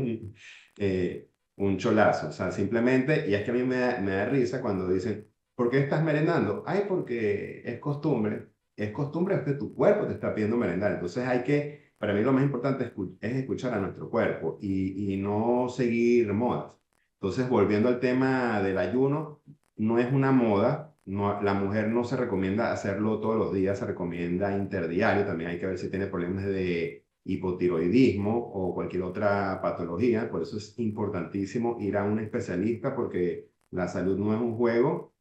eh, 0.78 1.28
un 1.56 1.76
cholazo. 1.76 2.28
O 2.28 2.32
sea, 2.32 2.52
simplemente, 2.52 3.28
y 3.28 3.34
es 3.34 3.42
que 3.42 3.50
a 3.50 3.54
mí 3.54 3.64
me 3.64 3.76
da, 3.76 4.00
me 4.00 4.12
da 4.12 4.26
risa 4.26 4.62
cuando 4.62 4.88
dicen, 4.88 5.26
¿por 5.56 5.68
qué 5.68 5.80
estás 5.80 6.00
merendando? 6.04 6.62
Ay, 6.64 6.84
porque 6.88 7.62
es 7.64 7.80
costumbre. 7.80 8.50
Es 8.76 8.92
costumbre 8.92 9.42
que 9.44 9.54
tu 9.54 9.74
cuerpo 9.74 10.06
te 10.06 10.12
está 10.12 10.32
pidiendo 10.32 10.56
merendar. 10.56 10.92
Entonces 10.92 11.26
hay 11.26 11.42
que, 11.42 11.92
para 11.98 12.14
mí 12.14 12.22
lo 12.22 12.32
más 12.32 12.44
importante 12.44 12.92
es, 13.20 13.34
escuchar 13.34 13.74
a 13.74 13.80
nuestro 13.80 14.08
cuerpo 14.08 14.58
y, 14.62 15.12
y 15.12 15.16
no 15.16 15.68
seguir 15.68 16.32
modas. 16.32 16.76
Entonces, 17.14 17.48
volviendo 17.48 17.88
al 17.88 17.98
tema 17.98 18.62
del 18.62 18.78
ayuno, 18.78 19.42
no 19.76 19.98
es 19.98 20.12
una 20.12 20.30
moda, 20.30 20.87
la 21.08 21.54
mujer 21.54 21.88
no 21.88 22.04
se 22.04 22.16
recomienda 22.16 22.70
hacerlo 22.70 23.18
todos 23.20 23.36
los 23.36 23.54
días, 23.54 23.78
se 23.78 23.86
recomienda 23.86 24.56
interdiario, 24.56 25.24
también 25.24 25.50
hay 25.50 25.58
que 25.58 25.66
ver 25.66 25.78
si 25.78 25.88
tiene 25.88 26.06
problemas 26.06 26.44
de 26.44 27.06
hipotiroidismo 27.24 28.36
o 28.36 28.74
cualquier 28.74 29.02
otra 29.04 29.60
patología. 29.62 30.30
Por 30.30 30.42
eso 30.42 30.58
es 30.58 30.78
importantísimo 30.78 31.78
ir 31.80 31.96
a 31.96 32.04
un 32.04 32.18
especialista 32.18 32.94
porque 32.94 33.48
la 33.70 33.88
salud 33.88 34.18
no 34.18 34.34
es 34.34 34.40
un 34.40 34.56
juego 34.56 35.14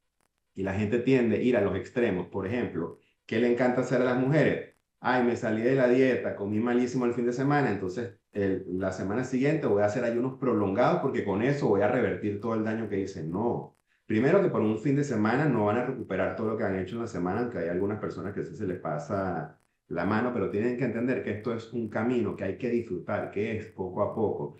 y 0.56 0.63
la 0.63 0.73
gente 0.73 1.00
tiende 1.00 1.38
a 1.38 1.41
ir 1.41 1.56
a 1.56 1.62
los 1.62 1.76
extremos. 1.78 2.28
Por 2.28 2.47
ejemplo, 2.47 3.00
¿qué 3.26 3.39
le 3.39 3.52
encanta 3.52 3.82
hacer 3.82 4.02
a 4.02 4.06
las 4.06 4.19
mujeres? 4.19 4.76
Ay, 5.00 5.23
me 5.23 5.38
salí 5.38 5.62
de 5.62 5.76
la 5.76 5.88
dieta, 5.88 6.36
comí 6.36 6.60
malísimo 6.60 7.06
el 7.06 7.13
fin 7.13 7.26
de 7.26 7.34
semana, 7.34 7.71
entonces 7.71 8.19
la 8.34 8.91
semana 8.91 9.23
siguiente 9.23 9.67
voy 9.67 9.84
a 9.84 9.86
hacer 9.86 10.04
ayunos 10.04 10.38
prolongados 10.38 11.02
porque 11.02 11.23
con 11.23 11.41
eso 11.41 11.69
voy 11.69 11.82
a 11.82 11.88
revertir 11.88 12.41
todo 12.41 12.56
el 12.56 12.65
daño 12.65 12.89
que 12.89 13.00
hice. 13.00 13.23
No. 13.23 13.77
Primero 14.08 14.41
que 14.41 14.48
por 14.48 14.62
un 14.62 14.80
fin 14.80 14.96
de 14.96 15.04
semana 15.04 15.50
no 15.50 15.65
van 15.65 15.78
a 15.80 15.86
recuperar 15.86 16.38
todo 16.38 16.52
lo 16.52 16.58
que 16.58 16.63
han 16.63 16.80
hecho 16.80 16.96
en 16.96 17.02
la 17.02 17.08
semana, 17.08 17.41
aunque 17.41 17.58
hay 17.60 17.67
algunas 17.67 18.00
personas 18.00 18.34
que 18.34 18.46
sí 18.46 18.56
se 18.56 18.65
les 18.65 18.80
pasa 18.80 19.60
la 19.89 20.06
mano, 20.06 20.32
pero 20.34 20.50
tienen 20.50 20.78
que 20.78 20.86
entender 20.86 21.22
que 21.24 21.32
esto 21.32 21.54
es 21.54 21.74
un 21.74 21.89
camino 21.89 22.34
que 22.36 22.46
hay 22.46 22.58
que 22.58 22.70
disfrutar, 22.70 23.32
que 23.32 23.58
es 23.58 23.65
poco 23.67 24.02
a 24.02 24.15
poco. 24.15 24.56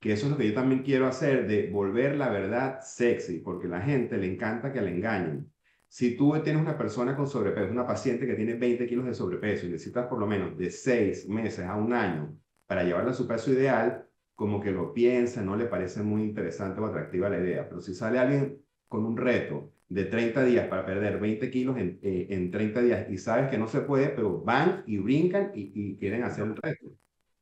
Que 0.00 0.12
eso 0.12 0.26
es 0.26 0.32
lo 0.32 0.38
que 0.38 0.48
yo 0.48 0.54
también 0.54 0.82
quiero 0.82 1.06
hacer, 1.06 1.46
de 1.46 1.70
volver 1.70 2.16
la 2.16 2.28
verdad 2.28 2.80
sexy, 2.82 3.38
porque 3.38 3.68
a 3.68 3.70
la 3.70 3.80
gente 3.82 4.16
le 4.16 4.32
encanta 4.32 4.72
que 4.72 4.82
le 4.82 4.90
engañen. 4.90 5.52
Si 5.86 6.16
tú 6.16 6.32
tienes 6.42 6.60
una 6.60 6.76
persona 6.76 7.16
con 7.16 7.28
sobrepeso, 7.28 7.70
una 7.70 7.86
paciente 7.86 8.26
que 8.26 8.34
tiene 8.34 8.54
20 8.54 8.84
kilos 8.88 9.06
de 9.06 9.14
sobrepeso 9.14 9.66
y 9.66 9.70
necesitas 9.70 10.06
por 10.08 10.18
lo 10.18 10.26
menos 10.26 10.58
de 10.58 10.70
6 10.70 11.28
meses 11.28 11.64
a 11.64 11.76
un 11.76 11.92
año 11.92 12.36
para 12.66 12.82
llevarla 12.82 13.12
a 13.12 13.14
su 13.14 13.28
peso 13.28 13.52
ideal, 13.52 14.06
como 14.34 14.60
que 14.60 14.72
lo 14.72 14.92
piensa, 14.92 15.40
no 15.42 15.56
le 15.56 15.66
parece 15.66 16.02
muy 16.02 16.22
interesante 16.22 16.80
o 16.80 16.86
atractiva 16.86 17.28
la 17.28 17.38
idea. 17.38 17.68
Pero 17.68 17.80
si 17.80 17.94
sale 17.94 18.18
alguien 18.18 18.67
con 18.88 19.04
un 19.04 19.16
reto 19.16 19.72
de 19.88 20.04
30 20.04 20.44
días 20.44 20.66
para 20.68 20.84
perder 20.84 21.18
20 21.18 21.50
kilos 21.50 21.78
en, 21.78 21.98
eh, 22.02 22.26
en 22.30 22.50
30 22.50 22.82
días 22.82 23.10
y 23.10 23.18
sabes 23.18 23.48
que 23.50 23.58
no 23.58 23.68
se 23.68 23.80
puede, 23.80 24.08
pero 24.08 24.40
van 24.40 24.82
y 24.86 24.98
brincan 24.98 25.52
y, 25.54 25.96
quieren 25.96 26.24
hacer 26.24 26.44
el 26.44 26.56
reto. 26.56 26.86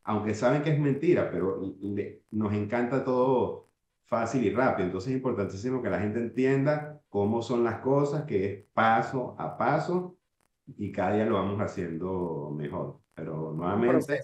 Aunque 0.05 0.35
saben 0.35 0.63
que 0.63 0.71
es 0.71 0.79
mentira, 0.79 1.31
pero 1.31 1.61
nos 2.31 2.53
encanta 2.53 3.05
todo 3.05 3.69
fácil 4.05 4.45
y 4.45 4.51
rápido. 4.51 4.87
Entonces 4.87 5.11
es 5.11 5.17
importantísimo 5.17 5.83
que 5.83 5.91
la 5.91 5.99
gente 5.99 6.21
entienda 6.21 7.01
cómo 7.09 7.43
son 7.43 7.65
las 7.65 7.81
cosas, 7.81 8.25
que 8.25 8.45
es 8.45 8.65
paso 8.73 9.35
a 9.39 9.57
paso 9.57 10.17
y 10.67 10.93
cada 10.93 11.15
día 11.15 11.27
lo 11.27 11.35
vamos 11.35 11.61
haciendo 11.61 12.53
mejor. 12.57 13.01
Pero 13.15 13.53
nuevamente, 13.53 14.21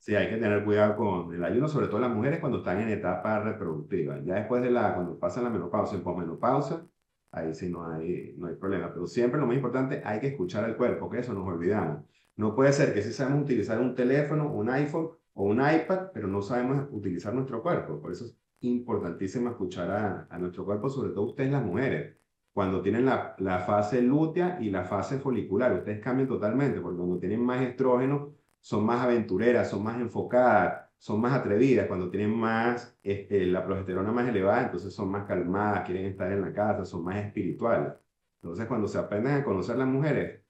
sí, 0.00 0.14
hay 0.16 0.28
que 0.30 0.36
tener 0.38 0.64
cuidado 0.64 0.96
con 0.96 1.34
el 1.34 1.44
ayuno, 1.44 1.68
sobre 1.68 1.86
todo 1.88 2.00
las 2.00 2.10
mujeres 2.10 2.40
cuando 2.40 2.58
están 2.58 2.80
en 2.80 2.88
etapa 2.88 3.40
reproductiva. 3.40 4.18
Ya 4.24 4.34
después 4.36 4.62
de 4.62 4.70
la, 4.70 4.94
cuando 4.94 5.18
pasan 5.18 5.44
la 5.44 5.50
menopausa 5.50 5.96
y 5.96 6.00
posmenopausa, 6.00 6.86
ahí 7.32 7.54
sí 7.54 7.68
no 7.68 7.86
hay, 7.86 8.34
no 8.36 8.48
hay 8.48 8.56
problema. 8.56 8.92
Pero 8.92 9.06
siempre 9.06 9.40
lo 9.40 9.46
más 9.46 9.56
importante, 9.56 10.02
hay 10.04 10.20
que 10.20 10.28
escuchar 10.28 10.64
al 10.64 10.76
cuerpo, 10.76 11.08
que 11.08 11.20
eso 11.20 11.32
nos 11.34 11.46
olvidamos. 11.46 12.04
No 12.36 12.54
puede 12.56 12.72
ser 12.72 12.94
que 12.94 13.02
si 13.02 13.12
sabemos 13.12 13.42
utilizar 13.44 13.80
un 13.80 13.94
teléfono, 13.94 14.50
un 14.52 14.70
iPhone 14.70 15.10
o 15.34 15.44
un 15.44 15.58
iPad, 15.60 16.08
pero 16.12 16.26
no 16.28 16.42
sabemos 16.42 16.88
utilizar 16.90 17.34
nuestro 17.34 17.62
cuerpo. 17.62 18.00
Por 18.00 18.12
eso 18.12 18.24
es 18.24 18.36
importantísimo 18.60 19.50
escuchar 19.50 19.90
a, 19.90 20.26
a 20.30 20.38
nuestro 20.38 20.64
cuerpo, 20.64 20.88
sobre 20.88 21.10
todo 21.10 21.26
ustedes 21.26 21.52
las 21.52 21.64
mujeres. 21.64 22.16
Cuando 22.52 22.82
tienen 22.82 23.06
la, 23.06 23.36
la 23.38 23.60
fase 23.60 24.02
lútea 24.02 24.58
y 24.60 24.70
la 24.70 24.84
fase 24.84 25.18
folicular, 25.18 25.72
ustedes 25.72 26.00
cambian 26.00 26.28
totalmente, 26.28 26.80
porque 26.80 26.98
cuando 26.98 27.18
tienen 27.18 27.44
más 27.44 27.62
estrógeno, 27.62 28.34
son 28.60 28.84
más 28.84 29.04
aventureras, 29.04 29.70
son 29.70 29.82
más 29.82 30.00
enfocadas, 30.00 30.90
son 30.98 31.20
más 31.20 31.32
atrevidas, 31.32 31.86
cuando 31.86 32.10
tienen 32.10 32.30
más, 32.36 32.96
este, 33.02 33.46
la 33.46 33.64
progesterona 33.64 34.12
más 34.12 34.28
elevada, 34.28 34.64
entonces 34.64 34.92
son 34.92 35.10
más 35.10 35.26
calmadas, 35.26 35.86
quieren 35.86 36.06
estar 36.06 36.30
en 36.30 36.42
la 36.42 36.52
casa, 36.52 36.84
son 36.84 37.04
más 37.04 37.16
espirituales. 37.16 37.94
Entonces, 38.42 38.66
cuando 38.66 38.86
se 38.86 38.98
aprenden 38.98 39.32
a 39.34 39.44
conocer 39.44 39.76
las 39.76 39.88
mujeres, 39.88 40.42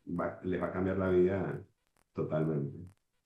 les 0.42 0.61
va 0.61 0.66
a 0.66 0.73
cambiar 0.73 0.99
la 0.99 1.09
vida 1.09 1.62
totalmente. 2.12 2.79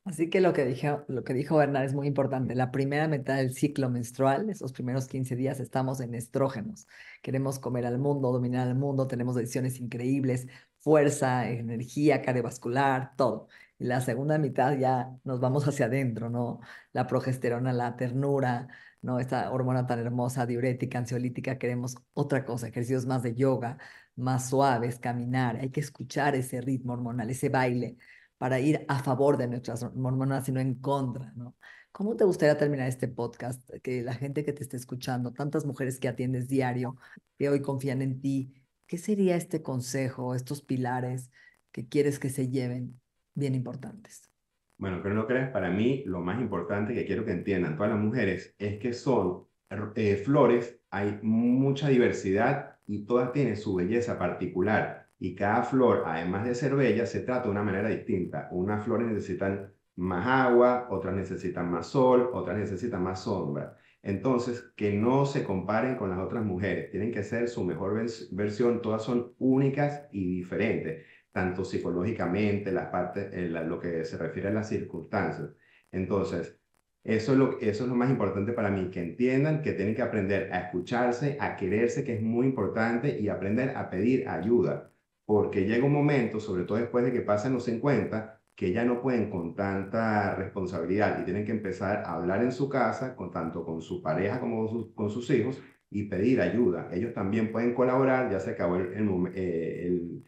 Así 0.05 0.29
que 0.29 0.43
lo 0.43 0.53
que, 0.53 0.67
dije, 0.67 0.99
lo 1.09 1.25
que 1.25 1.33
dijo 1.33 1.57
Bernard 1.57 1.85
es 1.87 1.95
muy 1.95 2.07
importante. 2.07 2.55
La 2.55 2.71
primera 2.71 3.09
mitad 3.09 3.37
del 3.37 3.55
ciclo 3.55 3.89
menstrual, 3.89 4.51
esos 4.51 4.75
primeros 4.75 5.07
15 5.09 5.35
días, 5.35 5.61
estamos 5.61 6.01
en 6.01 6.15
estrógenos. 6.15 6.87
Queremos 7.23 7.59
comer 7.59 7.87
al 7.87 7.99
mundo, 7.99 8.31
dominar 8.31 8.69
al 8.69 8.75
mundo, 8.75 9.07
tenemos 9.07 9.35
decisiones 9.35 9.81
increíbles, 9.81 10.47
fuerza, 10.79 11.49
energía 11.49 12.21
cardiovascular, 12.21 13.17
todo 13.17 13.49
la 13.79 14.01
segunda 14.01 14.39
mitad 14.39 14.77
ya 14.79 15.11
nos 15.25 15.41
vamos 15.41 15.67
hacia 15.69 15.87
adentro, 15.87 16.31
¿no? 16.31 16.61
La 16.93 17.07
progesterona, 17.07 17.73
la 17.73 17.97
ternura, 17.97 18.69
¿no? 19.03 19.19
Esta 19.21 19.51
hormona 19.53 19.87
tan 19.87 19.99
hermosa, 19.99 20.47
diurética, 20.47 20.99
ansiolítica, 20.99 21.59
queremos 21.59 21.97
otra 22.15 22.45
cosa, 22.45 22.69
ejercicios 22.69 23.07
más 23.07 23.23
de 23.23 23.35
yoga, 23.35 23.79
más 24.17 24.49
suaves, 24.49 24.99
caminar, 24.99 25.57
hay 25.57 25.71
que 25.71 25.81
escuchar 25.81 26.35
ese 26.35 26.61
ritmo 26.61 26.93
hormonal, 26.93 27.31
ese 27.31 27.49
baile, 27.49 27.97
para 28.39 28.61
ir 28.61 28.85
a 28.89 28.99
favor 29.03 29.37
de 29.37 29.49
nuestras 29.49 29.83
hormonas 29.83 30.49
y 30.49 30.53
no 30.53 30.61
en 30.61 30.75
contra, 30.77 31.33
¿no? 31.37 31.57
¿Cómo 31.93 32.17
te 32.17 32.25
gustaría 32.25 32.59
terminar 32.59 32.89
este 32.89 33.07
podcast? 33.09 33.61
Que 33.83 34.03
la 34.03 34.15
gente 34.15 34.45
que 34.45 34.53
te 34.53 34.63
esté 34.65 34.77
escuchando, 34.77 35.33
tantas 35.33 35.65
mujeres 35.65 36.01
que 36.01 36.09
atiendes 36.09 36.49
diario, 36.49 36.97
que 37.39 37.49
hoy 37.49 37.63
confían 37.63 38.03
en 38.03 38.21
ti, 38.21 38.53
¿qué 38.87 38.99
sería 38.99 39.37
este 39.37 39.63
consejo, 39.63 40.35
estos 40.35 40.63
pilares 40.63 41.31
que 41.71 41.87
quieres 41.89 42.19
que 42.19 42.31
se 42.31 42.49
lleven 42.49 43.01
bien 43.35 43.55
importantes. 43.55 44.31
Bueno, 44.77 45.01
pero 45.03 45.15
no 45.15 45.27
crees, 45.27 45.51
para 45.51 45.71
mí 45.71 46.03
lo 46.07 46.21
más 46.21 46.41
importante 46.41 46.95
que 46.95 47.07
quiero 47.07 47.25
que 47.25 47.33
entiendan 47.33 47.77
todas 47.77 47.93
las 47.93 48.01
mujeres 48.01 48.55
es 48.59 48.79
que 48.79 48.93
son 48.93 49.47
eh, 49.95 50.17
flores, 50.17 50.81
hay 50.91 51.19
mucha 51.23 51.89
diversidad 51.89 52.77
y 52.87 53.07
todas 53.07 53.33
tienen 53.33 53.57
su 53.57 53.75
belleza 53.75 54.19
particular. 54.19 55.09
Y 55.19 55.35
cada 55.35 55.63
flor, 55.63 56.03
además 56.07 56.45
de 56.45 56.55
ser 56.55 56.75
bella, 56.75 57.07
se 57.07 57.21
trata 57.21 57.45
de 57.45 57.51
una 57.51 57.63
manera 57.63 57.89
distinta. 57.89 58.49
Unas 58.51 58.85
flores 58.85 59.07
necesitan 59.09 59.73
más 59.97 60.27
agua, 60.27 60.89
otras 60.91 61.15
necesitan 61.15 61.71
más 61.71 61.87
sol, 61.87 62.31
otras 62.33 62.59
necesitan 62.59 63.03
más 63.03 63.23
sombra. 63.23 63.77
Entonces, 64.03 64.73
que 64.77 64.93
no 64.93 65.25
se 65.25 65.45
comparen 65.45 65.97
con 65.97 66.11
las 66.11 66.19
otras 66.19 66.45
mujeres, 66.45 66.91
tienen 66.91 67.11
que 67.11 67.23
ser 67.23 67.49
su 67.49 67.65
mejor 67.65 68.05
versión, 68.33 68.83
todas 68.83 69.03
son 69.03 69.33
únicas 69.39 70.07
y 70.13 70.27
diferentes 70.37 71.07
tanto 71.35 71.65
psicológicamente, 71.65 72.71
la 72.71 72.93
parte, 72.93 73.29
eh, 73.33 73.49
lo 73.49 73.81
que 73.81 74.05
se 74.05 74.17
refiere 74.17 74.51
a 74.51 74.53
las 74.53 74.69
circunstancias. 74.69 75.51
Entonces, 75.91 76.61
eso 77.03 77.33
es, 77.33 77.39
lo, 77.39 77.59
eso 77.61 77.85
es 77.85 77.91
lo 77.91 77.97
más 77.97 78.09
importante 78.09 78.53
para 78.53 78.71
mí, 78.71 78.89
que 78.91 79.03
entiendan 79.03 79.61
que 79.61 79.73
tienen 79.73 79.97
que 79.97 80.03
aprender 80.03 80.53
a 80.53 80.61
escucharse, 80.61 81.37
a 81.41 81.57
quererse, 81.57 82.05
que 82.05 82.15
es 82.15 82.23
muy 82.23 82.47
importante, 82.47 83.19
y 83.21 83.29
aprender 83.29 83.77
a 83.77 83.91
pedir 83.91 84.29
ayuda, 84.29 84.93
porque 85.27 85.67
llega 85.67 85.85
un 85.85 85.93
momento, 85.93 86.39
sobre 86.39 86.65
todo 86.65 86.79
después 86.79 87.05
de 87.05 87.13
que 87.13 87.21
pasen 87.23 87.53
los 87.53 87.65
50, 87.65 88.41
que 88.55 88.73
ya 88.73 88.85
no 88.85 89.03
pueden 89.03 89.29
con 89.31 89.57
tanta 89.57 90.37
responsabilidad 90.37 91.21
y 91.21 91.25
tienen 91.25 91.45
que 91.45 91.51
empezar 91.51 92.05
a 92.07 92.15
hablar 92.15 92.45
en 92.45 92.53
su 92.53 92.69
casa, 92.69 93.17
con, 93.17 93.33
tanto 93.33 93.65
con 93.65 93.83
su 93.83 94.01
pareja 94.03 94.39
como 94.39 94.95
con 94.95 95.11
sus, 95.11 95.29
hijos, 95.31 95.61
y 95.91 96.05
pedir 96.05 96.41
ayuda. 96.41 96.89
Ellos 96.93 97.13
también 97.13 97.51
pueden 97.51 97.75
colaborar, 97.75 98.31
ya 98.31 98.39
se 98.39 98.53
acabó 98.53 98.77
el, 98.77 98.93
el, 98.95 99.09
eh, 99.35 100.23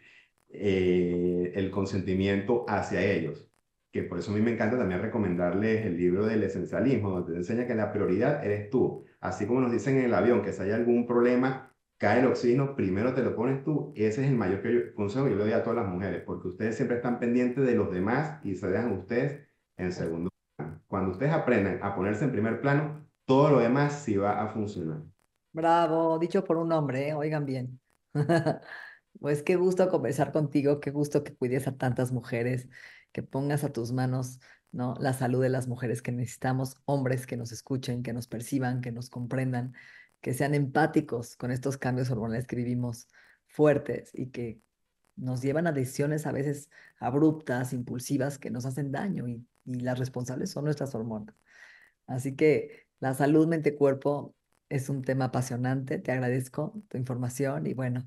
eh, 0.49 1.53
el 1.55 1.71
consentimiento 1.71 2.65
hacia 2.69 3.03
ellos. 3.03 3.49
Que 3.93 4.03
por 4.03 4.19
eso 4.19 4.31
a 4.31 4.35
mí 4.35 4.41
me 4.43 4.53
encanta 4.53 4.79
también 4.79 5.01
recomendarles 5.03 5.87
el 5.87 5.97
libro 5.97 6.27
del 6.27 6.43
esencialismo, 6.43 7.11
donde 7.11 7.33
te 7.33 7.39
enseña 7.39 7.67
que 7.67 7.75
la 7.75 7.93
prioridad 7.93 8.45
eres 8.45 8.71
tú. 8.71 9.05
Así 9.21 9.47
como 9.47 9.61
nos 9.61 9.73
dicen 9.73 9.99
en 9.99 10.07
el 10.07 10.15
avión 10.15 10.43
que 10.43 10.53
si 10.53 10.63
hay 10.63 10.71
algún 10.73 11.07
problema, 11.07 11.75
cae 11.99 12.21
el 12.21 12.27
oxígeno, 12.27 12.77
primero 12.77 13.15
te 13.15 13.23
lo 13.23 13.35
pones 13.35 13.65
tú. 13.65 13.93
Ese 13.97 14.23
es 14.25 14.29
el 14.31 14.37
mayor 14.37 14.61
consejo 14.95 15.25
que 15.25 15.31
yo 15.33 15.37
le 15.37 15.45
doy 15.45 15.53
a 15.53 15.63
todas 15.63 15.79
las 15.79 15.89
mujeres, 15.89 16.23
porque 16.27 16.49
ustedes 16.49 16.77
siempre 16.77 16.97
están 16.97 17.19
pendientes 17.19 17.65
de 17.65 17.75
los 17.75 17.91
demás 17.91 18.45
y 18.45 18.55
se 18.55 18.69
dejan 18.69 18.93
ustedes 18.93 19.49
en 19.77 19.93
segundo 19.93 20.31
plano. 20.57 20.83
Cuando 20.87 21.11
ustedes 21.13 21.33
aprendan 21.33 21.81
a 21.83 21.95
ponerse 21.95 22.25
en 22.25 22.33
primer 22.33 22.61
plano, 22.61 23.07
todo 23.25 23.51
lo 23.51 23.59
demás 23.61 24.03
sí 24.03 24.17
va 24.17 24.43
a 24.43 24.49
funcionar. 24.49 25.03
Bravo, 25.53 26.19
dicho 26.19 26.45
por 26.45 26.59
un 26.59 26.71
hombre, 26.73 27.09
¿eh? 27.09 27.15
oigan 27.15 27.47
bien. 27.47 27.81
Pues 29.27 29.43
qué 29.43 29.57
gusto 29.57 29.89
conversar 29.89 30.31
contigo, 30.31 30.79
qué 30.79 30.93
gusto 30.93 31.25
que 31.25 31.35
cuides 31.35 31.67
a 31.67 31.77
tantas 31.77 32.13
mujeres, 32.13 32.69
que 33.11 33.25
pongas 33.25 33.65
a 33.65 33.73
tus 33.73 33.91
manos, 33.91 34.39
¿no? 34.71 34.95
La 35.01 35.15
salud 35.15 35.43
de 35.43 35.49
las 35.49 35.67
mujeres 35.67 36.01
que 36.01 36.13
necesitamos, 36.13 36.77
hombres 36.85 37.27
que 37.27 37.37
nos 37.37 37.51
escuchen, 37.51 38.05
que 38.05 38.13
nos 38.13 38.29
perciban, 38.29 38.81
que 38.81 38.93
nos 38.93 39.11
comprendan, 39.11 39.75
que 40.21 40.33
sean 40.33 40.55
empáticos 40.55 41.35
con 41.35 41.51
estos 41.51 41.77
cambios 41.77 42.09
hormonales 42.09 42.47
que 42.47 42.55
vivimos 42.55 43.09
fuertes 43.49 44.13
y 44.15 44.29
que 44.31 44.61
nos 45.17 45.43
llevan 45.43 45.67
a 45.67 45.73
decisiones 45.73 46.25
a 46.25 46.31
veces 46.31 46.71
abruptas, 47.01 47.73
impulsivas, 47.73 48.39
que 48.39 48.51
nos 48.51 48.65
hacen 48.65 48.93
daño 48.93 49.27
y, 49.27 49.45
y 49.65 49.81
las 49.81 49.99
responsables 49.99 50.53
son 50.53 50.67
nuestras 50.67 50.95
hormonas. 50.95 51.35
Así 52.07 52.37
que 52.37 52.87
la 53.01 53.13
salud 53.13 53.49
mente-cuerpo 53.49 54.37
es 54.69 54.89
un 54.89 55.03
tema 55.03 55.27
apasionante. 55.27 55.99
Te 55.99 56.13
agradezco 56.13 56.81
tu 56.89 56.97
información 56.97 57.67
y 57.67 57.75
bueno, 57.75 58.07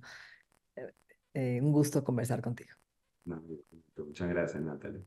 eh, 1.39 1.61
un 1.61 1.71
gusto 1.71 2.03
conversar 2.03 2.41
contigo. 2.41 2.71
muchas 3.25 4.29
gracias, 4.29 4.61
Natalie. 4.61 5.05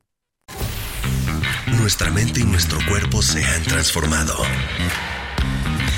Nuestra 1.79 2.09
mente 2.11 2.39
y 2.39 2.43
nuestro 2.43 2.79
cuerpo 2.89 3.21
se 3.21 3.43
han 3.43 3.63
transformado. 3.63 4.33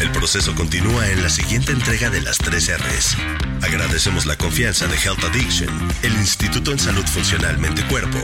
El 0.02 0.12
proceso 0.12 0.54
continúa 0.56 1.10
en 1.10 1.24
la 1.24 1.30
siguiente 1.30 1.72
entrega 1.72 2.10
de 2.10 2.22
las 2.22 2.38
3 2.38 2.78
R's. 2.80 3.18
Agradecemos 3.62 4.26
la 4.26 4.38
confianza 4.38 4.88
de 4.88 4.96
Health 4.96 5.24
Addiction, 5.24 5.70
el 6.04 6.14
Instituto 6.14 6.72
en 6.72 6.80
Salud 6.80 7.06
Funcional 7.06 7.58
Mente 7.58 7.82
Cuerpo 7.88 8.20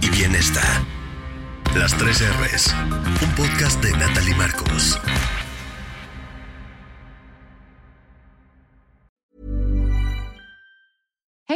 y 0.00 0.10
Bienestar. 0.10 0.84
Las 1.74 1.96
3 1.98 2.22
R's, 2.40 2.74
un 3.22 3.34
podcast 3.34 3.82
de 3.82 3.92
Natalie 3.92 4.36
Marcos. 4.36 4.98